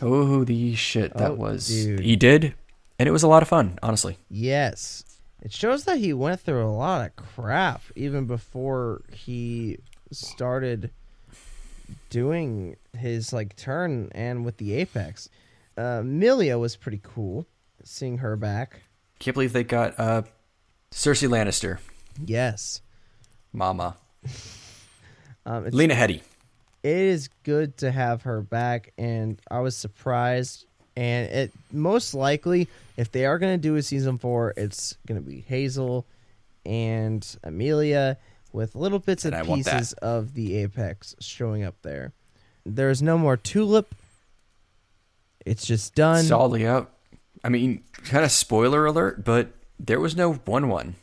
Oh, 0.00 0.42
the 0.44 0.74
shit 0.74 1.14
that 1.16 1.30
Oh, 1.30 1.34
was. 1.34 1.68
dude. 1.68 2.00
He 2.00 2.16
did, 2.16 2.54
and 2.98 3.08
it 3.08 3.12
was 3.12 3.22
a 3.22 3.28
lot 3.28 3.42
of 3.42 3.48
fun, 3.48 3.78
honestly. 3.82 4.18
Yes. 4.28 5.04
It 5.40 5.52
shows 5.52 5.84
that 5.84 5.98
he 5.98 6.12
went 6.12 6.40
through 6.40 6.64
a 6.64 6.70
lot 6.70 7.06
of 7.06 7.16
crap 7.16 7.82
even 7.96 8.26
before 8.26 9.02
he 9.12 9.78
started 10.10 10.90
doing 12.10 12.76
his 12.98 13.32
like 13.32 13.56
turn 13.56 14.08
and 14.14 14.44
with 14.44 14.56
the 14.58 14.74
Apex. 14.74 15.28
Uh, 15.76 16.00
Milia 16.02 16.58
was 16.60 16.76
pretty 16.76 17.00
cool 17.02 17.46
seeing 17.82 18.18
her 18.18 18.36
back. 18.36 18.82
Can't 19.18 19.34
believe 19.34 19.52
they 19.52 19.64
got 19.64 19.98
uh, 19.98 20.22
Cersei 20.90 21.28
Lannister, 21.28 21.78
Yes. 22.24 22.82
Mama, 23.52 23.96
Um, 25.46 25.64
Lena 25.70 25.94
Headey. 25.94 26.20
It 26.82 26.96
is 26.96 27.28
good 27.44 27.76
to 27.78 27.90
have 27.90 28.22
her 28.22 28.40
back, 28.40 28.92
and 28.98 29.40
I 29.50 29.60
was 29.60 29.76
surprised. 29.76 30.66
And 30.96 31.30
it 31.30 31.52
most 31.72 32.12
likely, 32.12 32.68
if 32.96 33.10
they 33.10 33.24
are 33.24 33.38
going 33.38 33.54
to 33.54 33.62
do 33.62 33.76
a 33.76 33.82
season 33.82 34.18
four, 34.18 34.52
it's 34.56 34.96
going 35.06 35.22
to 35.22 35.26
be 35.26 35.40
Hazel 35.40 36.04
and 36.66 37.26
Amelia 37.42 38.18
with 38.52 38.74
little 38.74 38.98
bits 38.98 39.24
and 39.24 39.34
And 39.34 39.44
I 39.44 39.48
want 39.48 39.64
that. 39.64 39.78
pieces 39.78 39.92
of 39.94 40.34
the 40.34 40.56
Apex 40.56 41.16
showing 41.18 41.64
up 41.64 41.76
there. 41.82 42.12
There's 42.66 43.00
no 43.02 43.16
more 43.16 43.36
Tulip. 43.36 43.94
It's 45.46 45.64
just 45.64 45.94
done. 45.94 46.24
Solidly 46.24 46.66
out. 46.66 46.92
I 47.42 47.48
mean, 47.48 47.82
kind 48.04 48.24
of 48.24 48.30
spoiler 48.30 48.86
alert, 48.86 49.24
but 49.24 49.48
there 49.80 49.98
was 49.98 50.14
no 50.14 50.34
one 50.34 50.68
one 50.68 50.94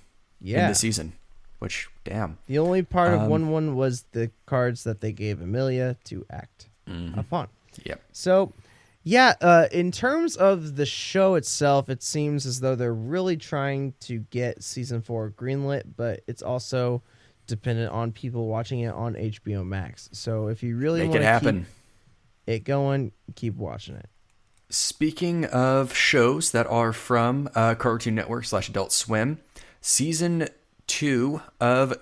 in 0.42 0.68
the 0.68 0.76
season, 0.76 1.14
which 1.60 1.88
damn. 2.03 2.38
The 2.47 2.57
only 2.60 2.82
part 2.84 3.14
of 3.14 3.22
Um, 3.22 3.30
one 3.30 3.49
one 3.49 3.76
was 3.76 4.03
the 4.12 4.32
cards 4.45 4.84
that 4.86 5.01
they 5.01 5.12
gave 5.12 5.41
Amelia 5.41 5.97
to 6.05 6.26
act 6.30 6.68
Mm-hmm. 6.88 7.20
upon. 7.20 7.47
Yep. 7.86 8.01
So, 8.14 8.51
yeah, 9.03 9.36
uh, 9.41 9.68
in 9.72 9.91
terms 9.91 10.36
of 10.36 10.76
the 10.76 10.86
show 10.88 11.36
itself, 11.36 11.88
it 11.88 12.01
seems 12.01 12.45
as 12.47 12.60
though 12.62 12.76
they're 12.76 12.93
really 12.93 13.38
trying 13.38 13.93
to 14.01 14.20
get 14.32 14.64
season 14.64 15.01
four 15.01 15.30
greenlit, 15.30 15.84
but 15.95 16.22
it's 16.28 16.41
also 16.41 17.03
dependent 17.45 17.91
on 17.91 18.12
people 18.12 18.47
watching 18.47 18.80
it 18.80 18.91
on 18.93 19.14
HBO 19.14 19.64
Max. 19.66 20.10
So 20.14 20.47
if 20.47 20.64
you 20.64 20.78
really 20.78 21.01
Make 21.01 21.10
want 21.10 21.18
it 21.18 21.24
to 21.24 21.26
happen. 21.32 21.60
keep 22.45 22.55
it 22.55 22.64
going, 22.64 23.12
keep 23.36 23.55
watching 23.55 23.95
it. 23.95 24.10
Speaking 24.72 25.45
of 25.45 25.95
shows 25.95 26.51
that 26.51 26.68
are 26.68 26.91
from 26.93 27.49
uh, 27.55 27.76
Cartoon 27.76 28.16
Network 28.16 28.45
slash 28.45 28.68
Adult 28.70 28.91
Swim, 28.91 29.39
season 29.82 30.47
two 30.90 31.42
of 31.62 31.94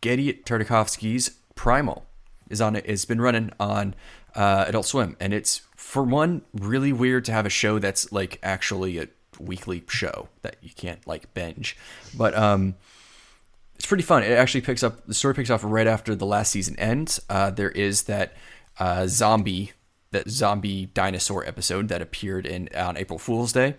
Genndy 0.00 0.42
Tartakovsky's 0.44 1.32
Primal 1.54 2.06
is 2.48 2.62
on 2.62 2.76
it. 2.76 2.84
It's 2.86 3.04
been 3.04 3.20
running 3.20 3.50
on 3.60 3.94
uh, 4.34 4.64
Adult 4.68 4.86
Swim, 4.86 5.16
and 5.20 5.34
it's 5.34 5.60
for 5.76 6.02
one 6.02 6.42
really 6.54 6.92
weird 6.92 7.26
to 7.26 7.32
have 7.32 7.44
a 7.44 7.50
show 7.50 7.78
that's 7.78 8.10
like 8.10 8.38
actually 8.42 8.98
a 8.98 9.08
weekly 9.38 9.82
show 9.88 10.28
that 10.42 10.56
you 10.62 10.70
can't 10.74 11.06
like 11.06 11.34
binge, 11.34 11.76
but 12.16 12.34
um, 12.34 12.76
it's 13.74 13.86
pretty 13.86 14.02
fun. 14.02 14.22
It 14.22 14.32
actually 14.32 14.62
picks 14.62 14.82
up 14.82 15.06
the 15.06 15.14
story 15.14 15.34
picks 15.34 15.50
up 15.50 15.60
right 15.62 15.86
after 15.86 16.14
the 16.14 16.26
last 16.26 16.52
season 16.52 16.78
ends. 16.78 17.20
Uh, 17.28 17.50
there 17.50 17.70
is 17.70 18.04
that 18.04 18.34
uh, 18.78 19.06
zombie 19.08 19.72
that 20.12 20.30
zombie 20.30 20.86
dinosaur 20.86 21.44
episode 21.46 21.88
that 21.88 22.00
appeared 22.00 22.46
in 22.46 22.68
on 22.76 22.96
April 22.96 23.18
Fool's 23.18 23.52
Day, 23.52 23.74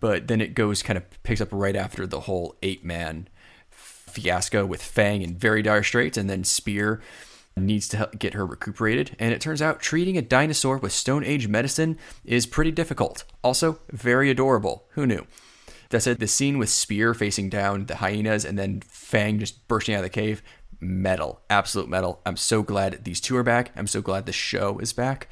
but 0.00 0.28
then 0.28 0.40
it 0.40 0.54
goes 0.54 0.82
kind 0.82 0.96
of 0.96 1.22
picks 1.22 1.40
up 1.40 1.48
right 1.50 1.76
after 1.76 2.06
the 2.06 2.20
whole 2.20 2.56
ape 2.62 2.84
man 2.84 3.28
fiasco 4.10 4.66
with 4.66 4.82
Fang 4.82 5.22
in 5.22 5.36
very 5.36 5.62
dire 5.62 5.82
straits, 5.82 6.18
and 6.18 6.28
then 6.28 6.44
Spear 6.44 7.00
needs 7.56 7.88
to 7.88 7.96
help 7.96 8.18
get 8.18 8.34
her 8.34 8.46
recuperated. 8.46 9.16
And 9.18 9.32
it 9.32 9.40
turns 9.40 9.60
out 9.60 9.80
treating 9.80 10.16
a 10.16 10.22
dinosaur 10.22 10.78
with 10.78 10.92
Stone 10.92 11.24
Age 11.24 11.48
medicine 11.48 11.98
is 12.24 12.46
pretty 12.46 12.70
difficult. 12.70 13.24
Also, 13.42 13.80
very 13.90 14.30
adorable. 14.30 14.86
Who 14.90 15.06
knew? 15.06 15.26
That 15.90 16.02
said, 16.02 16.18
the 16.18 16.28
scene 16.28 16.58
with 16.58 16.68
Spear 16.68 17.14
facing 17.14 17.50
down 17.50 17.86
the 17.86 17.96
hyenas 17.96 18.44
and 18.44 18.58
then 18.58 18.80
Fang 18.86 19.38
just 19.38 19.66
bursting 19.66 19.94
out 19.94 19.98
of 19.98 20.04
the 20.04 20.10
cave, 20.10 20.42
metal, 20.78 21.40
absolute 21.50 21.88
metal. 21.88 22.20
I'm 22.24 22.36
so 22.36 22.62
glad 22.62 23.04
these 23.04 23.20
two 23.20 23.36
are 23.36 23.42
back. 23.42 23.72
I'm 23.76 23.88
so 23.88 24.00
glad 24.00 24.26
the 24.26 24.32
show 24.32 24.78
is 24.78 24.92
back. 24.92 25.28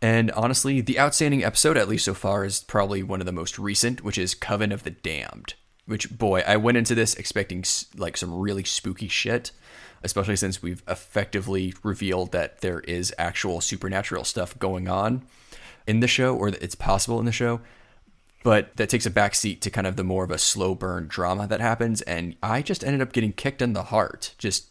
And 0.00 0.30
honestly, 0.32 0.80
the 0.80 1.00
outstanding 1.00 1.42
episode, 1.42 1.76
at 1.76 1.88
least 1.88 2.04
so 2.04 2.14
far, 2.14 2.44
is 2.44 2.62
probably 2.62 3.02
one 3.02 3.20
of 3.20 3.26
the 3.26 3.32
most 3.32 3.58
recent, 3.58 4.04
which 4.04 4.18
is 4.18 4.34
Coven 4.34 4.70
of 4.70 4.84
the 4.84 4.90
Damned. 4.90 5.54
Which, 5.86 6.10
boy, 6.10 6.42
I 6.46 6.56
went 6.56 6.78
into 6.78 6.94
this 6.94 7.14
expecting 7.14 7.64
like 7.96 8.16
some 8.16 8.34
really 8.34 8.64
spooky 8.64 9.08
shit, 9.08 9.52
especially 10.02 10.36
since 10.36 10.62
we've 10.62 10.82
effectively 10.88 11.74
revealed 11.82 12.32
that 12.32 12.60
there 12.60 12.80
is 12.80 13.14
actual 13.18 13.60
supernatural 13.60 14.24
stuff 14.24 14.58
going 14.58 14.88
on 14.88 15.24
in 15.86 16.00
the 16.00 16.08
show, 16.08 16.36
or 16.36 16.50
that 16.50 16.62
it's 16.62 16.74
possible 16.74 17.20
in 17.20 17.24
the 17.24 17.32
show. 17.32 17.60
But 18.42 18.76
that 18.76 18.88
takes 18.88 19.06
a 19.06 19.10
backseat 19.10 19.60
to 19.60 19.70
kind 19.70 19.86
of 19.86 19.96
the 19.96 20.04
more 20.04 20.24
of 20.24 20.30
a 20.30 20.38
slow 20.38 20.74
burn 20.74 21.06
drama 21.08 21.48
that 21.48 21.60
happens 21.60 22.00
and 22.02 22.36
i 22.44 22.62
just 22.62 22.84
ended 22.84 23.02
up 23.02 23.12
getting 23.12 23.32
kicked 23.32 23.60
in 23.60 23.72
the 23.72 23.84
heart 23.84 24.36
just 24.38 24.68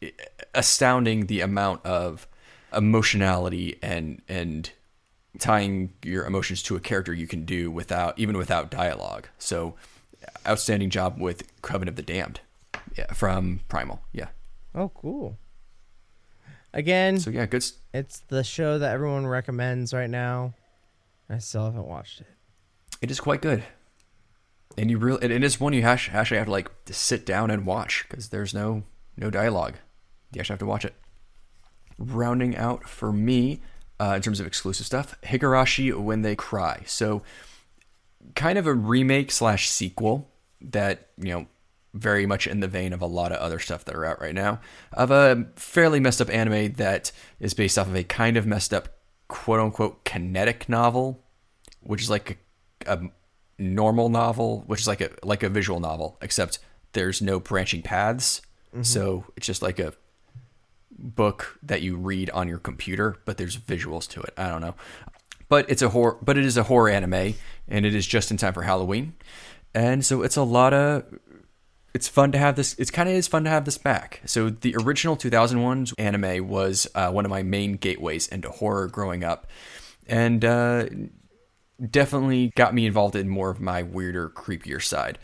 eh, 0.00 0.08
astounding 0.54 1.26
the 1.26 1.42
amount 1.42 1.84
of 1.84 2.26
emotionality 2.72 3.78
and 3.82 4.22
and 4.26 4.70
tying 5.38 5.92
your 6.02 6.24
emotions 6.24 6.62
to 6.64 6.76
a 6.76 6.80
character 6.80 7.12
you 7.12 7.26
can 7.26 7.44
do 7.44 7.70
without 7.70 8.18
even 8.18 8.36
without 8.36 8.70
dialogue. 8.70 9.28
So 9.38 9.76
outstanding 10.46 10.90
job 10.90 11.20
with 11.20 11.44
Covenant 11.62 11.90
of 11.90 11.96
the 11.96 12.02
damned 12.12 12.40
yeah 12.96 13.12
from 13.12 13.60
primal 13.68 14.00
yeah 14.12 14.28
Oh, 14.74 14.90
cool. 14.90 15.36
Again, 16.74 17.18
so 17.18 17.30
yeah 17.30 17.46
good 17.46 17.62
s- 17.62 17.72
it's 17.94 18.20
the 18.28 18.44
show 18.44 18.78
that 18.78 18.92
everyone 18.92 19.26
recommends 19.26 19.92
right 19.94 20.10
now. 20.10 20.54
I 21.30 21.38
still 21.38 21.64
haven't 21.64 21.86
watched 21.86 22.20
it. 22.20 22.26
it 23.02 23.10
is 23.10 23.20
quite 23.20 23.42
good 23.42 23.62
and 24.76 24.90
you 24.90 24.98
really 24.98 25.22
it 25.24 25.42
is 25.42 25.58
one 25.58 25.72
you 25.72 25.82
hash, 25.82 26.10
actually 26.12 26.36
have 26.38 26.46
to 26.46 26.52
like 26.52 26.70
sit 26.90 27.24
down 27.26 27.50
and 27.50 27.64
watch 27.66 28.04
because 28.08 28.28
there's 28.28 28.54
no 28.54 28.82
no 29.16 29.30
dialogue 29.30 29.74
you 30.32 30.40
actually 30.40 30.52
have 30.54 30.58
to 30.60 30.66
watch 30.66 30.84
it 30.84 30.94
rounding 31.98 32.56
out 32.56 32.84
for 32.88 33.12
me 33.12 33.60
uh, 34.00 34.12
in 34.16 34.22
terms 34.22 34.38
of 34.40 34.46
exclusive 34.46 34.86
stuff 34.86 35.16
higurashi 35.22 35.92
when 35.98 36.22
they 36.22 36.36
cry 36.36 36.82
so 36.86 37.22
kind 38.34 38.58
of 38.58 38.66
a 38.66 38.74
remake 38.74 39.30
slash 39.30 39.68
sequel 39.68 40.30
that 40.60 41.08
you 41.16 41.32
know 41.32 41.46
very 41.94 42.26
much 42.26 42.46
in 42.46 42.60
the 42.60 42.68
vein 42.68 42.92
of 42.92 43.00
a 43.00 43.06
lot 43.06 43.32
of 43.32 43.38
other 43.38 43.58
stuff 43.58 43.84
that 43.84 43.94
are 43.94 44.04
out 44.04 44.20
right 44.20 44.34
now 44.34 44.60
of 44.92 45.10
a 45.10 45.46
fairly 45.56 45.98
messed 45.98 46.20
up 46.20 46.28
anime 46.30 46.72
that 46.74 47.10
is 47.40 47.54
based 47.54 47.78
off 47.78 47.86
of 47.86 47.96
a 47.96 48.04
kind 48.04 48.36
of 48.36 48.46
messed 48.46 48.74
up 48.74 48.88
quote 49.26 49.58
unquote 49.58 50.04
kinetic 50.04 50.68
novel 50.68 51.24
which 51.80 52.02
is 52.02 52.10
like 52.10 52.38
a, 52.86 52.98
a 52.98 53.10
normal 53.58 54.08
novel 54.08 54.62
which 54.66 54.80
is 54.80 54.86
like 54.86 55.00
a 55.00 55.10
like 55.22 55.42
a 55.42 55.48
visual 55.48 55.80
novel 55.80 56.18
except 56.22 56.58
there's 56.92 57.20
no 57.20 57.40
branching 57.40 57.82
paths. 57.82 58.40
Mm-hmm. 58.72 58.82
So 58.82 59.24
it's 59.36 59.46
just 59.46 59.62
like 59.62 59.78
a 59.78 59.92
book 60.90 61.58
that 61.62 61.82
you 61.82 61.96
read 61.96 62.30
on 62.30 62.48
your 62.48 62.58
computer 62.58 63.16
but 63.24 63.36
there's 63.36 63.56
visuals 63.56 64.08
to 64.08 64.20
it. 64.20 64.34
I 64.36 64.48
don't 64.48 64.60
know. 64.60 64.74
But 65.48 65.70
it's 65.70 65.82
a 65.82 65.88
horror 65.88 66.18
but 66.22 66.38
it 66.38 66.44
is 66.44 66.56
a 66.56 66.64
horror 66.64 66.88
anime 66.88 67.34
and 67.68 67.86
it 67.86 67.94
is 67.94 68.06
just 68.06 68.30
in 68.30 68.36
time 68.36 68.54
for 68.54 68.62
halloween. 68.62 69.14
And 69.74 70.04
so 70.04 70.22
it's 70.22 70.36
a 70.36 70.42
lot 70.42 70.72
of 70.72 71.04
it's 71.94 72.08
fun 72.08 72.32
to 72.32 72.38
have 72.38 72.56
this 72.56 72.74
it's 72.78 72.90
kind 72.90 73.08
of 73.08 73.14
is 73.14 73.28
fun 73.28 73.44
to 73.44 73.50
have 73.50 73.64
this 73.64 73.78
back. 73.78 74.20
So 74.26 74.50
the 74.50 74.76
original 74.76 75.16
2001 75.16 75.88
anime 75.98 76.48
was 76.48 76.86
uh, 76.94 77.10
one 77.10 77.24
of 77.24 77.30
my 77.30 77.42
main 77.42 77.74
gateways 77.74 78.28
into 78.28 78.50
horror 78.50 78.88
growing 78.88 79.24
up. 79.24 79.46
And 80.06 80.44
uh, 80.44 80.86
definitely 81.90 82.52
got 82.56 82.74
me 82.74 82.86
involved 82.86 83.14
in 83.14 83.28
more 83.28 83.50
of 83.50 83.60
my 83.60 83.82
weirder 83.82 84.30
creepier 84.30 84.82
side. 84.82 85.18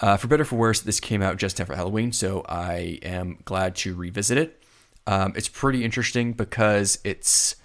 Uh, 0.00 0.16
for 0.16 0.28
better 0.28 0.42
or 0.42 0.46
for 0.46 0.56
worse 0.56 0.80
this 0.80 0.98
came 0.98 1.20
out 1.20 1.36
just 1.36 1.60
after 1.60 1.76
halloween 1.76 2.10
so 2.10 2.42
i 2.48 2.98
am 3.02 3.36
glad 3.44 3.76
to 3.76 3.94
revisit 3.94 4.38
it. 4.38 4.62
Um, 5.06 5.32
it's 5.36 5.48
pretty 5.48 5.84
interesting 5.84 6.32
because 6.32 6.98
it's 7.04 7.56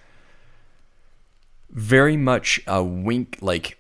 very 1.70 2.18
much 2.18 2.62
a 2.68 2.84
wink 2.84 3.38
like 3.42 3.78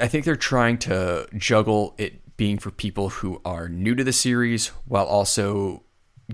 i 0.00 0.08
think 0.08 0.24
they're 0.24 0.36
trying 0.36 0.78
to 0.78 1.26
juggle 1.36 1.94
it 1.98 2.36
being 2.36 2.58
for 2.58 2.70
people 2.70 3.08
who 3.08 3.40
are 3.44 3.68
new 3.68 3.94
to 3.94 4.04
the 4.04 4.12
series 4.12 4.68
while 4.86 5.06
also 5.06 5.82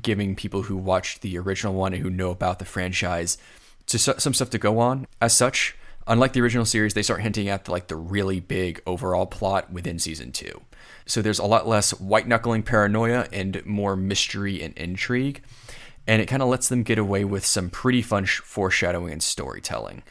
giving 0.01 0.35
people 0.35 0.63
who 0.63 0.77
watched 0.77 1.21
the 1.21 1.39
original 1.39 1.75
one 1.75 1.93
and 1.93 2.03
who 2.03 2.11
know 2.11 2.31
about 2.31 2.59
the 2.59 2.65
franchise 2.65 3.37
to 3.87 3.99
so- 3.99 4.17
some 4.19 4.35
stuff 4.35 4.51
to 4.51 4.59
go 4.59 4.79
on. 4.79 5.07
As 5.21 5.35
such 5.35 5.77
unlike 6.07 6.33
the 6.33 6.41
original 6.41 6.65
series 6.65 6.95
they 6.95 7.03
start 7.03 7.21
hinting 7.21 7.49
at 7.49 7.69
like 7.69 7.87
the 7.87 7.97
really 7.97 8.41
big 8.41 8.83
overall 8.87 9.27
plot 9.27 9.73
within 9.73 9.99
season 9.99 10.33
two. 10.33 10.63
So 11.07 11.23
there's 11.23 11.39
a 11.39 11.45
lot 11.45 11.69
less 11.69 11.93
white 12.01 12.27
knuckling 12.27 12.63
paranoia 12.63 13.29
and 13.33 13.65
more 13.65 13.95
mystery 13.97 14.63
and 14.63 14.77
intrigue 14.77 15.43
and 16.07 16.21
it 16.21 16.27
kind 16.27 16.43
of 16.43 16.49
lets 16.49 16.69
them 16.69 16.83
get 16.83 16.99
away 16.99 17.25
with 17.25 17.47
some 17.47 17.71
pretty 17.71 18.03
fun 18.03 18.25
sh- 18.25 18.41
foreshadowing 18.41 19.13
and 19.13 19.23
storytelling 19.23 20.03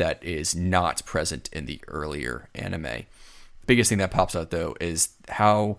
that 0.00 0.24
is 0.24 0.56
not 0.56 1.04
present 1.04 1.50
in 1.52 1.66
the 1.66 1.78
earlier 1.86 2.48
anime. 2.54 3.04
Biggest 3.66 3.90
thing 3.90 3.98
that 3.98 4.10
pops 4.10 4.34
out 4.34 4.50
though 4.50 4.74
is 4.80 5.10
how 5.28 5.76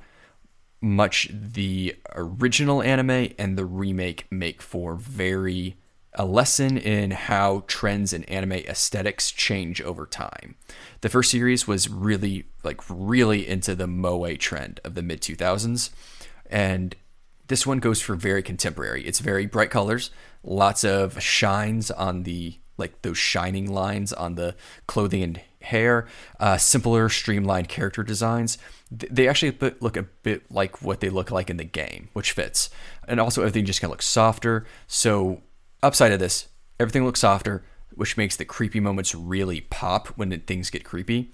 much 0.80 1.28
the 1.32 1.96
original 2.16 2.84
anime 2.84 3.34
and 3.40 3.58
the 3.58 3.66
remake 3.66 4.28
make 4.32 4.62
for 4.62 4.94
very 4.96 5.76
a 6.14 6.24
lesson 6.24 6.78
in 6.78 7.10
how 7.10 7.64
trends 7.66 8.14
in 8.14 8.24
anime 8.26 8.52
aesthetics 8.52 9.32
change 9.32 9.82
over 9.82 10.06
time. 10.06 10.56
The 11.02 11.10
first 11.10 11.32
series 11.32 11.68
was 11.68 11.90
really 11.90 12.46
like 12.64 12.80
really 12.90 13.48
into 13.48 13.74
the 13.74 13.88
moe 13.88 14.36
trend 14.36 14.80
of 14.84 14.94
the 14.94 15.02
mid 15.02 15.22
2000s 15.22 15.90
and 16.48 16.96
this 17.48 17.66
one 17.66 17.80
goes 17.80 18.02
for 18.02 18.16
very 18.16 18.44
contemporary. 18.44 19.04
It's 19.04 19.20
very 19.20 19.48
bright 19.48 19.72
colors, 19.72 20.12
lots 20.44 20.84
of 20.84 21.22
shines 21.22 21.90
on 21.90 22.24
the 22.24 22.61
like 22.82 23.02
those 23.02 23.18
shining 23.18 23.72
lines 23.72 24.12
on 24.12 24.36
the 24.36 24.56
clothing 24.88 25.24
and 25.24 25.42
hair, 25.62 26.08
uh, 26.40 26.58
simpler, 26.58 27.08
streamlined 27.08 27.70
character 27.70 28.04
designs. 28.04 28.58
They 28.92 29.30
actually 29.30 29.56
look 29.80 29.96
a 29.96 30.04
bit 30.04 30.52
like 30.52 30.82
what 30.82 31.00
they 31.00 31.10
look 31.10 31.32
like 31.32 31.50
in 31.50 31.58
the 31.58 31.64
game, 31.64 32.10
which 32.12 32.34
fits. 32.34 32.70
And 33.08 33.20
also, 33.20 33.42
everything 33.42 33.66
just 33.66 33.80
kind 33.80 33.90
of 33.90 33.94
looks 33.94 34.08
softer. 34.08 34.66
So, 34.88 35.42
upside 35.82 36.12
of 36.12 36.20
this, 36.20 36.50
Everything 36.82 37.06
looks 37.06 37.20
softer, 37.20 37.64
which 37.94 38.18
makes 38.18 38.36
the 38.36 38.44
creepy 38.44 38.80
moments 38.80 39.14
really 39.14 39.62
pop 39.62 40.08
when 40.18 40.32
things 40.40 40.72
get 40.72 40.84
creepy. 40.84 41.32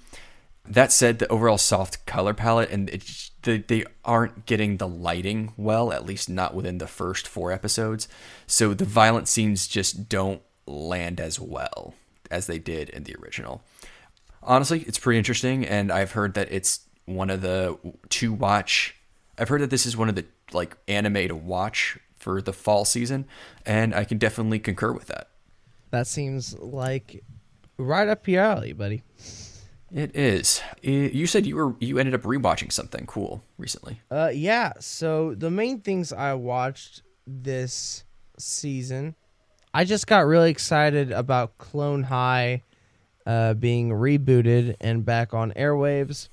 That 0.65 0.91
said, 0.91 1.19
the 1.19 1.27
overall 1.29 1.57
soft 1.57 2.05
color 2.05 2.33
palette 2.33 2.69
and 2.69 2.89
it, 2.89 3.29
they, 3.43 3.59
they 3.59 3.85
aren't 4.03 4.45
getting 4.45 4.75
the 4.75 4.89
lighting 4.89 5.53
well, 5.55 5.93
at 5.93 6.05
least 6.05 6.29
not 6.29 6.53
within 6.53 6.79
the 6.79 6.87
first 6.87 7.29
four 7.29 7.53
episodes. 7.53 8.09
So 8.45 8.73
the 8.73 8.83
violent 8.83 9.29
scenes 9.29 9.69
just 9.69 10.09
don't 10.09 10.41
land 10.67 11.19
as 11.19 11.39
well 11.39 11.93
as 12.29 12.47
they 12.47 12.59
did 12.59 12.89
in 12.89 13.03
the 13.03 13.15
original. 13.15 13.63
Honestly, 14.43 14.83
it's 14.87 14.99
pretty 14.99 15.17
interesting, 15.17 15.65
and 15.65 15.91
I've 15.91 16.11
heard 16.11 16.33
that 16.35 16.51
it's 16.51 16.81
one 17.05 17.29
of 17.29 17.41
the 17.41 17.77
to 18.09 18.33
watch. 18.33 18.95
I've 19.37 19.49
heard 19.49 19.61
that 19.61 19.69
this 19.69 19.85
is 19.85 19.97
one 19.97 20.09
of 20.09 20.15
the 20.15 20.25
like 20.53 20.77
anime 20.87 21.27
to 21.27 21.35
watch 21.35 21.97
for 22.17 22.41
the 22.41 22.53
fall 22.53 22.85
season, 22.85 23.25
and 23.65 23.93
I 23.95 24.03
can 24.03 24.17
definitely 24.17 24.59
concur 24.59 24.91
with 24.91 25.07
that. 25.07 25.29
That 25.91 26.07
seems 26.07 26.57
like 26.57 27.23
right 27.77 28.07
up 28.07 28.27
your 28.27 28.43
alley, 28.43 28.73
buddy. 28.73 29.03
It 29.93 30.15
is. 30.15 30.61
You 30.81 31.27
said 31.27 31.45
you 31.45 31.55
were 31.55 31.75
you 31.79 31.97
ended 31.97 32.13
up 32.13 32.23
rewatching 32.23 32.71
something 32.71 33.05
cool 33.05 33.43
recently. 33.57 34.01
Uh, 34.11 34.31
yeah. 34.33 34.73
So 34.79 35.33
the 35.33 35.49
main 35.49 35.79
things 35.79 36.11
I 36.11 36.33
watched 36.33 37.03
this 37.25 38.03
season, 38.37 39.15
I 39.77 39.83
just 39.83 40.07
got 40.07 40.25
really 40.25 40.49
excited 40.49 41.11
about 41.11 41.59
Clone 41.59 42.01
High, 42.01 42.63
uh, 43.27 43.53
being 43.53 43.91
rebooted 43.91 44.75
and 44.81 45.05
back 45.05 45.35
on 45.35 45.51
airwaves. 45.51 46.29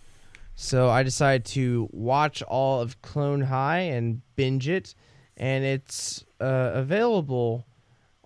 So 0.55 0.89
I 0.89 1.03
decided 1.03 1.45
to 1.49 1.87
watch 1.93 2.43
all 2.43 2.81
of 2.81 3.03
Clone 3.03 3.43
High 3.43 3.81
and 3.81 4.23
binge 4.35 4.67
it, 4.67 4.95
and 5.37 5.63
it's 5.63 6.25
uh, 6.41 6.71
available 6.73 7.67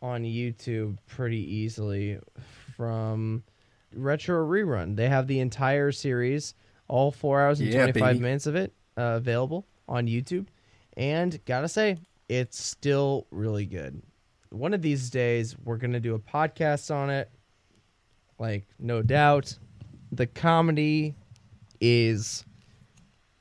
on 0.01 0.23
YouTube 0.23 0.99
pretty 1.09 1.43
easily 1.53 2.21
from 2.77 3.43
Retro 3.93 4.47
Rerun. 4.47 4.95
They 4.95 5.09
have 5.09 5.27
the 5.27 5.41
entire 5.41 5.91
series, 5.91 6.55
all 6.87 7.11
four 7.11 7.41
hours 7.41 7.59
and 7.59 7.71
Yeah, 7.71 7.87
25 7.87 7.93
baby. 8.05 8.21
minutes 8.21 8.47
of 8.47 8.55
it 8.55 8.73
uh, 8.97 9.15
available 9.17 9.67
on 9.89 10.07
YouTube. 10.07 10.47
And 10.97 11.45
gotta 11.45 11.69
say, 11.69 11.99
it's 12.29 12.63
still 12.65 13.27
really 13.33 13.67
good. 13.67 14.01
One 14.51 14.73
of 14.75 14.83
these 14.83 15.11
days, 15.11 15.57
we're 15.65 15.77
gonna 15.77 16.01
do 16.01 16.15
a 16.15 16.19
podcast 16.19 16.95
on 16.95 17.11
it. 17.11 17.31
Like, 18.39 18.67
no 18.79 19.03
doubt. 19.03 19.57
The 20.13 20.27
comedy 20.27 21.15
is 21.81 22.45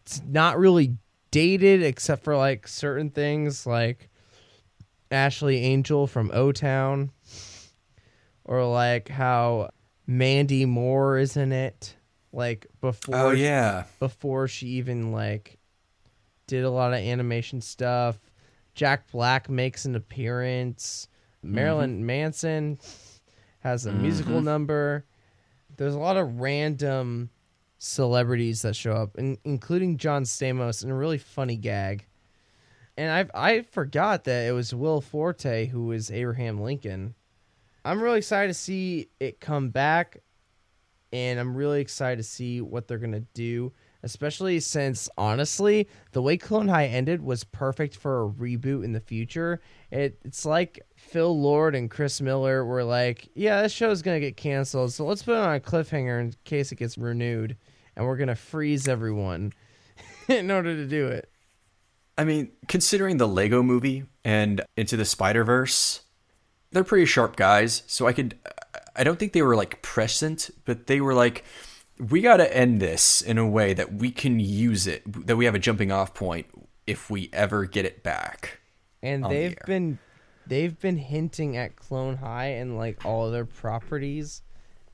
it's 0.05 0.21
not 0.27 0.57
really 0.59 0.97
dated 1.31 1.81
except 1.83 2.23
for 2.23 2.35
like 2.35 2.67
certain 2.67 3.09
things 3.09 3.65
like 3.65 4.09
Ashley 5.11 5.57
Angel 5.57 6.07
from 6.07 6.29
O 6.33 6.51
Town 6.51 7.11
or 8.43 8.65
like 8.65 9.07
how 9.09 9.69
Mandy 10.05 10.65
Moore 10.65 11.17
is 11.17 11.37
in 11.37 11.51
it 11.51 11.95
like 12.33 12.67
before 12.81 13.15
Oh, 13.15 13.31
yeah. 13.31 13.85
before 13.99 14.47
she 14.47 14.67
even 14.67 15.11
like 15.11 15.57
did 16.47 16.63
a 16.63 16.69
lot 16.69 16.93
of 16.93 16.99
animation 16.99 17.61
stuff. 17.61 18.17
Jack 18.77 19.11
Black 19.11 19.49
makes 19.49 19.85
an 19.85 19.95
appearance. 19.95 21.07
Marilyn 21.41 22.05
Manson 22.05 22.77
has 23.61 23.87
a 23.87 23.91
musical 23.91 24.39
Mhm. 24.39 24.43
number. 24.43 25.05
There's 25.75 25.95
a 25.95 25.99
lot 25.99 26.15
of 26.15 26.39
random 26.39 27.31
celebrities 27.79 28.61
that 28.61 28.75
show 28.75 28.93
up, 28.93 29.17
in, 29.17 29.39
including 29.43 29.97
John 29.97 30.23
Stamos 30.23 30.83
in 30.83 30.91
a 30.91 30.95
really 30.95 31.17
funny 31.17 31.57
gag. 31.57 32.05
And 32.95 33.29
I 33.33 33.49
I 33.57 33.61
forgot 33.63 34.23
that 34.25 34.45
it 34.47 34.51
was 34.51 34.73
Will 34.75 35.01
Forte 35.01 35.65
who 35.67 35.85
was 35.87 36.11
Abraham 36.11 36.61
Lincoln. 36.61 37.15
I'm 37.83 38.01
really 38.01 38.19
excited 38.19 38.47
to 38.49 38.53
see 38.53 39.09
it 39.19 39.39
come 39.39 39.69
back, 39.69 40.21
and 41.11 41.39
I'm 41.39 41.55
really 41.55 41.81
excited 41.81 42.17
to 42.17 42.23
see 42.23 42.61
what 42.61 42.87
they're 42.87 42.97
gonna 42.99 43.21
do. 43.33 43.73
Especially 44.03 44.59
since 44.59 45.09
honestly, 45.17 45.87
the 46.11 46.21
way 46.21 46.37
Clone 46.37 46.67
High 46.67 46.85
ended 46.85 47.21
was 47.21 47.43
perfect 47.43 47.95
for 47.95 48.23
a 48.23 48.29
reboot 48.29 48.83
in 48.83 48.93
the 48.93 48.99
future. 48.99 49.59
It 49.91 50.19
it's 50.23 50.45
like 50.45 50.81
Phil 50.95 51.39
Lord 51.39 51.75
and 51.75 51.89
Chris 51.89 52.21
Miller 52.21 52.63
were 52.63 52.83
like, 52.83 53.29
"Yeah, 53.33 53.61
this 53.61 53.71
show's 53.71 54.01
gonna 54.01 54.19
get 54.19 54.37
canceled, 54.37 54.93
so 54.93 55.05
let's 55.05 55.23
put 55.23 55.33
it 55.33 55.43
on 55.43 55.55
a 55.55 55.59
cliffhanger 55.59 56.19
in 56.19 56.33
case 56.43 56.71
it 56.71 56.75
gets 56.75 56.97
renewed, 56.97 57.57
and 57.95 58.05
we're 58.05 58.17
gonna 58.17 58.35
freeze 58.35 58.87
everyone 58.87 59.53
in 60.27 60.51
order 60.51 60.75
to 60.75 60.85
do 60.85 61.07
it." 61.07 61.29
I 62.17 62.23
mean, 62.23 62.51
considering 62.67 63.17
the 63.17 63.27
Lego 63.27 63.61
movie 63.61 64.05
and 64.25 64.61
Into 64.75 64.97
the 64.97 65.05
Spider 65.05 65.43
Verse, 65.43 66.01
they're 66.71 66.83
pretty 66.83 67.05
sharp 67.05 67.35
guys. 67.35 67.83
So 67.87 68.07
I 68.07 68.13
could, 68.13 68.37
I 68.95 69.03
don't 69.03 69.19
think 69.19 69.33
they 69.33 69.43
were 69.43 69.55
like 69.55 69.81
prescient, 69.81 70.49
but 70.65 70.87
they 70.87 70.99
were 70.99 71.13
like, 71.13 71.43
we 71.99 72.21
got 72.21 72.37
to 72.37 72.55
end 72.57 72.79
this 72.81 73.21
in 73.21 73.37
a 73.37 73.47
way 73.47 73.73
that 73.73 73.93
we 73.93 74.11
can 74.11 74.39
use 74.39 74.87
it, 74.87 75.03
that 75.27 75.35
we 75.37 75.45
have 75.45 75.55
a 75.55 75.59
jumping 75.59 75.91
off 75.91 76.13
point 76.13 76.45
if 76.85 77.09
we 77.09 77.29
ever 77.33 77.65
get 77.65 77.85
it 77.85 78.03
back. 78.03 78.59
and 79.03 79.23
they've 79.25 79.51
air. 79.51 79.63
been 79.65 79.99
they've 80.47 80.79
been 80.79 80.97
hinting 80.97 81.57
at 81.57 81.75
Clone 81.75 82.17
High 82.17 82.47
and 82.47 82.77
like 82.77 83.03
all 83.05 83.29
their 83.31 83.45
properties 83.45 84.41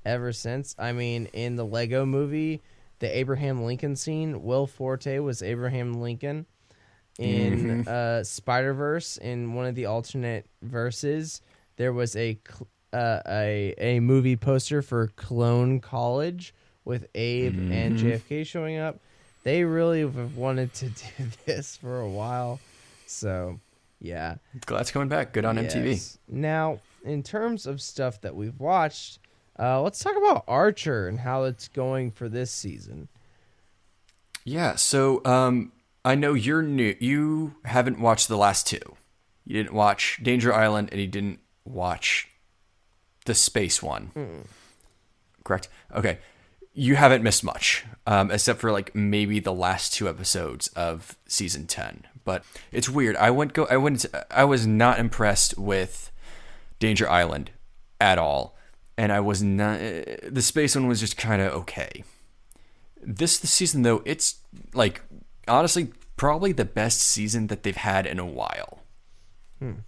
ever 0.05 0.31
since. 0.33 0.75
I 0.79 0.91
mean, 0.93 1.27
in 1.33 1.55
the 1.55 1.65
Lego 1.65 2.05
movie, 2.05 2.61
the 2.99 3.17
Abraham 3.17 3.63
Lincoln 3.63 3.95
scene, 3.95 4.41
Will 4.43 4.65
Forte 4.67 5.19
was 5.19 5.41
Abraham 5.43 5.93
Lincoln. 5.93 6.45
In 7.19 7.83
Mhm. 7.83 7.87
uh, 7.87 8.23
Spider 8.23 8.73
Verse, 8.73 9.17
in 9.17 9.53
one 9.53 9.67
of 9.67 9.75
the 9.75 9.85
alternate 9.85 10.47
verses, 10.63 11.41
there 11.77 11.93
was 11.93 12.15
a 12.15 12.39
cl- 12.47 12.67
uh, 12.91 13.21
a 13.27 13.73
a 13.77 13.99
movie 13.99 14.35
poster 14.35 14.81
for 14.81 15.07
Clone 15.15 15.79
College 15.79 16.53
with 16.85 17.07
Abe 17.15 17.53
and 17.71 17.97
Mhm. 17.97 18.01
JFK 18.01 18.43
showing 18.45 18.77
up. 18.77 18.99
They 19.43 19.63
really 19.63 20.01
have 20.01 20.35
wanted 20.37 20.73
to 20.75 20.89
do 21.17 21.25
this 21.45 21.75
for 21.77 21.99
a 21.99 22.09
while, 22.09 22.59
so 23.07 23.59
yeah. 23.99 24.35
Glad 24.65 24.81
it's 24.81 24.91
coming 24.91 25.07
back. 25.09 25.33
Good 25.33 25.45
on 25.45 25.57
MTV. 25.57 26.17
Now, 26.29 26.79
in 27.05 27.23
terms 27.23 27.65
of 27.65 27.81
stuff 27.81 28.21
that 28.21 28.35
we've 28.35 28.59
watched, 28.59 29.19
uh, 29.59 29.81
let's 29.81 29.99
talk 29.99 30.15
about 30.17 30.43
Archer 30.47 31.07
and 31.07 31.19
how 31.19 31.43
it's 31.43 31.67
going 31.67 32.11
for 32.11 32.27
this 32.29 32.51
season. 32.51 33.07
Yeah. 34.45 34.75
So, 34.75 35.23
um, 35.25 35.71
I 36.05 36.15
know 36.15 36.33
you're 36.33 36.61
new. 36.61 36.95
You 36.99 37.55
haven't 37.65 37.99
watched 37.99 38.27
the 38.27 38.37
last 38.37 38.67
two. 38.67 38.81
You 39.45 39.53
didn't 39.61 39.73
watch 39.73 40.19
Danger 40.21 40.53
Island, 40.53 40.89
and 40.91 40.99
you 40.99 41.07
didn't 41.07 41.39
watch 41.65 42.27
the 43.25 43.33
space 43.33 43.81
one. 43.81 44.45
Correct. 45.45 45.69
Okay. 45.93 46.19
You 46.73 46.95
haven't 46.95 47.23
missed 47.23 47.43
much, 47.43 47.85
um, 48.07 48.31
except 48.31 48.59
for 48.59 48.71
like 48.71 48.95
maybe 48.95 49.39
the 49.39 49.53
last 49.53 49.93
two 49.93 50.09
episodes 50.09 50.69
of 50.69 51.17
season 51.27 51.67
ten. 51.67 52.05
But 52.25 52.43
it's 52.71 52.89
weird. 52.89 53.15
I 53.17 53.29
went 53.31 53.53
go. 53.53 53.65
I 53.69 53.77
went. 53.77 54.05
I 54.31 54.43
was 54.43 54.65
not 54.65 54.99
impressed 54.99 55.57
with 55.57 56.11
Danger 56.79 57.09
Island 57.09 57.51
at 58.01 58.17
all, 58.17 58.57
and 58.97 59.11
I 59.11 59.19
was 59.19 59.43
not. 59.43 59.79
The 59.79 60.41
space 60.41 60.75
one 60.75 60.87
was 60.87 60.99
just 60.99 61.17
kind 61.17 61.41
of 61.41 61.53
okay 61.53 62.03
this 63.05 63.37
the 63.37 63.47
season 63.47 63.81
though 63.81 64.01
it's 64.05 64.37
like 64.73 65.01
honestly 65.45 65.91
probably 66.15 66.53
the 66.53 66.63
best 66.63 67.01
season 67.01 67.47
that 67.47 67.63
they've 67.63 67.75
had 67.75 68.05
in 68.05 68.17
a 68.17 68.25
while 68.25 68.79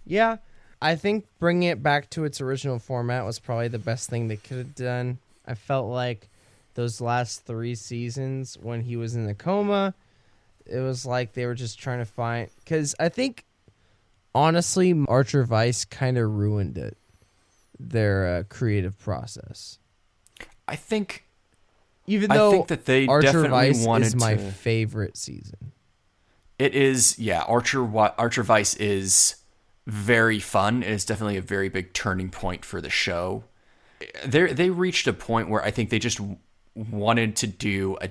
Yeah, 0.04 0.38
I 0.80 0.96
think 0.96 1.26
bringing 1.38 1.68
it 1.68 1.82
back 1.82 2.10
to 2.10 2.24
its 2.24 2.40
original 2.40 2.78
format 2.78 3.24
was 3.24 3.38
probably 3.38 3.68
the 3.68 3.78
best 3.78 4.08
thing 4.08 4.28
they 4.28 4.36
could 4.36 4.58
have 4.58 4.74
done. 4.74 5.18
I 5.46 5.54
felt 5.54 5.88
like 5.90 6.28
those 6.76 7.00
last 7.00 7.44
three 7.44 7.74
seasons 7.74 8.56
when 8.62 8.80
he 8.82 8.96
was 8.96 9.16
in 9.16 9.26
the 9.26 9.34
coma, 9.34 9.94
it 10.64 10.78
was 10.78 11.04
like 11.04 11.32
they 11.32 11.44
were 11.46 11.54
just 11.54 11.78
trying 11.78 11.98
to 11.98 12.04
find. 12.04 12.48
Because 12.60 12.94
I 13.00 13.08
think, 13.08 13.44
honestly, 14.34 14.94
Archer 15.08 15.44
Vice 15.44 15.84
kind 15.84 16.16
of 16.18 16.30
ruined 16.30 16.78
it, 16.78 16.96
their 17.78 18.26
uh, 18.38 18.42
creative 18.48 18.98
process. 18.98 19.78
i 20.68 20.76
think 20.76 21.24
Even 22.06 22.30
I 22.30 22.36
though 22.36 22.50
think 22.52 22.68
that 22.68 22.84
they 22.86 23.06
Archer 23.06 23.26
definitely 23.26 23.50
Vice 23.72 23.84
wanted 23.84 24.06
is 24.06 24.16
my 24.16 24.34
to- 24.34 24.50
favorite 24.52 25.16
season. 25.16 25.72
it 26.58 26.74
is 26.74 27.18
yeah 27.18 27.42
Archer 27.42 27.84
Archer 28.18 28.42
Vice 28.42 28.74
is 28.76 29.36
very 29.86 30.38
fun 30.40 30.82
it 30.82 30.90
is 30.90 31.04
definitely 31.04 31.36
a 31.36 31.42
very 31.42 31.68
big 31.68 31.92
turning 31.92 32.28
point 32.30 32.64
for 32.64 32.80
the 32.80 32.90
show 32.90 33.44
they 34.24 34.52
they 34.52 34.68
reached 34.70 35.06
a 35.06 35.12
point 35.12 35.48
where 35.48 35.62
i 35.62 35.70
think 35.70 35.90
they 35.90 35.98
just 36.00 36.18
wanted 36.76 37.36
to 37.36 37.46
do 37.46 37.96
a 38.00 38.10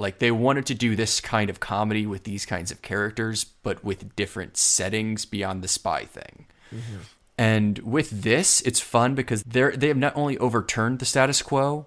like 0.00 0.18
they 0.18 0.30
wanted 0.30 0.66
to 0.66 0.74
do 0.74 0.96
this 0.96 1.20
kind 1.20 1.50
of 1.50 1.60
comedy 1.60 2.06
with 2.06 2.24
these 2.24 2.46
kinds 2.46 2.70
of 2.70 2.82
characters 2.82 3.44
but 3.44 3.84
with 3.84 4.14
different 4.16 4.56
settings 4.56 5.24
beyond 5.24 5.62
the 5.62 5.68
spy 5.68 6.04
thing 6.04 6.46
mm-hmm. 6.72 6.98
And 7.38 7.78
with 7.78 8.10
this, 8.10 8.60
it's 8.62 8.80
fun 8.80 9.14
because 9.14 9.44
they're 9.44 9.70
they 9.70 9.86
have 9.88 9.96
not 9.96 10.16
only 10.16 10.36
overturned 10.38 10.98
the 10.98 11.04
status 11.04 11.40
quo, 11.40 11.86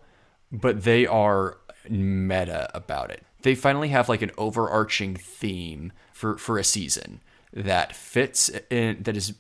but 0.49 0.83
they 0.85 1.05
are 1.05 1.57
meta 1.89 2.71
about 2.73 3.11
it. 3.11 3.25
They 3.41 3.55
finally 3.55 3.89
have 3.89 4.07
like 4.07 4.21
an 4.21 4.31
overarching 4.37 5.15
theme 5.15 5.91
for 6.13 6.37
for 6.37 6.57
a 6.57 6.63
season 6.63 7.19
that 7.51 7.93
fits 7.93 8.49
in 8.69 9.03
that 9.03 9.17
is 9.17 9.33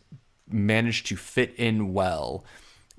managed 0.49 1.07
to 1.07 1.15
fit 1.15 1.55
in 1.55 1.93
well 1.93 2.43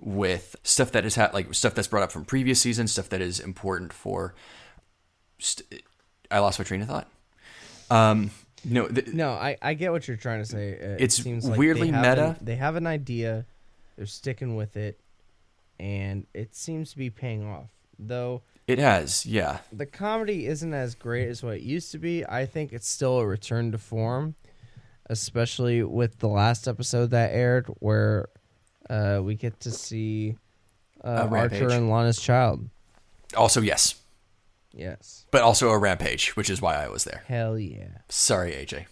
with 0.02 0.56
stuff 0.64 0.92
that 0.92 1.04
is 1.04 1.14
ha- 1.14 1.30
like 1.32 1.54
stuff 1.54 1.74
that's 1.74 1.88
brought 1.88 2.02
up 2.02 2.12
from 2.12 2.24
previous 2.24 2.60
seasons, 2.60 2.92
stuff 2.92 3.08
that 3.10 3.20
is 3.20 3.40
important 3.40 3.92
for. 3.92 4.34
St- 5.38 5.82
I 6.30 6.38
lost 6.40 6.58
my 6.58 6.64
train 6.64 6.82
of 6.82 6.88
thought. 6.88 7.08
Um, 7.90 8.30
no, 8.64 8.88
th- 8.88 9.08
No, 9.08 9.30
I, 9.32 9.56
I 9.60 9.74
get 9.74 9.92
what 9.92 10.08
you're 10.08 10.16
trying 10.16 10.40
to 10.40 10.46
say. 10.46 10.70
It 10.70 11.00
It's 11.00 11.22
seems 11.22 11.48
like 11.48 11.58
weirdly 11.58 11.90
they 11.90 11.96
meta. 11.96 12.28
An, 12.28 12.36
they 12.40 12.56
have 12.56 12.76
an 12.76 12.86
idea, 12.86 13.44
they're 13.96 14.06
sticking 14.06 14.56
with 14.56 14.76
it, 14.76 14.98
and 15.78 16.26
it 16.32 16.54
seems 16.54 16.92
to 16.92 16.98
be 16.98 17.10
paying 17.10 17.46
off. 17.46 17.68
Though 17.98 18.42
it 18.66 18.78
has, 18.78 19.26
yeah. 19.26 19.58
the 19.72 19.86
comedy 19.86 20.46
isn't 20.46 20.72
as 20.72 20.94
great 20.94 21.28
as 21.28 21.42
what 21.42 21.56
it 21.56 21.62
used 21.62 21.92
to 21.92 21.98
be, 21.98 22.24
I 22.24 22.46
think 22.46 22.72
it's 22.72 22.88
still 22.88 23.18
a 23.18 23.26
return 23.26 23.70
to 23.72 23.78
form, 23.78 24.34
especially 25.06 25.82
with 25.82 26.18
the 26.18 26.28
last 26.28 26.66
episode 26.66 27.10
that 27.10 27.32
aired 27.32 27.66
where 27.80 28.28
uh, 28.92 29.20
we 29.22 29.34
get 29.34 29.58
to 29.60 29.70
see 29.70 30.36
uh, 31.02 31.28
Archer 31.30 31.68
and 31.70 31.88
Lana's 31.90 32.20
child. 32.20 32.68
Also, 33.36 33.60
yes, 33.60 33.94
Yes. 34.74 35.26
but 35.30 35.42
also 35.42 35.70
a 35.70 35.78
rampage, 35.78 36.36
which 36.36 36.50
is 36.50 36.60
why 36.62 36.76
I 36.76 36.88
was 36.88 37.04
there. 37.04 37.22
Hell 37.26 37.58
yeah. 37.58 37.98
Sorry, 38.08 38.52
AJ. 38.52 38.86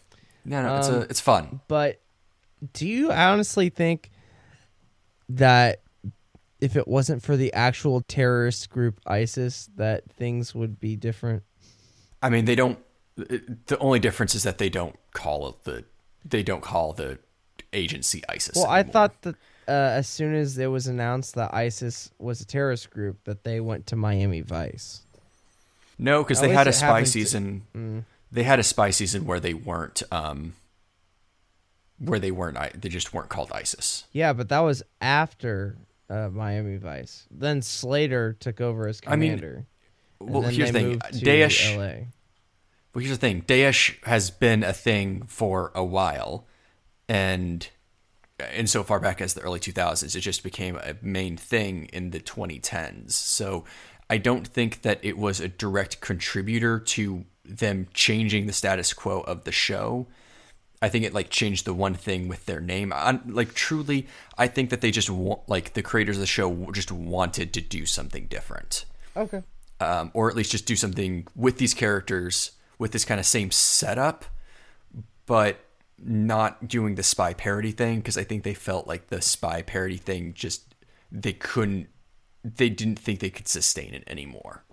No, 0.44 0.62
no, 0.62 0.76
it's 0.78 0.88
a, 0.88 0.96
Um, 0.96 1.06
it's 1.10 1.20
fun. 1.20 1.60
But 1.68 2.00
do 2.72 2.86
you 2.88 3.12
honestly 3.12 3.68
think 3.68 4.10
that 5.28 5.80
if 6.60 6.76
it 6.76 6.86
wasn't 6.88 7.22
for 7.22 7.36
the 7.36 7.52
actual 7.52 8.00
terrorist 8.02 8.68
group 8.70 9.00
ISIS, 9.06 9.68
that 9.76 10.10
things 10.12 10.54
would 10.54 10.80
be 10.80 10.96
different? 10.96 11.42
I 12.22 12.28
mean, 12.30 12.44
they 12.44 12.54
don't. 12.54 12.78
it- 13.16 13.66
The 13.66 13.78
only 13.78 13.98
difference 13.98 14.34
is 14.34 14.42
that 14.42 14.58
they 14.58 14.68
don't 14.68 14.96
call 15.12 15.48
it 15.48 15.64
the. 15.64 15.84
They 16.24 16.42
don't 16.42 16.60
call 16.62 16.92
the 16.92 17.18
agency 17.72 18.22
ISIS. 18.28 18.56
Well, 18.56 18.66
I 18.66 18.82
thought 18.82 19.22
that 19.22 19.36
uh, 19.70 19.92
as 19.98 20.08
soon 20.08 20.34
as 20.34 20.58
it 20.58 20.66
was 20.66 20.86
announced 20.88 21.36
that 21.36 21.54
ISIS 21.54 22.10
was 22.18 22.40
a 22.40 22.44
terrorist 22.44 22.90
group, 22.90 23.22
that 23.24 23.44
they 23.44 23.60
went 23.60 23.86
to 23.86 23.96
Miami 23.96 24.40
Vice. 24.42 25.02
no, 25.98 26.22
because 26.22 26.40
they 26.40 26.48
had 26.50 26.66
a 26.66 26.72
spy 26.72 26.86
happened 26.86 27.06
to- 27.06 27.12
season. 27.12 27.62
Mm. 27.76 28.04
They 28.32 28.42
had 28.44 28.58
a 28.58 28.62
spy 28.62 28.90
season 28.90 29.24
where 29.24 29.40
they 29.40 29.54
weren't. 29.54 30.02
um 30.12 30.54
Where 31.98 32.18
they 32.18 32.30
weren't. 32.30 32.80
They 32.80 32.88
just 32.88 33.12
weren't 33.14 33.28
called 33.28 33.50
ISIS. 33.52 34.04
Yeah, 34.12 34.32
but 34.32 34.48
that 34.50 34.60
was 34.60 34.82
after 35.00 35.76
uh, 36.08 36.28
Miami 36.32 36.76
Vice. 36.76 37.26
Then 37.30 37.60
Slater 37.62 38.32
took 38.38 38.60
over 38.60 38.88
as 38.88 39.00
I 39.06 39.16
mean, 39.16 39.36
commander. 39.38 39.66
Well, 40.20 40.42
here's 40.42 40.72
the 40.72 40.78
thing. 40.78 40.98
Daesh. 40.98 41.76
LA. 41.76 42.06
Well, 42.94 43.02
here's 43.04 43.10
the 43.10 43.16
thing. 43.16 43.42
Daesh 43.42 44.02
has 44.04 44.30
been 44.30 44.62
a 44.64 44.72
thing 44.72 45.22
for 45.26 45.70
a 45.74 45.84
while, 45.84 46.46
and 47.08 47.68
in 48.54 48.66
so 48.66 48.82
far 48.82 49.00
back 49.00 49.20
as 49.20 49.34
the 49.34 49.40
early 49.40 49.60
2000s, 49.60 50.14
it 50.16 50.20
just 50.20 50.42
became 50.42 50.76
a 50.76 50.94
main 51.02 51.36
thing 51.36 51.86
in 51.92 52.10
the 52.10 52.20
2010s. 52.20 53.12
So 53.12 53.64
I 54.08 54.18
don't 54.18 54.46
think 54.46 54.82
that 54.82 54.98
it 55.02 55.16
was 55.18 55.40
a 55.40 55.48
direct 55.48 56.00
contributor 56.00 56.78
to 56.80 57.24
them 57.44 57.88
changing 57.94 58.46
the 58.46 58.52
status 58.52 58.92
quo 58.92 59.20
of 59.20 59.44
the 59.44 59.52
show. 59.52 60.06
I 60.82 60.88
think 60.88 61.04
it 61.04 61.12
like 61.12 61.30
changed 61.30 61.64
the 61.66 61.74
one 61.74 61.94
thing 61.94 62.26
with 62.28 62.46
their 62.46 62.60
name. 62.60 62.92
i 62.94 63.18
like 63.26 63.54
truly, 63.54 64.06
I 64.38 64.46
think 64.46 64.70
that 64.70 64.80
they 64.80 64.90
just 64.90 65.10
want 65.10 65.48
like 65.48 65.74
the 65.74 65.82
creators 65.82 66.16
of 66.16 66.20
the 66.20 66.26
show 66.26 66.70
just 66.72 66.90
wanted 66.90 67.52
to 67.54 67.60
do 67.60 67.84
something 67.86 68.26
different 68.26 68.84
Okay. 69.16 69.42
um, 69.80 70.10
or 70.14 70.30
at 70.30 70.36
least 70.36 70.52
just 70.52 70.66
do 70.66 70.76
something 70.76 71.26
with 71.36 71.58
these 71.58 71.74
characters 71.74 72.52
with 72.78 72.92
this 72.92 73.04
kind 73.04 73.20
of 73.20 73.26
same 73.26 73.50
setup, 73.50 74.24
but 75.26 75.60
not 76.02 76.66
doing 76.68 76.94
the 76.94 77.02
spy 77.02 77.34
parody 77.34 77.72
thing 77.72 77.96
because 77.98 78.16
I 78.16 78.24
think 78.24 78.42
they 78.42 78.54
felt 78.54 78.86
like 78.86 79.08
the 79.08 79.20
spy 79.20 79.62
parody 79.62 79.96
thing 79.98 80.32
just 80.34 80.74
they 81.12 81.32
couldn't, 81.32 81.88
they 82.44 82.68
didn't 82.70 82.98
think 82.98 83.20
they 83.20 83.30
could 83.30 83.48
sustain 83.48 83.92
it 83.94 84.04
anymore. 84.06 84.64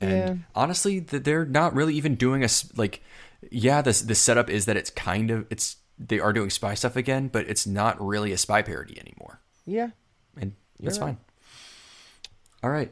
And 0.00 0.10
Yeah. 0.10 0.34
honestly, 0.54 1.00
th- 1.00 1.22
they're 1.24 1.44
not 1.46 1.74
really 1.74 1.94
even 1.94 2.14
doing 2.14 2.44
a 2.44 2.48
like, 2.76 3.02
yeah, 3.50 3.82
this 3.82 4.00
the 4.02 4.14
setup 4.14 4.48
is 4.50 4.64
that 4.66 4.76
it's 4.76 4.90
kind 4.90 5.30
of 5.30 5.46
it's 5.50 5.76
they 5.98 6.20
are 6.20 6.32
doing 6.32 6.50
spy 6.50 6.74
stuff 6.74 6.96
again, 6.96 7.28
but 7.28 7.48
it's 7.48 7.66
not 7.66 8.00
really 8.04 8.32
a 8.32 8.38
spy 8.38 8.60
parody 8.62 8.98
anymore 9.00 9.40
Yeah. 9.66 9.90
and 10.38 10.52
that's 10.80 10.98
right. 10.98 11.06
fine. 11.06 11.18
All 12.62 12.70
right, 12.70 12.90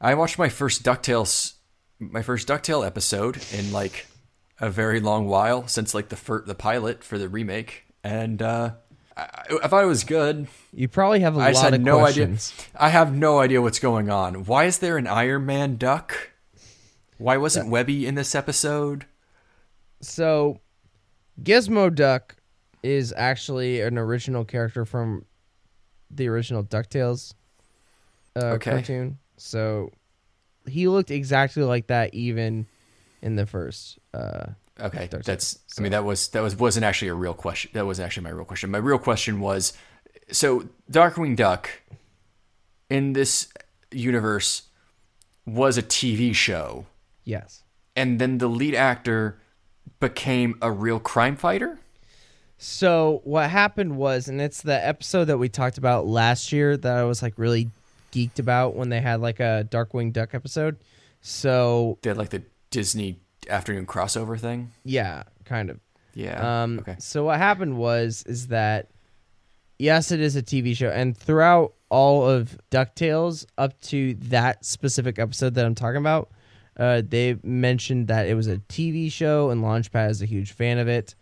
I 0.00 0.14
watched 0.14 0.38
my 0.38 0.48
first 0.48 0.82
Ducktales, 0.82 1.54
my 1.98 2.22
first 2.22 2.46
Ducktale 2.48 2.86
episode 2.86 3.38
in 3.52 3.72
like 3.72 4.06
a 4.60 4.70
very 4.70 5.00
long 5.00 5.26
while 5.26 5.66
since 5.66 5.94
like 5.94 6.08
the 6.08 6.16
fir- 6.16 6.44
the 6.44 6.54
pilot 6.54 7.02
for 7.02 7.18
the 7.18 7.28
remake, 7.28 7.84
and 8.04 8.40
uh, 8.42 8.72
I, 9.16 9.58
I 9.62 9.68
thought 9.68 9.82
it 9.82 9.88
was 9.88 10.04
good. 10.04 10.46
You 10.72 10.88
probably 10.88 11.20
have 11.20 11.36
a 11.36 11.40
I 11.40 11.50
lot 11.52 11.74
of 11.74 11.80
no 11.80 11.98
questions. 11.98 12.52
idea. 12.58 12.70
I 12.80 12.88
have 12.90 13.14
no 13.14 13.38
idea 13.40 13.60
what's 13.62 13.78
going 13.78 14.10
on. 14.10 14.44
Why 14.44 14.64
is 14.64 14.78
there 14.78 14.96
an 14.98 15.06
Iron 15.06 15.46
Man 15.46 15.76
duck? 15.76 16.30
Why 17.18 17.36
wasn't 17.36 17.68
Webby 17.68 18.06
in 18.06 18.14
this 18.14 18.34
episode? 18.34 19.04
So, 20.00 20.60
Gizmo 21.42 21.94
Duck 21.94 22.36
is 22.82 23.12
actually 23.14 23.82
an 23.82 23.98
original 23.98 24.44
character 24.46 24.86
from 24.86 25.26
the 26.10 26.28
original 26.28 26.64
Ducktales 26.64 27.34
uh, 28.36 28.52
Okay. 28.54 28.70
cartoon. 28.70 29.18
So, 29.36 29.90
he 30.66 30.88
looked 30.88 31.10
exactly 31.10 31.62
like 31.62 31.88
that 31.88 32.14
even 32.14 32.66
in 33.20 33.36
the 33.36 33.44
first. 33.44 33.98
Uh, 34.12 34.46
Okay, 34.82 35.08
that's. 35.10 35.58
I 35.78 35.82
mean, 35.82 35.92
that 35.92 36.04
was 36.04 36.28
that 36.28 36.42
was 36.42 36.56
wasn't 36.56 36.84
actually 36.84 37.08
a 37.08 37.14
real 37.14 37.34
question. 37.34 37.70
That 37.74 37.86
wasn't 37.86 38.06
actually 38.06 38.24
my 38.24 38.30
real 38.30 38.44
question. 38.44 38.70
My 38.70 38.78
real 38.78 38.98
question 38.98 39.40
was, 39.40 39.72
so 40.30 40.68
Darkwing 40.90 41.36
Duck, 41.36 41.70
in 42.88 43.12
this 43.12 43.48
universe, 43.90 44.62
was 45.46 45.76
a 45.76 45.82
TV 45.82 46.34
show, 46.34 46.86
yes. 47.24 47.62
and 47.94 48.18
then 48.18 48.38
the 48.38 48.48
lead 48.48 48.74
actor 48.74 49.38
became 49.98 50.56
a 50.62 50.70
real 50.70 50.98
crime 50.98 51.36
fighter. 51.36 51.78
So 52.56 53.20
what 53.24 53.50
happened 53.50 53.96
was, 53.96 54.28
and 54.28 54.40
it's 54.40 54.62
the 54.62 54.86
episode 54.86 55.26
that 55.26 55.38
we 55.38 55.48
talked 55.48 55.78
about 55.78 56.06
last 56.06 56.52
year 56.52 56.76
that 56.76 56.96
I 56.96 57.04
was 57.04 57.22
like 57.22 57.34
really 57.36 57.70
geeked 58.12 58.38
about 58.38 58.74
when 58.74 58.88
they 58.88 59.00
had 59.00 59.20
like 59.20 59.40
a 59.40 59.66
Darkwing 59.70 60.12
Duck 60.12 60.34
episode. 60.34 60.76
So 61.22 61.98
They 62.02 62.10
had 62.10 62.18
like 62.18 62.30
the 62.30 62.42
Disney 62.70 63.18
afternoon 63.48 63.86
crossover 63.86 64.38
thing. 64.38 64.72
yeah, 64.84 65.24
kind 65.44 65.70
of. 65.70 65.80
Yeah. 66.14 66.62
Um, 66.62 66.80
okay. 66.80 66.96
So 66.98 67.24
what 67.24 67.38
happened 67.38 67.76
was 67.76 68.24
is 68.26 68.48
that 68.48 68.88
yes, 69.78 70.10
it 70.10 70.20
is 70.20 70.36
a 70.36 70.42
TV 70.42 70.76
show, 70.76 70.90
and 70.90 71.16
throughout 71.16 71.74
all 71.88 72.28
of 72.28 72.58
Ducktales 72.70 73.46
up 73.58 73.80
to 73.82 74.14
that 74.14 74.64
specific 74.64 75.18
episode 75.18 75.54
that 75.54 75.64
I'm 75.64 75.74
talking 75.74 75.96
about, 75.98 76.30
uh, 76.76 77.02
they 77.06 77.36
mentioned 77.42 78.08
that 78.08 78.26
it 78.26 78.34
was 78.34 78.46
a 78.46 78.58
TV 78.58 79.10
show, 79.10 79.50
and 79.50 79.62
Launchpad 79.62 80.10
is 80.10 80.22
a 80.22 80.26
huge 80.26 80.52
fan 80.52 80.78
of 80.78 80.88
it. 80.88 81.14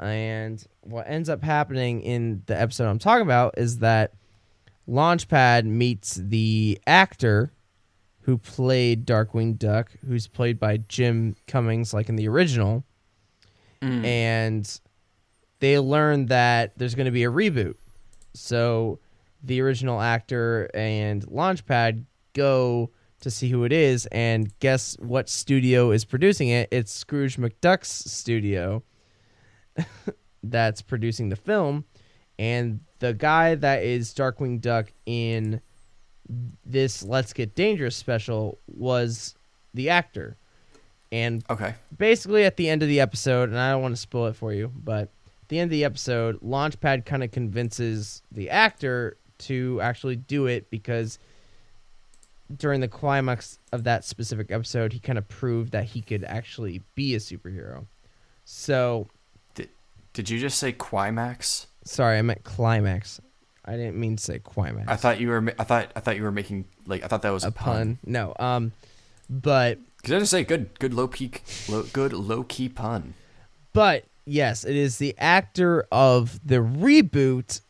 And 0.00 0.64
what 0.82 1.08
ends 1.08 1.28
up 1.28 1.42
happening 1.42 2.02
in 2.02 2.42
the 2.46 2.58
episode 2.58 2.88
I'm 2.88 2.98
talking 3.00 3.22
about 3.22 3.58
is 3.58 3.78
that 3.78 4.12
Launchpad 4.88 5.64
meets 5.64 6.14
the 6.14 6.80
actor 6.86 7.52
who 8.28 8.36
played 8.36 9.06
Darkwing 9.06 9.56
Duck, 9.56 9.90
who's 10.06 10.26
played 10.26 10.60
by 10.60 10.76
Jim 10.76 11.34
Cummings, 11.46 11.94
like 11.94 12.10
in 12.10 12.16
the 12.16 12.28
original 12.28 12.84
mm. 13.80 14.04
and 14.04 14.80
they 15.60 15.78
learn 15.78 16.26
that 16.26 16.76
there's 16.76 16.94
going 16.94 17.06
to 17.06 17.12
be 17.12 17.24
a 17.24 17.30
reboot. 17.30 17.74
So 18.34 19.00
the 19.42 19.60
original 19.60 20.00
actor 20.00 20.70
and 20.74 21.26
Launchpad 21.26 22.04
go 22.34 22.90
to 23.20 23.30
see 23.30 23.48
who 23.48 23.64
it 23.64 23.72
is, 23.72 24.06
and 24.06 24.56
guess 24.60 24.96
what 25.00 25.28
studio 25.28 25.90
is 25.90 26.04
producing 26.04 26.48
it? 26.48 26.68
It's 26.70 26.92
Scrooge 26.92 27.36
McDuck's 27.36 27.88
studio 27.88 28.84
that's 30.44 30.82
producing 30.82 31.28
the 31.28 31.36
film, 31.36 31.84
and 32.38 32.80
the 33.00 33.14
guy 33.14 33.56
that 33.56 33.82
is 33.82 34.14
Darkwing 34.14 34.60
Duck 34.60 34.92
in 35.04 35.60
this 36.64 37.02
Let's 37.02 37.32
Get 37.32 37.54
Dangerous 37.54 37.96
special 37.96 38.58
was 38.66 39.34
the 39.74 39.90
actor. 39.90 40.36
And 41.10 41.42
Okay. 41.48 41.74
basically 41.96 42.44
at 42.44 42.56
the 42.56 42.68
end 42.68 42.82
of 42.82 42.88
the 42.88 43.00
episode, 43.00 43.48
and 43.48 43.58
I 43.58 43.72
don't 43.72 43.82
want 43.82 43.94
to 43.94 44.00
spoil 44.00 44.26
it 44.26 44.36
for 44.36 44.52
you, 44.52 44.70
but 44.74 45.02
at 45.42 45.48
the 45.48 45.58
end 45.58 45.68
of 45.68 45.72
the 45.72 45.84
episode, 45.84 46.40
Launchpad 46.42 47.06
kind 47.06 47.24
of 47.24 47.30
convinces 47.30 48.22
the 48.30 48.50
actor 48.50 49.16
to 49.38 49.80
actually 49.80 50.16
do 50.16 50.46
it 50.46 50.68
because 50.70 51.18
during 52.54 52.80
the 52.80 52.88
climax 52.88 53.58
of 53.72 53.84
that 53.84 54.04
specific 54.04 54.50
episode, 54.50 54.92
he 54.92 54.98
kind 54.98 55.18
of 55.18 55.28
proved 55.28 55.72
that 55.72 55.84
he 55.84 56.00
could 56.02 56.24
actually 56.24 56.82
be 56.94 57.14
a 57.14 57.18
superhero. 57.18 57.86
So, 58.44 59.06
Did, 59.54 59.68
did 60.12 60.28
you 60.30 60.38
just 60.40 60.58
say 60.58 60.72
climax? 60.72 61.66
sorry, 61.84 62.18
I 62.18 62.22
meant 62.22 62.44
climax. 62.44 63.18
I 63.68 63.76
didn't 63.76 63.96
mean 63.96 64.16
to 64.16 64.22
say 64.22 64.38
climax. 64.38 64.88
I 64.88 64.96
thought 64.96 65.20
you 65.20 65.28
were. 65.28 65.54
I 65.58 65.64
thought. 65.64 65.92
I 65.94 66.00
thought 66.00 66.16
you 66.16 66.22
were 66.22 66.32
making 66.32 66.64
like. 66.86 67.04
I 67.04 67.06
thought 67.06 67.22
that 67.22 67.30
was 67.30 67.44
a 67.44 67.48
a, 67.48 67.52
pun. 67.52 67.98
No, 68.04 68.34
um, 68.38 68.72
but 69.28 69.78
Because 69.98 70.12
I 70.12 70.18
just 70.20 70.30
say 70.30 70.44
good, 70.44 70.78
good 70.78 70.94
low 70.94 71.06
peak, 71.06 71.42
low, 71.68 71.82
good 71.82 72.12
low 72.12 72.44
key 72.44 72.68
pun. 72.68 73.14
But 73.72 74.04
Yes, 74.28 74.66
it 74.66 74.76
is 74.76 74.98
the 74.98 75.14
actor 75.16 75.86
of 75.90 76.38
the 76.46 76.56
reboot 76.56 77.62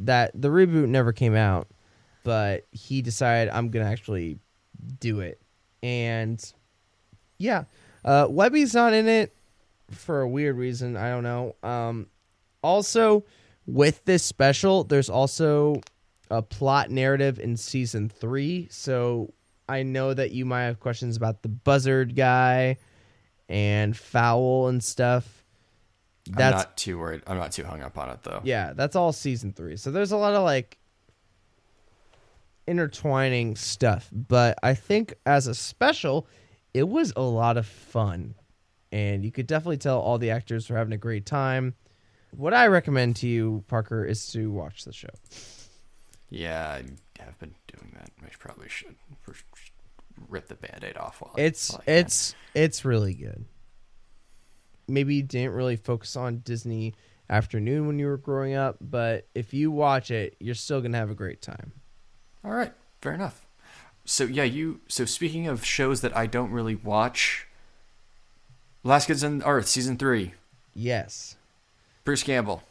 that 0.00 0.32
the 0.34 0.48
reboot 0.48 0.88
never 0.88 1.12
came 1.12 1.36
out, 1.36 1.68
but 2.24 2.64
he 2.72 3.02
decided 3.02 3.52
I'm 3.54 3.70
gonna 3.70 3.88
actually 3.88 4.40
do 4.98 5.20
it. 5.20 5.40
And 5.84 6.44
yeah, 7.38 7.64
uh, 8.04 8.26
Webby's 8.28 8.74
not 8.74 8.94
in 8.94 9.06
it 9.06 9.32
for 9.92 10.22
a 10.22 10.28
weird 10.28 10.56
reason. 10.56 10.96
I 10.96 11.08
don't 11.10 11.22
know. 11.22 11.54
Um, 11.62 12.08
also, 12.64 13.22
with 13.66 14.04
this 14.04 14.22
special, 14.22 14.84
there's 14.84 15.10
also 15.10 15.80
a 16.30 16.42
plot 16.42 16.90
narrative 16.90 17.38
in 17.38 17.56
season 17.56 18.08
three. 18.08 18.68
So 18.70 19.32
I 19.68 19.82
know 19.82 20.14
that 20.14 20.32
you 20.32 20.44
might 20.44 20.64
have 20.64 20.80
questions 20.80 21.16
about 21.16 21.42
the 21.42 21.48
buzzard 21.48 22.14
guy 22.16 22.78
and 23.48 23.96
foul 23.96 24.68
and 24.68 24.82
stuff. 24.82 25.44
I'm 26.28 26.34
That's 26.34 26.56
not 26.56 26.76
too 26.76 26.98
worried. 26.98 27.22
I'm 27.26 27.38
not 27.38 27.52
too 27.52 27.64
hung 27.64 27.82
up 27.82 27.98
on 27.98 28.10
it 28.10 28.22
though. 28.22 28.40
yeah, 28.42 28.72
that's 28.74 28.96
all 28.96 29.12
season 29.12 29.52
three. 29.52 29.76
So 29.76 29.90
there's 29.90 30.12
a 30.12 30.16
lot 30.16 30.34
of 30.34 30.42
like 30.42 30.78
intertwining 32.66 33.56
stuff. 33.56 34.08
But 34.12 34.58
I 34.62 34.74
think 34.74 35.14
as 35.24 35.46
a 35.46 35.54
special, 35.54 36.26
it 36.74 36.88
was 36.88 37.12
a 37.16 37.22
lot 37.22 37.56
of 37.56 37.66
fun. 37.66 38.34
And 38.92 39.24
you 39.24 39.30
could 39.30 39.46
definitely 39.46 39.78
tell 39.78 40.00
all 40.00 40.18
the 40.18 40.30
actors 40.30 40.68
were 40.70 40.76
having 40.76 40.92
a 40.92 40.98
great 40.98 41.26
time. 41.26 41.74
What 42.30 42.54
I 42.54 42.66
recommend 42.66 43.16
to 43.16 43.26
you, 43.26 43.64
Parker, 43.68 44.04
is 44.04 44.30
to 44.32 44.50
watch 44.50 44.84
the 44.84 44.92
show. 44.92 45.08
Yeah, 46.28 46.80
I 47.18 47.22
have 47.22 47.38
been 47.38 47.54
doing 47.66 47.92
that. 47.94 48.10
I 48.22 48.28
probably 48.38 48.68
should 48.68 48.96
rip 50.28 50.48
the 50.48 50.54
band-aid 50.54 50.96
off 50.96 51.20
while 51.20 51.34
It's 51.36 51.72
while 51.72 51.82
it's 51.86 52.34
it's 52.54 52.84
really 52.84 53.14
good. 53.14 53.44
Maybe 54.88 55.16
you 55.16 55.22
didn't 55.22 55.52
really 55.52 55.76
focus 55.76 56.16
on 56.16 56.38
Disney 56.38 56.94
afternoon 57.28 57.86
when 57.86 57.98
you 57.98 58.06
were 58.06 58.16
growing 58.16 58.54
up, 58.54 58.76
but 58.80 59.26
if 59.34 59.52
you 59.52 59.70
watch 59.70 60.10
it, 60.10 60.36
you're 60.38 60.54
still 60.54 60.80
gonna 60.80 60.98
have 60.98 61.10
a 61.10 61.14
great 61.14 61.42
time. 61.42 61.72
All 62.44 62.52
right, 62.52 62.72
fair 63.00 63.12
enough. 63.12 63.46
So 64.04 64.24
yeah, 64.24 64.44
you. 64.44 64.80
So 64.88 65.04
speaking 65.04 65.48
of 65.48 65.64
shows 65.64 66.00
that 66.02 66.16
I 66.16 66.26
don't 66.26 66.50
really 66.50 66.76
watch, 66.76 67.48
Last 68.84 69.06
Kids 69.06 69.24
on 69.24 69.42
Earth 69.44 69.66
season 69.66 69.96
three. 69.96 70.34
Yes. 70.74 71.36
Bruce 72.06 72.22
Campbell, 72.22 72.62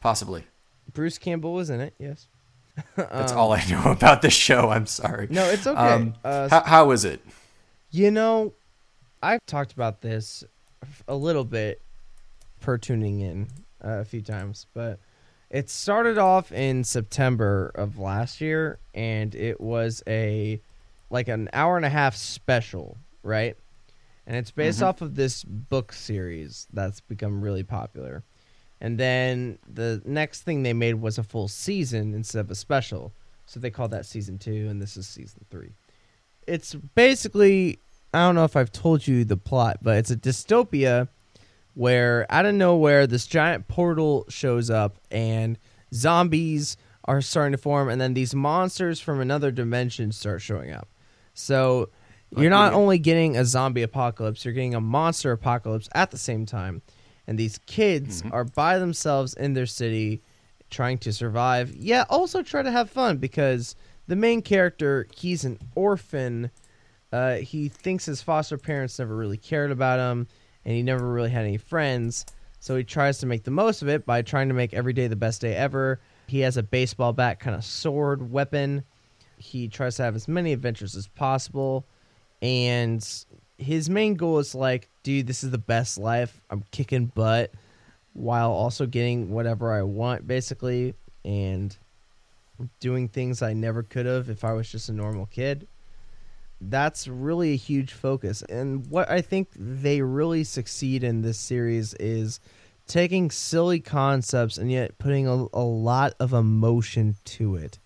possibly. 0.00 0.44
Bruce 0.92 1.16
Campbell 1.16 1.54
was 1.54 1.70
in 1.70 1.80
it, 1.80 1.94
yes. 2.00 2.26
That's 2.96 3.32
Um, 3.32 3.38
all 3.38 3.52
I 3.52 3.64
know 3.70 3.84
about 3.92 4.22
this 4.22 4.34
show. 4.34 4.70
I'm 4.70 4.86
sorry. 4.86 5.28
No, 5.30 5.48
it's 5.48 5.66
okay. 5.66 5.78
Um, 5.80 6.14
Uh, 6.24 6.48
how, 6.50 6.62
how 6.64 6.84
was 6.88 7.04
it? 7.04 7.24
You 7.92 8.10
know, 8.10 8.52
I've 9.22 9.44
talked 9.46 9.72
about 9.72 10.00
this 10.00 10.42
a 11.06 11.14
little 11.14 11.44
bit 11.44 11.80
per 12.60 12.76
tuning 12.76 13.20
in 13.20 13.46
uh, 13.84 14.00
a 14.00 14.04
few 14.04 14.20
times, 14.20 14.66
but 14.74 14.98
it 15.48 15.70
started 15.70 16.18
off 16.18 16.50
in 16.50 16.82
September 16.82 17.70
of 17.76 17.98
last 18.00 18.40
year, 18.40 18.78
and 18.94 19.32
it 19.36 19.60
was 19.60 20.02
a 20.08 20.60
like 21.08 21.28
an 21.28 21.48
hour 21.52 21.76
and 21.76 21.86
a 21.86 21.90
half 21.90 22.16
special, 22.16 22.96
right? 23.22 23.56
And 24.26 24.34
it's 24.36 24.50
based 24.50 24.80
Mhm. 24.80 24.86
off 24.86 25.02
of 25.02 25.14
this 25.14 25.44
book 25.44 25.92
series 25.92 26.66
that's 26.72 27.00
become 27.00 27.42
really 27.42 27.62
popular. 27.62 28.24
And 28.82 28.98
then 28.98 29.60
the 29.72 30.02
next 30.04 30.42
thing 30.42 30.64
they 30.64 30.72
made 30.72 30.94
was 30.94 31.16
a 31.16 31.22
full 31.22 31.46
season 31.46 32.14
instead 32.14 32.40
of 32.40 32.50
a 32.50 32.56
special. 32.56 33.12
So 33.46 33.60
they 33.60 33.70
called 33.70 33.92
that 33.92 34.06
season 34.06 34.38
two, 34.38 34.66
and 34.68 34.82
this 34.82 34.96
is 34.96 35.06
season 35.06 35.44
three. 35.50 35.70
It's 36.48 36.74
basically, 36.74 37.78
I 38.12 38.26
don't 38.26 38.34
know 38.34 38.42
if 38.42 38.56
I've 38.56 38.72
told 38.72 39.06
you 39.06 39.24
the 39.24 39.36
plot, 39.36 39.78
but 39.82 39.98
it's 39.98 40.10
a 40.10 40.16
dystopia 40.16 41.06
where 41.74 42.26
out 42.28 42.44
of 42.44 42.56
nowhere 42.56 43.06
this 43.06 43.28
giant 43.28 43.68
portal 43.68 44.26
shows 44.28 44.68
up 44.68 44.96
and 45.12 45.58
zombies 45.94 46.76
are 47.04 47.20
starting 47.20 47.52
to 47.52 47.58
form, 47.58 47.88
and 47.88 48.00
then 48.00 48.14
these 48.14 48.34
monsters 48.34 48.98
from 48.98 49.20
another 49.20 49.52
dimension 49.52 50.10
start 50.10 50.42
showing 50.42 50.72
up. 50.72 50.88
So 51.34 51.90
you're 52.36 52.50
not 52.50 52.72
only 52.72 52.98
getting 52.98 53.36
a 53.36 53.44
zombie 53.44 53.82
apocalypse, 53.82 54.44
you're 54.44 54.54
getting 54.54 54.74
a 54.74 54.80
monster 54.80 55.30
apocalypse 55.30 55.88
at 55.94 56.10
the 56.10 56.18
same 56.18 56.46
time. 56.46 56.82
And 57.26 57.38
these 57.38 57.58
kids 57.66 58.22
are 58.32 58.44
by 58.44 58.78
themselves 58.78 59.34
in 59.34 59.54
their 59.54 59.66
city 59.66 60.22
trying 60.70 60.98
to 60.98 61.12
survive. 61.12 61.74
Yeah, 61.76 62.04
also 62.10 62.42
try 62.42 62.62
to 62.62 62.70
have 62.70 62.90
fun 62.90 63.18
because 63.18 63.76
the 64.08 64.16
main 64.16 64.42
character, 64.42 65.06
he's 65.14 65.44
an 65.44 65.58
orphan. 65.74 66.50
Uh, 67.12 67.36
he 67.36 67.68
thinks 67.68 68.06
his 68.06 68.22
foster 68.22 68.58
parents 68.58 68.98
never 68.98 69.14
really 69.14 69.36
cared 69.36 69.70
about 69.70 70.00
him 70.00 70.26
and 70.64 70.74
he 70.74 70.82
never 70.82 71.12
really 71.12 71.30
had 71.30 71.44
any 71.44 71.58
friends. 71.58 72.26
So 72.58 72.76
he 72.76 72.84
tries 72.84 73.18
to 73.18 73.26
make 73.26 73.44
the 73.44 73.50
most 73.50 73.82
of 73.82 73.88
it 73.88 74.06
by 74.06 74.22
trying 74.22 74.48
to 74.48 74.54
make 74.54 74.72
every 74.72 74.92
day 74.92 75.08
the 75.08 75.16
best 75.16 75.40
day 75.40 75.54
ever. 75.54 76.00
He 76.28 76.40
has 76.40 76.56
a 76.56 76.62
baseball 76.62 77.12
bat 77.12 77.40
kind 77.40 77.56
of 77.56 77.64
sword 77.64 78.30
weapon. 78.30 78.84
He 79.36 79.68
tries 79.68 79.96
to 79.96 80.04
have 80.04 80.14
as 80.14 80.28
many 80.28 80.52
adventures 80.52 80.96
as 80.96 81.08
possible. 81.08 81.86
And 82.40 83.06
his 83.58 83.90
main 83.90 84.14
goal 84.14 84.38
is 84.38 84.54
like, 84.54 84.88
dude, 85.02 85.26
this 85.26 85.44
is 85.44 85.50
the 85.50 85.58
best 85.58 85.98
life. 85.98 86.40
I'm 86.50 86.64
kicking 86.70 87.06
butt 87.06 87.52
while 88.12 88.52
also 88.52 88.86
getting 88.86 89.30
whatever 89.30 89.72
I 89.72 89.82
want, 89.82 90.26
basically, 90.26 90.94
and 91.24 91.76
doing 92.80 93.08
things 93.08 93.42
I 93.42 93.52
never 93.52 93.82
could 93.82 94.06
have 94.06 94.28
if 94.28 94.44
I 94.44 94.52
was 94.52 94.70
just 94.70 94.88
a 94.88 94.92
normal 94.92 95.26
kid. 95.26 95.66
That's 96.60 97.08
really 97.08 97.52
a 97.52 97.56
huge 97.56 97.92
focus. 97.92 98.42
And 98.42 98.86
what 98.88 99.10
I 99.10 99.20
think 99.20 99.48
they 99.56 100.02
really 100.02 100.44
succeed 100.44 101.02
in 101.02 101.22
this 101.22 101.38
series 101.38 101.94
is 101.94 102.38
taking 102.86 103.30
silly 103.30 103.80
concepts 103.80 104.58
and 104.58 104.70
yet 104.70 104.98
putting 104.98 105.26
a, 105.26 105.46
a 105.52 105.64
lot 105.64 106.14
of 106.20 106.32
emotion 106.32 107.16
to 107.24 107.56
it 107.56 107.78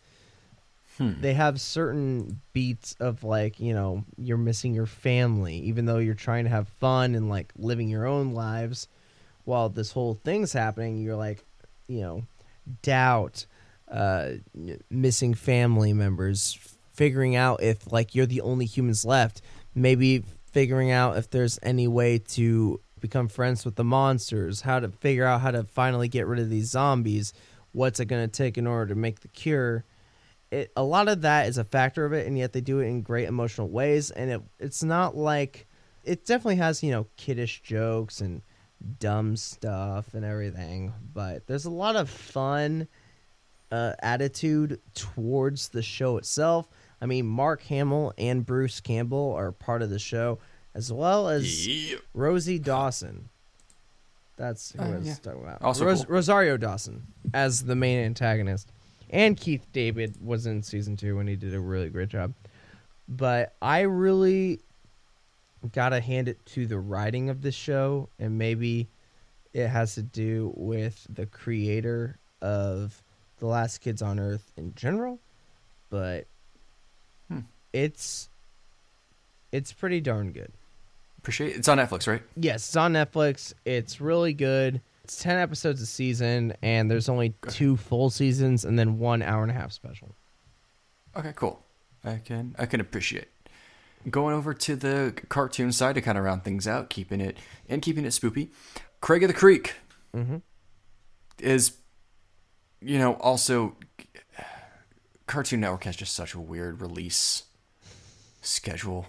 they 0.99 1.35
have 1.35 1.61
certain 1.61 2.41
beats 2.53 2.97
of 3.01 3.23
like 3.23 3.61
you 3.61 3.75
know 3.75 4.05
you're 4.17 4.39
missing 4.39 4.75
your 4.75 4.87
family 4.87 5.57
even 5.59 5.85
though 5.85 5.99
you're 5.99 6.15
trying 6.15 6.45
to 6.45 6.51
have 6.51 6.69
fun 6.69 7.15
and 7.15 7.29
like 7.29 7.53
living 7.57 7.89
your 7.89 8.07
own 8.07 8.33
lives. 8.33 8.89
While 9.45 9.69
this 9.69 9.93
whole 9.93 10.15
thing's 10.25 10.53
happening 10.53 10.99
you're 10.99 11.17
like 11.17 11.45
you 11.87 12.01
know 12.01 12.23
doubt 12.83 13.47
uh 13.91 14.33
missing 14.91 15.35
family 15.35 15.93
members 15.93 16.59
figuring 16.93 17.37
out 17.37 17.63
if 17.63 17.93
like 17.93 18.15
you're 18.15 18.27
the 18.27 18.41
only 18.41 18.65
humans 18.65 19.05
left. 19.05 19.43
Maybe 19.75 20.25
figuring 20.53 20.91
out 20.91 21.19
if 21.19 21.29
there's 21.31 21.59
any 21.63 21.87
way 21.87 22.19
to 22.19 22.81
become 23.01 23.29
friends 23.29 23.65
with 23.65 23.77
the 23.77 23.85
monsters 23.85 24.63
how 24.63 24.81
to 24.81 24.89
figure 24.89 25.27
out 25.27 25.43
how 25.43 25.51
to 25.51 25.65
finally 25.65 26.09
get 26.09 26.27
rid 26.27 26.41
of 26.41 26.49
these 26.49 26.71
zombies. 26.71 27.35
What's 27.73 28.01
it 28.01 28.07
going 28.07 28.27
to 28.27 28.33
take 28.33 28.57
in 28.57 28.67
order 28.67 28.95
to 28.95 28.99
make 28.99 29.21
the 29.21 29.29
cure 29.29 29.85
it 30.61 30.73
a 30.77 30.83
lot 30.83 31.09
of 31.09 31.23
that 31.23 31.47
is 31.49 31.59
a 31.59 31.65
factor 31.65 32.05
of 32.05 32.13
it 32.13 32.27
and 32.27 32.37
yet 32.39 32.53
they 32.53 32.61
do 32.61 32.81
it 32.81 32.87
in 32.87 33.03
great 33.03 33.29
emotional 33.29 33.69
ways 33.69 34.11
and 34.11 34.31
it 34.31 34.41
it's 34.59 34.83
not 34.83 35.17
like 35.17 35.67
it 36.05 36.25
definitely 36.25 36.57
has 36.57 36.83
you 36.83 36.91
know 36.91 37.07
kiddish 37.17 37.63
jokes 37.63 38.21
and 38.21 38.43
dumb 39.01 39.37
stuff 39.37 40.15
and 40.15 40.25
everything 40.25 40.93
but 41.15 41.47
there's 41.47 41.65
a 41.65 41.71
lot 41.71 41.97
of 41.97 42.09
fun 42.11 42.87
uh, 43.73 43.93
attitude 44.01 44.81
towards 44.95 45.69
the 45.71 45.83
show 45.83 46.17
itself 46.19 46.69
i 47.01 47.07
mean 47.07 47.27
mark 47.27 47.63
hamill 47.63 48.13
and 48.19 48.47
bruce 48.47 48.81
campbell 48.81 49.33
are 49.33 49.51
part 49.51 49.83
of 49.83 49.91
the 49.91 49.99
show 49.99 50.39
as 50.75 50.93
well 50.93 51.29
as 51.29 51.67
Yep. 51.67 52.01
rosie 52.15 52.59
dawson 52.59 53.29
that's 54.37 54.73
who 54.73 54.81
Oh, 54.81 54.85
I 54.93 54.97
was 54.99 55.07
yeah. 55.07 55.15
talking 55.15 55.41
about. 55.43 55.63
Also 55.63 55.87
Ros- 55.87 56.05
cool. 56.05 56.15
Rosario 56.17 56.59
Dawson 56.59 57.07
as 57.33 57.65
the 57.65 57.75
main 57.75 57.99
antagonist. 58.05 58.71
And 59.11 59.37
Keith 59.37 59.67
David 59.73 60.17
was 60.25 60.47
in 60.47 60.63
season 60.63 60.97
two 60.97 61.19
and 61.19 61.29
he 61.29 61.37
did 61.37 61.55
a 61.55 61.61
really 61.61 61.89
great 61.89 62.09
job. 62.09 62.35
But 63.09 63.55
I 63.63 63.81
really 63.83 64.61
gotta 65.73 66.01
hand 66.01 66.29
it 66.29 66.45
to 66.47 66.67
the 66.67 66.79
writing 66.79 67.31
of 67.31 67.41
this 67.43 67.55
show, 67.55 68.09
and 68.19 68.37
maybe 68.39 68.89
it 69.53 69.69
has 69.69 69.95
to 69.95 70.03
do 70.03 70.53
with 70.57 71.07
the 71.09 71.27
creator 71.27 72.19
of 72.43 73.03
The 73.39 73.47
Last 73.47 73.79
Kids 73.79 74.03
on 74.03 74.19
Earth 74.19 74.51
in 74.57 74.75
general. 74.75 75.19
But 75.91 76.27
Hmm. 77.29 77.41
it's 77.73 78.29
it's 79.53 79.73
pretty 79.73 80.01
darn 80.01 80.33
good. 80.33 80.53
Appreciate 81.19 81.51
it. 81.53 81.57
It's 81.57 81.69
on 81.69 81.79
Netflix, 81.79 82.07
right? 82.07 82.23
Yes, 82.37 82.67
it's 82.69 82.77
on 82.77 82.93
Netflix. 82.93 83.55
It's 83.65 84.01
really 84.01 84.35
good. 84.35 84.81
It's 85.07 85.23
10 85.23 85.39
episodes 85.39 85.81
a 85.81 85.87
season, 85.87 86.53
and 86.63 86.91
there's 86.91 87.09
only 87.09 87.33
two 87.47 87.77
full 87.77 88.11
seasons 88.11 88.65
and 88.65 88.77
then 88.77 88.99
one 88.99 89.23
hour 89.23 89.43
and 89.43 89.53
a 89.53 89.55
half 89.55 89.71
special. 89.71 90.17
Okay, 91.17 91.33
cool. 91.37 91.63
I 92.05 92.17
can 92.17 92.57
I 92.59 92.67
can 92.67 92.81
appreciate. 92.81 93.29
Going 94.11 94.35
over 94.35 94.53
to 94.53 94.75
the 94.75 95.15
cartoon 95.29 95.71
side 95.71 95.95
to 95.95 96.01
kind 96.01 96.19
of 96.19 96.25
round 96.25 96.43
things 96.43 96.67
out, 96.67 96.91
keeping 96.91 97.21
it 97.21 97.37
and 97.69 97.81
keeping 97.83 98.05
it 98.05 98.09
spoopy. 98.09 98.49
Craig 99.01 99.23
of 99.23 99.29
the 99.29 99.35
Creek 99.35 99.75
Mhm. 100.13 100.43
is, 101.39 101.77
you 102.81 102.99
know, 102.99 103.15
also 103.15 103.77
Cartoon 105.29 105.61
Network 105.61 105.85
has 105.85 105.95
just 105.95 106.15
such 106.15 106.35
a 106.35 106.41
weird 106.41 106.81
release 106.81 107.45
schedule 108.43 109.07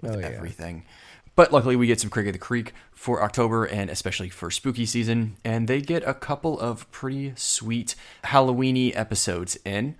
with 0.00 0.12
Oh, 0.14 0.18
yeah. 0.20 0.26
everything. 0.28 0.84
But 1.36 1.52
luckily, 1.52 1.74
we 1.76 1.86
get 1.86 2.00
some 2.00 2.10
Craig 2.10 2.28
of 2.28 2.32
the 2.32 2.38
Creek 2.38 2.72
for 2.92 3.22
October 3.22 3.64
and 3.64 3.90
especially 3.90 4.28
for 4.28 4.50
spooky 4.50 4.86
season. 4.86 5.36
And 5.44 5.66
they 5.66 5.80
get 5.80 6.06
a 6.06 6.14
couple 6.14 6.58
of 6.60 6.90
pretty 6.92 7.32
sweet 7.36 7.96
Halloweeny 8.24 8.96
episodes 8.96 9.56
in. 9.64 9.96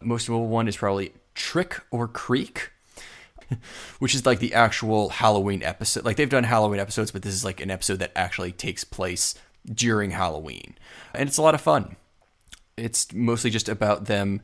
Most 0.00 0.28
notable 0.28 0.48
one 0.48 0.68
is 0.68 0.76
probably 0.76 1.12
Trick 1.34 1.80
or 1.90 2.06
Creek, 2.06 2.70
which 3.98 4.14
is 4.14 4.24
like 4.24 4.38
the 4.38 4.54
actual 4.54 5.08
Halloween 5.08 5.62
episode. 5.62 6.04
Like 6.04 6.16
they've 6.16 6.28
done 6.28 6.44
Halloween 6.44 6.78
episodes, 6.80 7.10
but 7.10 7.22
this 7.22 7.34
is 7.34 7.44
like 7.44 7.60
an 7.60 7.70
episode 7.70 7.98
that 7.98 8.12
actually 8.14 8.52
takes 8.52 8.84
place 8.84 9.34
during 9.72 10.12
Halloween. 10.12 10.76
And 11.14 11.28
it's 11.28 11.38
a 11.38 11.42
lot 11.42 11.54
of 11.54 11.60
fun. 11.60 11.96
It's 12.76 13.12
mostly 13.12 13.50
just 13.50 13.68
about 13.68 14.04
them. 14.04 14.40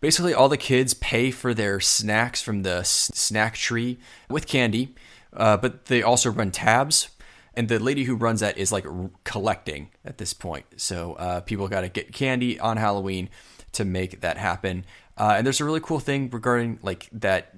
Basically, 0.00 0.34
all 0.34 0.48
the 0.48 0.58
kids 0.58 0.94
pay 0.94 1.30
for 1.30 1.54
their 1.54 1.80
snacks 1.80 2.42
from 2.42 2.62
the 2.62 2.78
s- 2.78 3.10
snack 3.14 3.54
tree 3.54 3.98
with 4.28 4.46
candy, 4.46 4.94
uh, 5.36 5.56
but 5.56 5.86
they 5.86 6.02
also 6.02 6.30
run 6.30 6.50
tabs. 6.50 7.08
And 7.54 7.70
the 7.70 7.78
lady 7.78 8.04
who 8.04 8.16
runs 8.16 8.40
that 8.40 8.58
is 8.58 8.70
like 8.70 8.84
collecting 9.24 9.88
at 10.04 10.18
this 10.18 10.34
point. 10.34 10.66
So 10.76 11.14
uh, 11.14 11.40
people 11.40 11.68
got 11.68 11.80
to 11.80 11.88
get 11.88 12.12
candy 12.12 12.60
on 12.60 12.76
Halloween 12.76 13.30
to 13.72 13.84
make 13.84 14.20
that 14.20 14.36
happen. 14.36 14.84
Uh, 15.16 15.34
and 15.38 15.46
there's 15.46 15.60
a 15.60 15.64
really 15.64 15.80
cool 15.80 16.00
thing 16.00 16.28
regarding 16.30 16.78
like 16.82 17.08
that. 17.12 17.54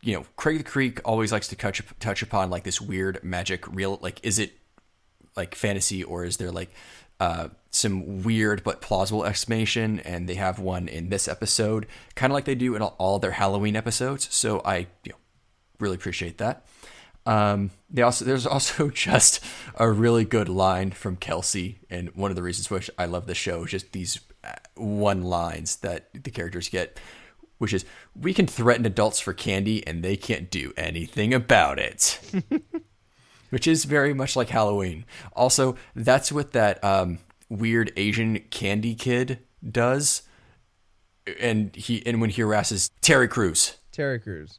You 0.00 0.14
know, 0.14 0.24
Craig 0.36 0.58
the 0.58 0.64
Creek 0.64 1.00
always 1.04 1.32
likes 1.32 1.48
to 1.48 1.56
touch 1.56 1.82
touch 1.98 2.22
upon 2.22 2.48
like 2.48 2.62
this 2.64 2.80
weird 2.80 3.22
magic 3.22 3.66
real. 3.68 3.98
Like, 4.00 4.20
is 4.22 4.38
it 4.38 4.52
like 5.36 5.54
fantasy 5.54 6.02
or 6.02 6.24
is 6.24 6.36
there 6.38 6.52
like 6.52 6.70
uh, 7.20 7.48
some 7.70 8.22
weird 8.22 8.62
but 8.62 8.80
plausible 8.80 9.24
explanation? 9.24 10.00
And 10.00 10.28
they 10.28 10.34
have 10.36 10.60
one 10.60 10.88
in 10.88 11.10
this 11.10 11.28
episode, 11.28 11.86
kind 12.14 12.32
of 12.32 12.34
like 12.34 12.44
they 12.44 12.54
do 12.54 12.74
in 12.74 12.80
all, 12.80 12.94
all 12.98 13.18
their 13.18 13.32
Halloween 13.32 13.76
episodes. 13.76 14.32
So 14.34 14.62
I 14.64 14.86
you 15.04 15.10
know, 15.10 15.16
really 15.78 15.96
appreciate 15.96 16.38
that. 16.38 16.64
Um, 17.24 17.70
they 17.90 18.02
also 18.02 18.24
there's 18.24 18.46
also 18.46 18.88
just 18.94 19.44
a 19.76 19.90
really 19.90 20.24
good 20.24 20.48
line 20.48 20.90
from 20.90 21.16
Kelsey, 21.16 21.80
and 21.90 22.14
one 22.14 22.30
of 22.30 22.36
the 22.36 22.42
reasons 22.42 22.70
which 22.70 22.90
I 22.98 23.06
love 23.06 23.26
the 23.26 23.34
show 23.34 23.64
is 23.64 23.70
just 23.70 23.92
these 23.92 24.20
uh, 24.44 24.54
one 24.74 25.22
lines 25.22 25.76
that 25.76 26.08
the 26.12 26.30
characters 26.30 26.68
get, 26.68 26.98
which 27.58 27.72
is 27.72 27.84
we 28.20 28.34
can 28.34 28.46
threaten 28.46 28.86
adults 28.86 29.20
for 29.20 29.32
candy 29.32 29.86
and 29.86 30.02
they 30.02 30.16
can't 30.16 30.50
do 30.50 30.72
anything 30.76 31.32
about 31.32 31.78
it. 31.78 32.18
which 33.52 33.66
is 33.66 33.84
very 33.84 34.14
much 34.14 34.34
like 34.34 34.48
Halloween. 34.48 35.04
Also, 35.34 35.76
that's 35.94 36.32
what 36.32 36.52
that 36.52 36.82
um, 36.82 37.18
weird 37.50 37.92
Asian 37.98 38.38
candy 38.48 38.94
kid 38.94 39.40
does, 39.70 40.22
and 41.38 41.76
he 41.76 42.04
and 42.06 42.18
when 42.18 42.30
he 42.30 42.40
harasses 42.40 42.90
Terry 43.02 43.28
Crews. 43.28 43.76
Terry 43.92 44.18
Crews. 44.18 44.58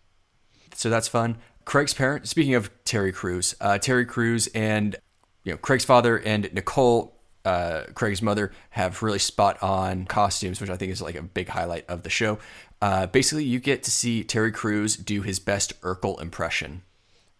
So 0.75 0.91
that's 0.91 1.07
fun. 1.07 1.37
Craig's 1.65 1.93
parents, 1.93 2.29
Speaking 2.29 2.55
of 2.55 2.71
Terry 2.85 3.11
Crews, 3.11 3.55
uh, 3.61 3.77
Terry 3.77 4.05
Crews 4.05 4.47
and 4.47 4.95
you 5.43 5.53
know 5.53 5.57
Craig's 5.57 5.85
father 5.85 6.17
and 6.19 6.53
Nicole, 6.53 7.15
uh, 7.45 7.83
Craig's 7.93 8.21
mother, 8.21 8.51
have 8.71 9.01
really 9.03 9.19
spot 9.19 9.61
on 9.61 10.05
costumes, 10.05 10.61
which 10.61 10.69
I 10.69 10.77
think 10.77 10.91
is 10.91 11.01
like 11.01 11.15
a 11.15 11.21
big 11.21 11.49
highlight 11.49 11.85
of 11.89 12.03
the 12.03 12.09
show. 12.09 12.39
Uh, 12.81 13.07
basically, 13.07 13.45
you 13.45 13.59
get 13.59 13.83
to 13.83 13.91
see 13.91 14.23
Terry 14.23 14.51
Crews 14.51 14.97
do 14.97 15.21
his 15.21 15.39
best 15.39 15.79
Urkel 15.81 16.21
impression 16.21 16.83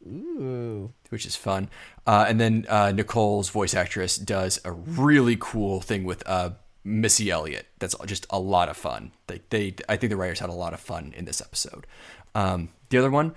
Ooh. 0.08 0.94
which 1.10 1.26
is 1.26 1.36
fun. 1.36 1.70
Uh, 2.06 2.26
and 2.28 2.40
then 2.40 2.66
uh, 2.70 2.92
Nicole's 2.92 3.50
voice 3.50 3.74
actress 3.74 4.18
does 4.18 4.60
a 4.66 4.72
really 4.72 5.38
cool 5.40 5.82
thing 5.82 6.04
with 6.04 6.24
uh, 6.28 6.52
Missy 6.84 7.30
Elliott. 7.30 7.68
That's 7.80 7.96
just 8.06 8.26
a 8.30 8.40
lot 8.40 8.70
of 8.70 8.78
fun. 8.78 9.12
They, 9.28 9.42
they, 9.50 9.76
I 9.88 9.98
think 9.98 10.10
the 10.10 10.18
writers 10.18 10.40
had 10.40 10.50
a 10.50 10.54
lot 10.54 10.74
of 10.74 10.80
fun 10.80 11.14
in 11.16 11.26
this 11.26 11.42
episode. 11.42 11.88
Um, 12.36 12.70
the 12.90 12.98
other 12.98 13.12
one, 13.12 13.36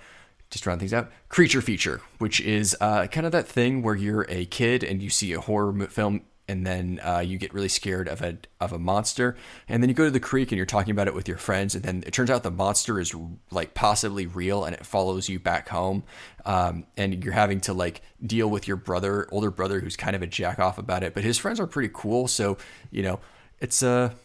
just 0.49 0.65
round 0.65 0.79
things 0.79 0.93
out, 0.93 1.11
Creature 1.29 1.61
Feature, 1.61 2.01
which 2.17 2.39
is 2.41 2.75
uh, 2.79 3.07
kind 3.07 3.25
of 3.25 3.31
that 3.31 3.47
thing 3.47 3.81
where 3.81 3.95
you're 3.95 4.25
a 4.29 4.45
kid 4.45 4.83
and 4.83 5.01
you 5.01 5.09
see 5.09 5.33
a 5.33 5.41
horror 5.41 5.87
film 5.87 6.21
and 6.47 6.65
then 6.65 6.99
uh, 7.03 7.19
you 7.19 7.37
get 7.37 7.53
really 7.53 7.67
scared 7.67 8.07
of 8.07 8.21
a 8.21 8.37
of 8.61 8.71
a 8.71 8.79
monster, 8.79 9.35
and 9.67 9.83
then 9.83 9.89
you 9.89 9.93
go 9.93 10.05
to 10.05 10.11
the 10.11 10.19
creek 10.19 10.51
and 10.51 10.57
you're 10.57 10.65
talking 10.65 10.91
about 10.91 11.07
it 11.07 11.13
with 11.13 11.27
your 11.27 11.37
friends, 11.37 11.75
and 11.75 11.83
then 11.83 12.03
it 12.07 12.13
turns 12.13 12.29
out 12.29 12.43
the 12.43 12.51
monster 12.51 12.99
is 12.99 13.13
like 13.51 13.73
possibly 13.73 14.25
real 14.25 14.63
and 14.63 14.73
it 14.73 14.85
follows 14.85 15.27
you 15.27 15.39
back 15.39 15.67
home, 15.69 16.03
um, 16.45 16.85
and 16.95 17.23
you're 17.23 17.33
having 17.33 17.59
to 17.59 17.73
like 17.73 18.01
deal 18.25 18.49
with 18.49 18.67
your 18.67 18.77
brother, 18.77 19.27
older 19.31 19.51
brother, 19.51 19.81
who's 19.81 19.97
kind 19.97 20.15
of 20.15 20.21
a 20.21 20.27
jack 20.27 20.59
off 20.59 20.77
about 20.77 21.03
it, 21.03 21.13
but 21.13 21.23
his 21.23 21.37
friends 21.37 21.59
are 21.59 21.67
pretty 21.67 21.91
cool, 21.93 22.27
so 22.27 22.57
you 22.91 23.03
know 23.03 23.19
it's 23.59 23.83
a 23.83 24.15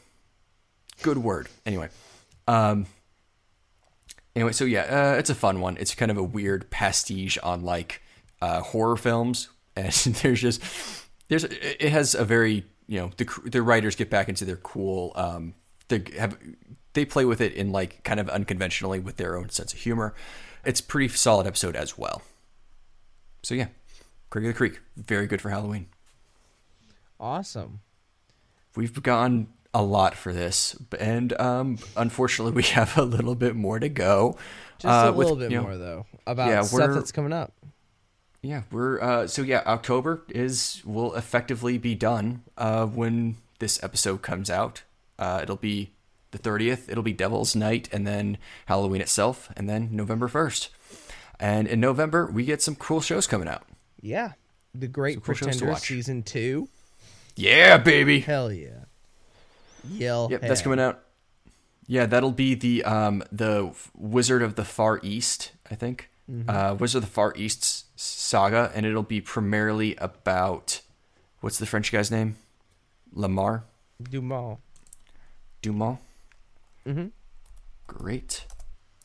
good 1.03 1.19
word 1.19 1.49
anyway. 1.66 1.89
Um, 2.47 2.86
anyway, 4.34 4.52
so 4.52 4.64
yeah, 4.64 5.12
uh, 5.14 5.18
it's 5.18 5.30
a 5.30 5.34
fun 5.34 5.60
one. 5.60 5.76
It's 5.78 5.94
kind 5.94 6.10
of 6.10 6.16
a 6.16 6.22
weird 6.22 6.70
pastiche 6.70 7.38
on 7.38 7.62
like 7.62 8.02
uh, 8.40 8.60
horror 8.60 8.96
films, 8.96 9.48
and 9.76 9.92
there's 9.92 10.40
just 10.40 10.62
there's 11.28 11.44
it 11.44 11.90
has 11.90 12.14
a 12.14 12.24
very 12.24 12.64
you 12.86 13.00
know 13.00 13.10
the 13.16 13.26
the 13.44 13.62
writers 13.62 13.96
get 13.96 14.10
back 14.10 14.28
into 14.28 14.44
their 14.44 14.56
cool 14.56 15.12
um 15.14 15.54
they 15.88 16.04
have 16.18 16.36
they 16.94 17.04
play 17.04 17.24
with 17.24 17.40
it 17.40 17.52
in 17.54 17.72
like 17.72 18.02
kind 18.04 18.20
of 18.20 18.28
unconventionally 18.28 19.00
with 19.00 19.16
their 19.16 19.36
own 19.36 19.48
sense 19.48 19.72
of 19.72 19.80
humor. 19.80 20.14
It's 20.64 20.80
pretty 20.80 21.09
solid 21.09 21.46
episode 21.46 21.74
as 21.74 21.96
well. 21.98 22.22
So 23.42 23.54
yeah, 23.54 23.68
Craig 24.30 24.44
of 24.44 24.48
the 24.48 24.56
Creek, 24.56 24.80
very 24.96 25.26
good 25.26 25.40
for 25.40 25.50
Halloween. 25.50 25.86
Awesome. 27.18 27.80
We've 28.76 29.02
gone 29.02 29.48
a 29.74 29.82
lot 29.82 30.15
for 30.15 30.32
this, 30.32 30.77
and 30.99 31.39
um, 31.40 31.78
unfortunately, 31.97 32.53
we 32.57 32.62
have 32.65 32.97
a 32.99 33.03
little 33.03 33.35
bit 33.35 33.55
more 33.57 33.78
to 33.78 33.89
go. 33.89 34.36
Just 34.78 34.86
uh, 34.86 35.09
a 35.09 35.12
with, 35.12 35.27
little 35.27 35.36
bit 35.36 35.51
you 35.51 35.59
know, 35.59 35.62
more 35.62 35.77
though 35.77 36.07
about 36.27 36.49
yeah, 36.49 36.62
stuff 36.62 36.94
that's 36.94 37.12
coming 37.12 37.32
up. 37.32 37.53
Yeah, 38.43 38.62
we're 38.73 39.01
uh, 39.01 39.27
so 39.28 39.43
yeah. 39.43 39.62
October 39.66 40.24
is 40.28 40.82
will 40.85 41.15
effectively 41.15 41.78
be 41.78 41.94
done 41.94 42.43
uh, 42.59 42.86
when 42.86 43.36
this 43.61 43.82
episode 43.82 44.23
comes 44.23 44.51
out. 44.51 44.82
Uh, 45.19 45.40
it'll 45.43 45.57
be 45.57 45.93
the 46.32 46.39
thirtieth. 46.39 46.89
It'll 46.89 47.05
be 47.05 47.12
Devil's 47.12 47.55
Night, 47.55 47.89
and 47.93 48.07
then 48.07 48.39
Halloween 48.66 49.01
itself, 49.01 49.51
and 49.57 49.69
then 49.69 49.90
November 49.93 50.27
first. 50.27 50.70
And 51.39 51.66
in 51.66 51.81
November, 51.81 52.27
we 52.27 52.44
get 52.44 52.62
some 52.62 52.74
cool 52.74 53.01
shows 53.01 53.27
coming 53.27 53.49
out. 53.49 53.65
Yeah, 54.01 54.32
the 54.74 54.89
Great 54.89 55.23
cool 55.23 55.35
Pretender 55.35 55.74
season 55.77 56.23
two. 56.23 56.69
Yeah, 57.36 57.78
baby. 57.78 58.20
Hell 58.20 58.53
yeah. 58.53 58.85
Yell. 59.90 60.28
Yep, 60.30 60.40
that's 60.42 60.62
coming 60.62 60.80
out. 60.80 61.02
Yeah, 61.86 62.06
that'll 62.06 62.32
be 62.32 62.54
the 62.54 62.84
um 62.84 63.22
the 63.32 63.74
Wizard 63.94 64.42
of 64.42 64.54
the 64.54 64.64
Far 64.64 65.00
East, 65.02 65.52
I 65.70 65.74
think. 65.74 66.10
Mhm. 66.30 66.48
Uh, 66.48 66.74
Wizard 66.74 67.02
of 67.02 67.09
the 67.09 67.12
Far 67.12 67.34
East 67.36 67.86
saga, 67.98 68.70
and 68.74 68.86
it'll 68.86 69.02
be 69.02 69.20
primarily 69.20 69.96
about 69.96 70.80
what's 71.40 71.59
the 71.59 71.66
French 71.66 71.90
guy's 71.92 72.10
name? 72.10 72.36
Lamar 73.12 73.64
Dumas. 74.02 74.59
Dumont. 75.60 76.00
Mm-hmm. 76.86 77.06
Great. 77.86 78.46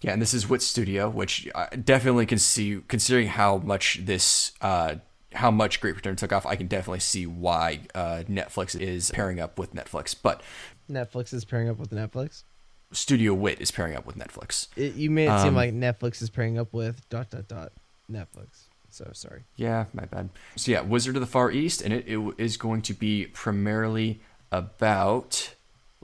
Yeah, 0.01 0.13
and 0.13 0.21
this 0.21 0.33
is 0.33 0.47
Wit 0.47 0.61
Studio, 0.61 1.09
which 1.09 1.47
I 1.55 1.75
definitely 1.75 2.25
can 2.25 2.37
see, 2.39 2.81
considering 2.87 3.27
how 3.27 3.57
much 3.57 4.01
this, 4.05 4.51
uh, 4.61 4.95
how 5.33 5.51
much 5.51 5.81
Great 5.81 5.95
Return 5.95 6.15
took 6.15 6.31
off. 6.31 6.45
I 6.45 6.55
can 6.55 6.67
definitely 6.67 6.99
see 6.99 7.25
why 7.25 7.81
uh, 7.93 8.23
Netflix 8.29 8.79
is 8.79 9.11
pairing 9.11 9.39
up 9.39 9.59
with 9.59 9.73
Netflix, 9.73 10.15
but 10.21 10.41
Netflix 10.89 11.33
is 11.33 11.45
pairing 11.45 11.69
up 11.69 11.77
with 11.77 11.91
Netflix. 11.91 12.43
Studio 12.91 13.33
Wit 13.33 13.59
is 13.59 13.69
pairing 13.69 13.95
up 13.95 14.05
with 14.05 14.17
Netflix. 14.17 14.67
It, 14.77 14.95
you 14.95 15.09
made 15.11 15.27
it 15.27 15.39
seem 15.39 15.49
Um, 15.49 15.55
like 15.55 15.73
Netflix 15.73 16.21
is 16.21 16.29
pairing 16.29 16.57
up 16.57 16.71
with 16.71 17.07
dot 17.09 17.29
dot 17.29 17.47
dot 17.47 17.73
Netflix. 18.09 18.67
So 18.89 19.09
sorry. 19.13 19.43
Yeah, 19.57 19.85
my 19.93 20.05
bad. 20.05 20.29
So 20.55 20.71
yeah, 20.71 20.81
Wizard 20.81 21.17
of 21.17 21.19
the 21.19 21.27
Far 21.27 21.51
East, 21.51 21.81
and 21.81 21.93
it, 21.93 22.07
it 22.07 22.33
is 22.37 22.55
going 22.55 22.81
to 22.83 22.93
be 22.93 23.25
primarily 23.25 24.21
about 24.51 25.53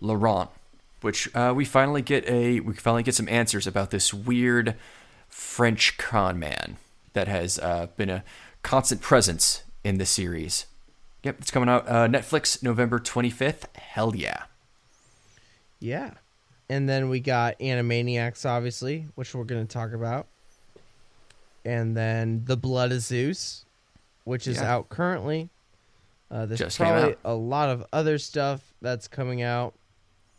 Laurent, 0.01 0.49
which 1.01 1.33
uh, 1.33 1.53
we 1.55 1.63
finally 1.63 2.01
get 2.01 2.27
a 2.27 2.59
we 2.59 2.73
finally 2.73 3.03
get 3.03 3.15
some 3.15 3.29
answers 3.29 3.65
about 3.65 3.91
this 3.91 4.13
weird 4.13 4.75
French 5.29 5.97
con 5.97 6.37
man 6.37 6.75
that 7.13 7.29
has 7.29 7.57
uh, 7.59 7.87
been 7.95 8.09
a 8.09 8.23
constant 8.63 9.01
presence 9.01 9.63
in 9.83 9.97
the 9.97 10.05
series. 10.05 10.65
Yep, 11.23 11.37
it's 11.39 11.51
coming 11.51 11.69
out 11.69 11.87
uh, 11.87 12.07
Netflix 12.07 12.61
November 12.63 12.99
twenty 12.99 13.29
fifth. 13.29 13.67
Hell 13.77 14.15
yeah! 14.15 14.43
Yeah. 15.79 16.11
And 16.69 16.87
then 16.89 17.09
we 17.09 17.19
got 17.19 17.59
Animaniacs, 17.59 18.45
obviously, 18.45 19.05
which 19.15 19.35
we're 19.35 19.43
going 19.43 19.67
to 19.67 19.71
talk 19.71 19.91
about. 19.93 20.27
And 21.65 21.95
then 21.95 22.43
The 22.45 22.57
Blood 22.57 22.91
of 22.91 23.01
Zeus, 23.01 23.65
which 24.23 24.47
is 24.47 24.57
Yeah. 24.57 24.73
out 24.75 24.89
currently. 24.89 25.49
Uh, 26.31 26.45
there's 26.45 26.59
Just 26.59 26.77
probably 26.77 27.15
a 27.23 27.33
lot 27.33 27.69
of 27.69 27.85
other 27.93 28.17
stuff 28.17 28.61
that's 28.81 29.07
coming 29.07 29.41
out 29.41 29.73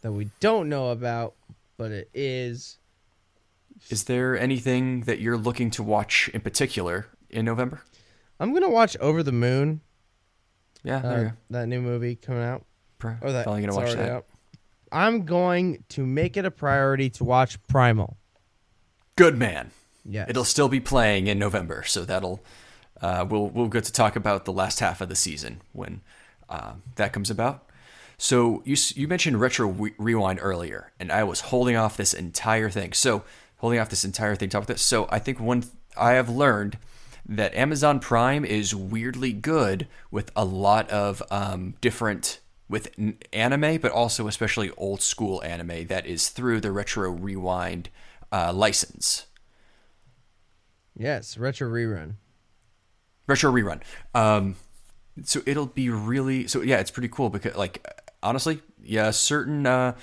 that 0.01 0.13
we 0.13 0.29
don't 0.41 0.69
know 0.69 0.91
about, 0.91 1.35
but 1.77 1.93
it 1.93 2.09
is. 2.15 2.79
Is 3.91 4.05
there 4.05 4.37
anything 4.37 5.03
that 5.03 5.21
you're 5.21 5.37
looking 5.37 5.71
to 5.73 5.83
watch 5.83 6.31
in 6.35 6.41
particular 6.41 7.07
in 7.31 7.45
November? 7.45 7.83
I'm 8.45 8.51
going 8.51 8.63
to 8.63 8.69
watch 8.69 8.95
Over 9.01 9.23
the 9.23 9.33
Moon. 9.33 9.81
Yeah, 10.83 10.99
there 10.99 11.13
uh, 11.13 11.19
you 11.19 11.25
go. 11.29 11.33
that 11.49 11.67
new 11.67 11.81
movie 11.81 12.15
coming 12.15 12.43
out. 12.43 12.63
Pro- 12.99 13.17
Or 13.23 13.33
that, 13.33 13.47
finally 13.47 13.63
gonna 13.67 13.75
watch 13.75 13.95
that. 13.95 14.11
out. 14.11 14.27
I'm 14.93 15.25
going 15.25 15.83
to 15.89 16.05
make 16.05 16.37
it 16.37 16.45
a 16.45 16.51
priority 16.51 17.09
to 17.11 17.25
watch 17.25 17.57
Primal. 17.69 18.19
Good 19.17 19.39
man. 19.39 19.71
Yeah, 20.05 20.27
It'll 20.29 20.45
still 20.45 20.69
be 20.69 20.81
playing 20.81 21.27
in 21.27 21.39
November, 21.39 21.85
so 21.85 22.05
that'll 22.05 22.45
uh, 23.01 23.25
we'll 23.27 23.49
we'll 23.49 23.69
get 23.69 23.85
to 23.85 23.93
talk 23.93 24.15
about 24.15 24.45
the 24.45 24.53
last 24.53 24.81
half 24.81 25.01
of 25.01 25.09
the 25.09 25.17
season 25.17 25.63
when 25.73 26.03
uh, 26.51 26.75
that 26.97 27.15
comes 27.15 27.31
about. 27.31 27.65
So 28.19 28.63
you 28.67 28.77
you 28.95 29.09
mentioned 29.09 29.41
retro 29.41 29.69
Re- 29.69 29.95
rewind 29.97 30.41
earlier, 30.43 30.93
and 31.01 31.11
I 31.11 31.25
was 31.25 31.41
holding 31.41 31.77
off 31.77 31.97
this 31.97 32.13
entire 32.13 32.69
thing. 32.69 32.93
So 32.93 33.25
holding 33.57 33.79
off 33.81 33.89
this 33.89 34.05
entire 34.05 34.35
thing 34.37 34.51
to 34.51 34.53
talk 34.53 34.65
about 34.65 34.75
this. 34.75 34.83
So 34.83 35.09
I 35.11 35.19
think 35.19 35.41
one 35.41 35.65
I 35.97 36.13
have 36.13 36.29
learned 36.29 36.77
that 37.27 37.55
Amazon 37.55 38.01
Prime 38.01 38.45
is 38.45 38.75
weirdly 38.75 39.33
good 39.33 39.89
with 40.11 40.31
a 40.37 40.45
lot 40.45 40.91
of 40.91 41.23
um, 41.31 41.75
different 41.81 42.41
with 42.69 42.91
anime, 43.33 43.79
but 43.79 43.93
also 43.93 44.27
especially 44.27 44.71
old 44.77 45.03
school 45.03 45.43
anime 45.43 45.87
that 45.87 46.07
is 46.07 46.29
through 46.29 46.61
the 46.61 46.73
retro 46.73 47.11
rewind 47.11 47.89
uh, 48.33 48.53
license. 48.53 49.27
Yes, 50.97 51.37
retro 51.37 51.69
rerun. 51.69 52.15
retro 53.27 53.53
rerun. 53.53 53.81
Um, 54.15 54.57
so 55.25 55.43
it'll 55.47 55.67
be 55.67 55.91
really 55.91 56.47
so 56.47 56.63
yeah, 56.63 56.79
it's 56.79 56.91
pretty 56.91 57.09
cool 57.09 57.31
because 57.31 57.57
like 57.57 57.87
honestly, 58.23 58.61
yeah, 58.83 59.11
certain 59.11 59.67
uh, 59.67 59.97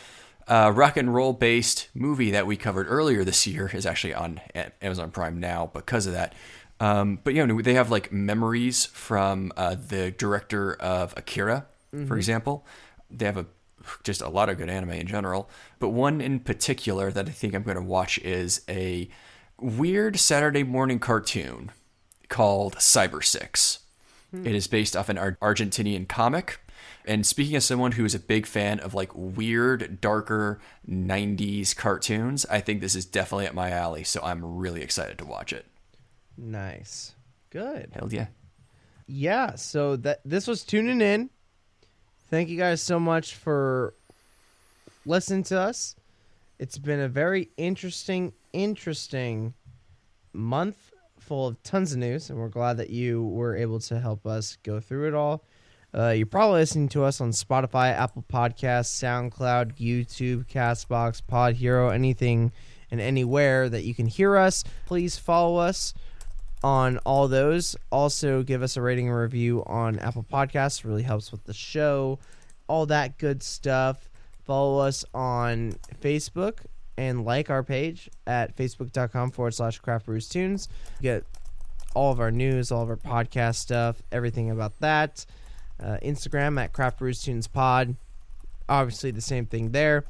uh, 0.47 0.71
rock 0.73 0.97
and 0.97 1.13
roll 1.13 1.33
based 1.33 1.89
movie 1.93 2.31
that 2.31 2.45
we 2.45 2.57
covered 2.57 2.87
earlier 2.87 3.23
this 3.23 3.47
year 3.47 3.69
is 3.73 3.85
actually 3.85 4.13
on 4.13 4.41
Amazon 4.81 5.11
Prime 5.11 5.39
now 5.39 5.69
because 5.73 6.05
of 6.07 6.13
that. 6.13 6.33
Um, 6.81 7.19
but 7.23 7.33
you 7.35 7.45
know 7.45 7.61
they 7.61 7.75
have 7.75 7.91
like 7.91 8.11
memories 8.11 8.85
from 8.87 9.51
uh, 9.55 9.75
the 9.75 10.11
director 10.11 10.73
of 10.75 11.13
Akira, 11.15 11.65
for 11.91 11.97
Mhm. 11.97 12.17
example. 12.17 12.65
They 13.09 13.25
have 13.25 13.37
a 13.37 13.45
just 14.03 14.21
a 14.21 14.29
lot 14.29 14.49
of 14.49 14.57
good 14.57 14.69
anime 14.69 14.91
in 14.91 15.07
general, 15.07 15.49
but 15.79 15.89
one 15.89 16.21
in 16.21 16.39
particular 16.39 17.11
that 17.11 17.27
I 17.27 17.31
think 17.31 17.53
I'm 17.55 17.63
going 17.63 17.77
to 17.77 17.81
watch 17.83 18.17
is 18.19 18.61
a 18.69 19.09
weird 19.59 20.19
Saturday 20.19 20.63
morning 20.63 20.99
cartoon 20.99 21.71
called 22.29 22.75
Cybersix. 22.77 23.79
Hmm. 24.31 24.45
It 24.47 24.55
is 24.55 24.67
based 24.67 24.95
off 24.95 25.09
an 25.09 25.17
Ar- 25.17 25.37
Argentinian 25.41 26.07
comic. 26.07 26.59
And 27.05 27.25
speaking 27.25 27.55
as 27.55 27.65
someone 27.65 27.93
who 27.93 28.05
is 28.05 28.13
a 28.15 28.19
big 28.19 28.45
fan 28.45 28.79
of 28.79 28.93
like 28.93 29.09
weird, 29.15 29.99
darker 29.99 30.59
90s 30.87 31.73
cartoons, 31.75 32.45
I 32.51 32.59
think 32.61 32.81
this 32.81 32.95
is 32.95 33.05
definitely 33.05 33.47
up 33.47 33.55
my 33.55 33.71
alley. 33.71 34.03
So 34.03 34.21
I'm 34.23 34.43
really 34.57 34.81
excited 34.83 35.17
to 35.17 35.25
watch 35.25 35.51
it. 35.53 35.65
Nice. 36.41 37.13
Good. 37.51 37.91
Hell 37.93 38.11
yeah. 38.11 38.27
Yeah, 39.07 39.55
so 39.55 39.95
that 39.97 40.21
this 40.25 40.47
was 40.47 40.63
tuning 40.63 40.99
in. 40.99 41.29
Thank 42.29 42.49
you 42.49 42.57
guys 42.57 42.81
so 42.81 42.99
much 42.99 43.35
for 43.35 43.93
listening 45.05 45.43
to 45.43 45.59
us. 45.59 45.95
It's 46.57 46.77
been 46.77 46.99
a 46.99 47.09
very 47.09 47.49
interesting, 47.57 48.33
interesting 48.53 49.53
month 50.33 50.91
full 51.19 51.47
of 51.47 51.61
tons 51.61 51.91
of 51.91 51.99
news, 51.99 52.29
and 52.29 52.39
we're 52.39 52.47
glad 52.47 52.77
that 52.77 52.89
you 52.89 53.23
were 53.23 53.55
able 53.55 53.79
to 53.81 53.99
help 53.99 54.25
us 54.25 54.57
go 54.63 54.79
through 54.79 55.09
it 55.09 55.13
all. 55.13 55.43
Uh, 55.93 56.09
you're 56.09 56.25
probably 56.25 56.59
listening 56.61 56.87
to 56.89 57.03
us 57.03 57.21
on 57.21 57.31
Spotify, 57.31 57.91
Apple 57.91 58.23
Podcasts, 58.31 58.89
SoundCloud, 58.97 59.77
YouTube, 59.77 60.47
Castbox, 60.47 61.21
Pod 61.27 61.55
Hero, 61.55 61.89
anything 61.89 62.51
and 62.89 62.99
anywhere 62.99 63.69
that 63.69 63.83
you 63.83 63.93
can 63.93 64.07
hear 64.07 64.37
us. 64.37 64.63
Please 64.85 65.17
follow 65.17 65.57
us 65.57 65.93
on 66.63 66.97
all 66.99 67.27
those. 67.27 67.75
Also, 67.91 68.43
give 68.43 68.61
us 68.61 68.77
a 68.77 68.81
rating 68.81 69.07
and 69.07 69.17
review 69.17 69.63
on 69.65 69.99
Apple 69.99 70.25
Podcasts. 70.31 70.83
Really 70.83 71.03
helps 71.03 71.31
with 71.31 71.43
the 71.45 71.53
show. 71.53 72.19
All 72.67 72.85
that 72.87 73.17
good 73.17 73.43
stuff. 73.43 74.09
Follow 74.45 74.79
us 74.79 75.05
on 75.13 75.75
Facebook 76.01 76.59
and 76.97 77.25
like 77.25 77.49
our 77.49 77.63
page 77.63 78.09
at 78.27 78.55
facebook.com 78.55 79.31
forward 79.31 79.53
slash 79.53 79.79
craft 79.79 80.05
brews 80.05 80.27
tunes. 80.27 80.67
Get 81.01 81.25
all 81.93 82.11
of 82.11 82.19
our 82.19 82.31
news, 82.31 82.71
all 82.71 82.83
of 82.83 82.89
our 82.89 82.95
podcast 82.95 83.55
stuff, 83.55 84.01
everything 84.11 84.49
about 84.49 84.79
that. 84.79 85.25
Uh, 85.81 85.97
Instagram 86.03 86.61
at 86.61 86.73
craft 86.73 86.99
brews 86.99 87.21
tunes 87.21 87.47
pod. 87.47 87.95
Obviously, 88.69 89.11
the 89.11 89.21
same 89.21 89.45
thing 89.45 89.71
there. 89.71 90.05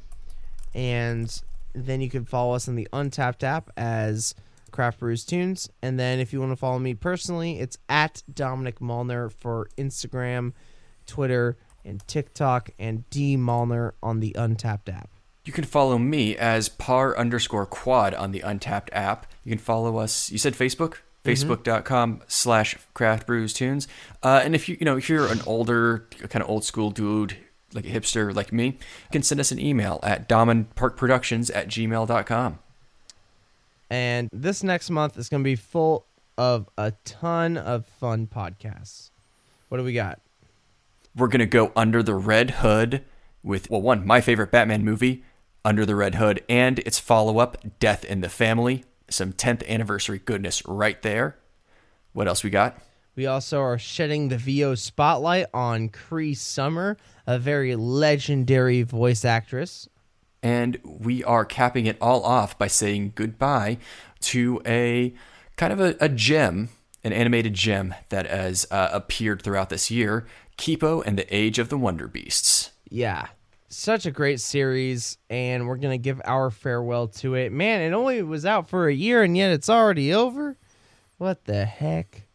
And 0.74 1.42
then 1.74 2.00
you 2.00 2.10
can 2.10 2.24
follow 2.24 2.54
us 2.54 2.68
on 2.68 2.74
the 2.74 2.88
Untappd 2.92 3.42
app 3.42 3.70
as 3.76 4.34
Craft 4.72 4.98
Brews 4.98 5.24
Tunes. 5.24 5.70
And 5.82 5.98
then 5.98 6.18
if 6.18 6.32
you 6.32 6.40
want 6.40 6.52
to 6.52 6.56
follow 6.56 6.78
me 6.78 6.94
personally, 6.94 7.60
it's 7.60 7.78
at 7.88 8.22
Dominic 8.32 8.80
Malner 8.80 9.30
for 9.30 9.68
Instagram, 9.78 10.52
Twitter, 11.06 11.56
and 11.84 12.06
TikTok, 12.06 12.70
and 12.78 13.08
D 13.10 13.36
Malner 13.36 13.92
on 14.02 14.20
the 14.20 14.34
Untappd 14.38 14.88
app. 14.88 15.10
You 15.44 15.52
can 15.52 15.64
follow 15.64 15.98
me 15.98 16.36
as 16.36 16.68
par 16.68 17.16
underscore 17.18 17.66
quad 17.66 18.14
on 18.14 18.30
the 18.30 18.40
Untappd 18.40 18.88
app. 18.92 19.26
You 19.44 19.50
can 19.50 19.58
follow 19.58 19.98
us. 19.98 20.30
You 20.30 20.38
said 20.38 20.54
Facebook? 20.54 20.98
Facebook.com 21.24 22.22
slash 22.26 22.76
craft 22.94 23.26
brews 23.26 23.52
tunes. 23.52 23.86
Uh, 24.22 24.40
and 24.42 24.54
if 24.54 24.68
you, 24.68 24.76
you 24.80 24.84
know, 24.84 24.96
if 24.96 25.08
you're 25.08 25.26
an 25.26 25.40
older, 25.46 26.08
kind 26.28 26.42
of 26.42 26.50
old 26.50 26.64
school 26.64 26.90
dude, 26.90 27.36
like 27.72 27.84
a 27.86 27.88
hipster 27.88 28.34
like 28.34 28.52
me, 28.52 28.66
you 28.66 29.12
can 29.12 29.22
send 29.22 29.40
us 29.40 29.52
an 29.52 29.58
email 29.60 30.00
at 30.02 30.28
dominparkproductions 30.28 31.50
at 31.54 31.68
gmail.com. 31.68 32.58
And 33.92 34.30
this 34.32 34.62
next 34.62 34.88
month 34.88 35.18
is 35.18 35.28
going 35.28 35.42
to 35.42 35.44
be 35.44 35.54
full 35.54 36.06
of 36.38 36.66
a 36.78 36.94
ton 37.04 37.58
of 37.58 37.84
fun 37.84 38.26
podcasts. 38.26 39.10
What 39.68 39.76
do 39.76 39.84
we 39.84 39.92
got? 39.92 40.18
We're 41.14 41.28
going 41.28 41.40
to 41.40 41.46
go 41.46 41.72
under 41.76 42.02
the 42.02 42.14
red 42.14 42.52
hood 42.52 43.04
with, 43.42 43.68
well, 43.68 43.82
one, 43.82 44.06
my 44.06 44.22
favorite 44.22 44.50
Batman 44.50 44.82
movie, 44.82 45.24
Under 45.62 45.84
the 45.84 45.94
Red 45.94 46.14
Hood, 46.14 46.42
and 46.48 46.78
its 46.78 46.98
follow 46.98 47.38
up, 47.38 47.58
Death 47.80 48.02
in 48.06 48.22
the 48.22 48.30
Family. 48.30 48.86
Some 49.10 49.34
10th 49.34 49.68
anniversary 49.68 50.22
goodness 50.24 50.64
right 50.64 51.00
there. 51.02 51.36
What 52.14 52.28
else 52.28 52.42
we 52.42 52.48
got? 52.48 52.78
We 53.14 53.26
also 53.26 53.60
are 53.60 53.76
shedding 53.76 54.28
the 54.28 54.38
VO 54.38 54.74
spotlight 54.74 55.48
on 55.52 55.90
Cree 55.90 56.32
Summer, 56.32 56.96
a 57.26 57.38
very 57.38 57.76
legendary 57.76 58.84
voice 58.84 59.26
actress. 59.26 59.86
And 60.42 60.78
we 60.82 61.22
are 61.24 61.44
capping 61.44 61.86
it 61.86 61.96
all 62.00 62.24
off 62.24 62.58
by 62.58 62.66
saying 62.66 63.12
goodbye 63.14 63.78
to 64.22 64.60
a 64.66 65.14
kind 65.56 65.72
of 65.72 65.80
a, 65.80 65.96
a 66.00 66.08
gem, 66.08 66.70
an 67.04 67.12
animated 67.12 67.54
gem 67.54 67.94
that 68.08 68.26
has 68.26 68.66
uh, 68.70 68.88
appeared 68.92 69.42
throughout 69.42 69.68
this 69.68 69.90
year 69.90 70.26
Kipo 70.58 71.02
and 71.04 71.18
the 71.18 71.34
Age 71.34 71.58
of 71.58 71.68
the 71.68 71.78
Wonder 71.78 72.08
Beasts. 72.08 72.72
Yeah. 72.88 73.28
Such 73.68 74.04
a 74.04 74.10
great 74.10 74.38
series, 74.38 75.16
and 75.30 75.66
we're 75.66 75.76
going 75.76 75.98
to 75.98 76.02
give 76.02 76.20
our 76.26 76.50
farewell 76.50 77.08
to 77.08 77.34
it. 77.34 77.52
Man, 77.52 77.80
it 77.80 77.94
only 77.94 78.22
was 78.22 78.44
out 78.44 78.68
for 78.68 78.86
a 78.86 78.92
year, 78.92 79.22
and 79.22 79.34
yet 79.34 79.50
it's 79.50 79.70
already 79.70 80.12
over. 80.12 80.58
What 81.16 81.46
the 81.46 81.64
heck? 81.64 82.26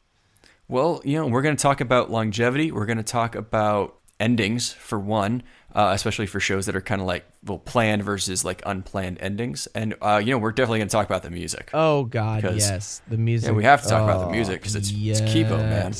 Well, 0.68 1.00
you 1.06 1.18
know, 1.18 1.28
we're 1.28 1.44
going 1.44 1.56
to 1.56 1.62
talk 1.62 1.80
about 1.80 2.10
longevity. 2.10 2.72
We're 2.72 2.88
going 2.88 2.98
to 2.98 3.04
talk 3.04 3.36
about 3.36 4.00
endings 4.20 4.74
for 4.74 4.98
one, 4.98 5.44
uh, 5.76 5.92
especially 5.94 6.26
for 6.26 6.40
shows 6.40 6.66
that 6.66 6.76
are 6.76 6.82
kind 6.82 7.02
of 7.02 7.08
like 7.08 7.26
well 7.46 7.60
planned 7.60 8.04
versus 8.04 8.44
like 8.46 8.62
unplanned 8.66 9.18
endings. 9.22 9.68
And 9.76 9.96
uh, 10.02 10.22
you 10.24 10.32
know, 10.32 10.38
we're 10.38 10.52
definitely 10.52 10.80
going 10.80 10.88
to 10.90 10.92
talk 10.92 11.06
about 11.06 11.24
the 11.24 11.30
music. 11.30 11.70
Oh 11.74 12.06
God, 12.06 12.44
yes, 12.44 13.02
the 13.08 13.18
music. 13.18 13.50
Yeah, 13.50 13.56
we 13.56 13.64
have 13.64 13.82
to 13.84 13.90
talk 13.90 14.04
about 14.04 14.20
the 14.22 14.28
Oh, 14.28 14.32
music 14.32 14.62
because 14.62 14.76
it's, 14.76 14.92
it's 14.92 15.22
Kipo, 15.22 15.58
man. 15.58 15.94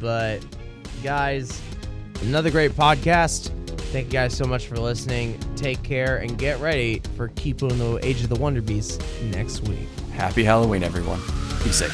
But 0.00 0.44
guys, 1.02 1.60
another 2.22 2.50
great 2.50 2.72
podcast. 2.72 3.50
Thank 3.92 4.06
you 4.06 4.12
guys 4.12 4.36
so 4.36 4.44
much 4.44 4.66
for 4.66 4.76
listening. 4.76 5.38
Take 5.54 5.82
care 5.84 6.16
and 6.16 6.36
get 6.36 6.58
ready 6.58 7.00
for 7.16 7.28
Kipo 7.28 7.70
and 7.70 7.80
the 7.80 8.04
Age 8.04 8.22
of 8.22 8.28
the 8.28 8.34
Wonder 8.34 8.60
Beasts 8.60 8.98
next 9.22 9.60
week. 9.68 9.88
Happy 10.12 10.42
Halloween, 10.42 10.82
everyone. 10.82 11.20
Be 11.62 11.70
safe. 11.70 11.92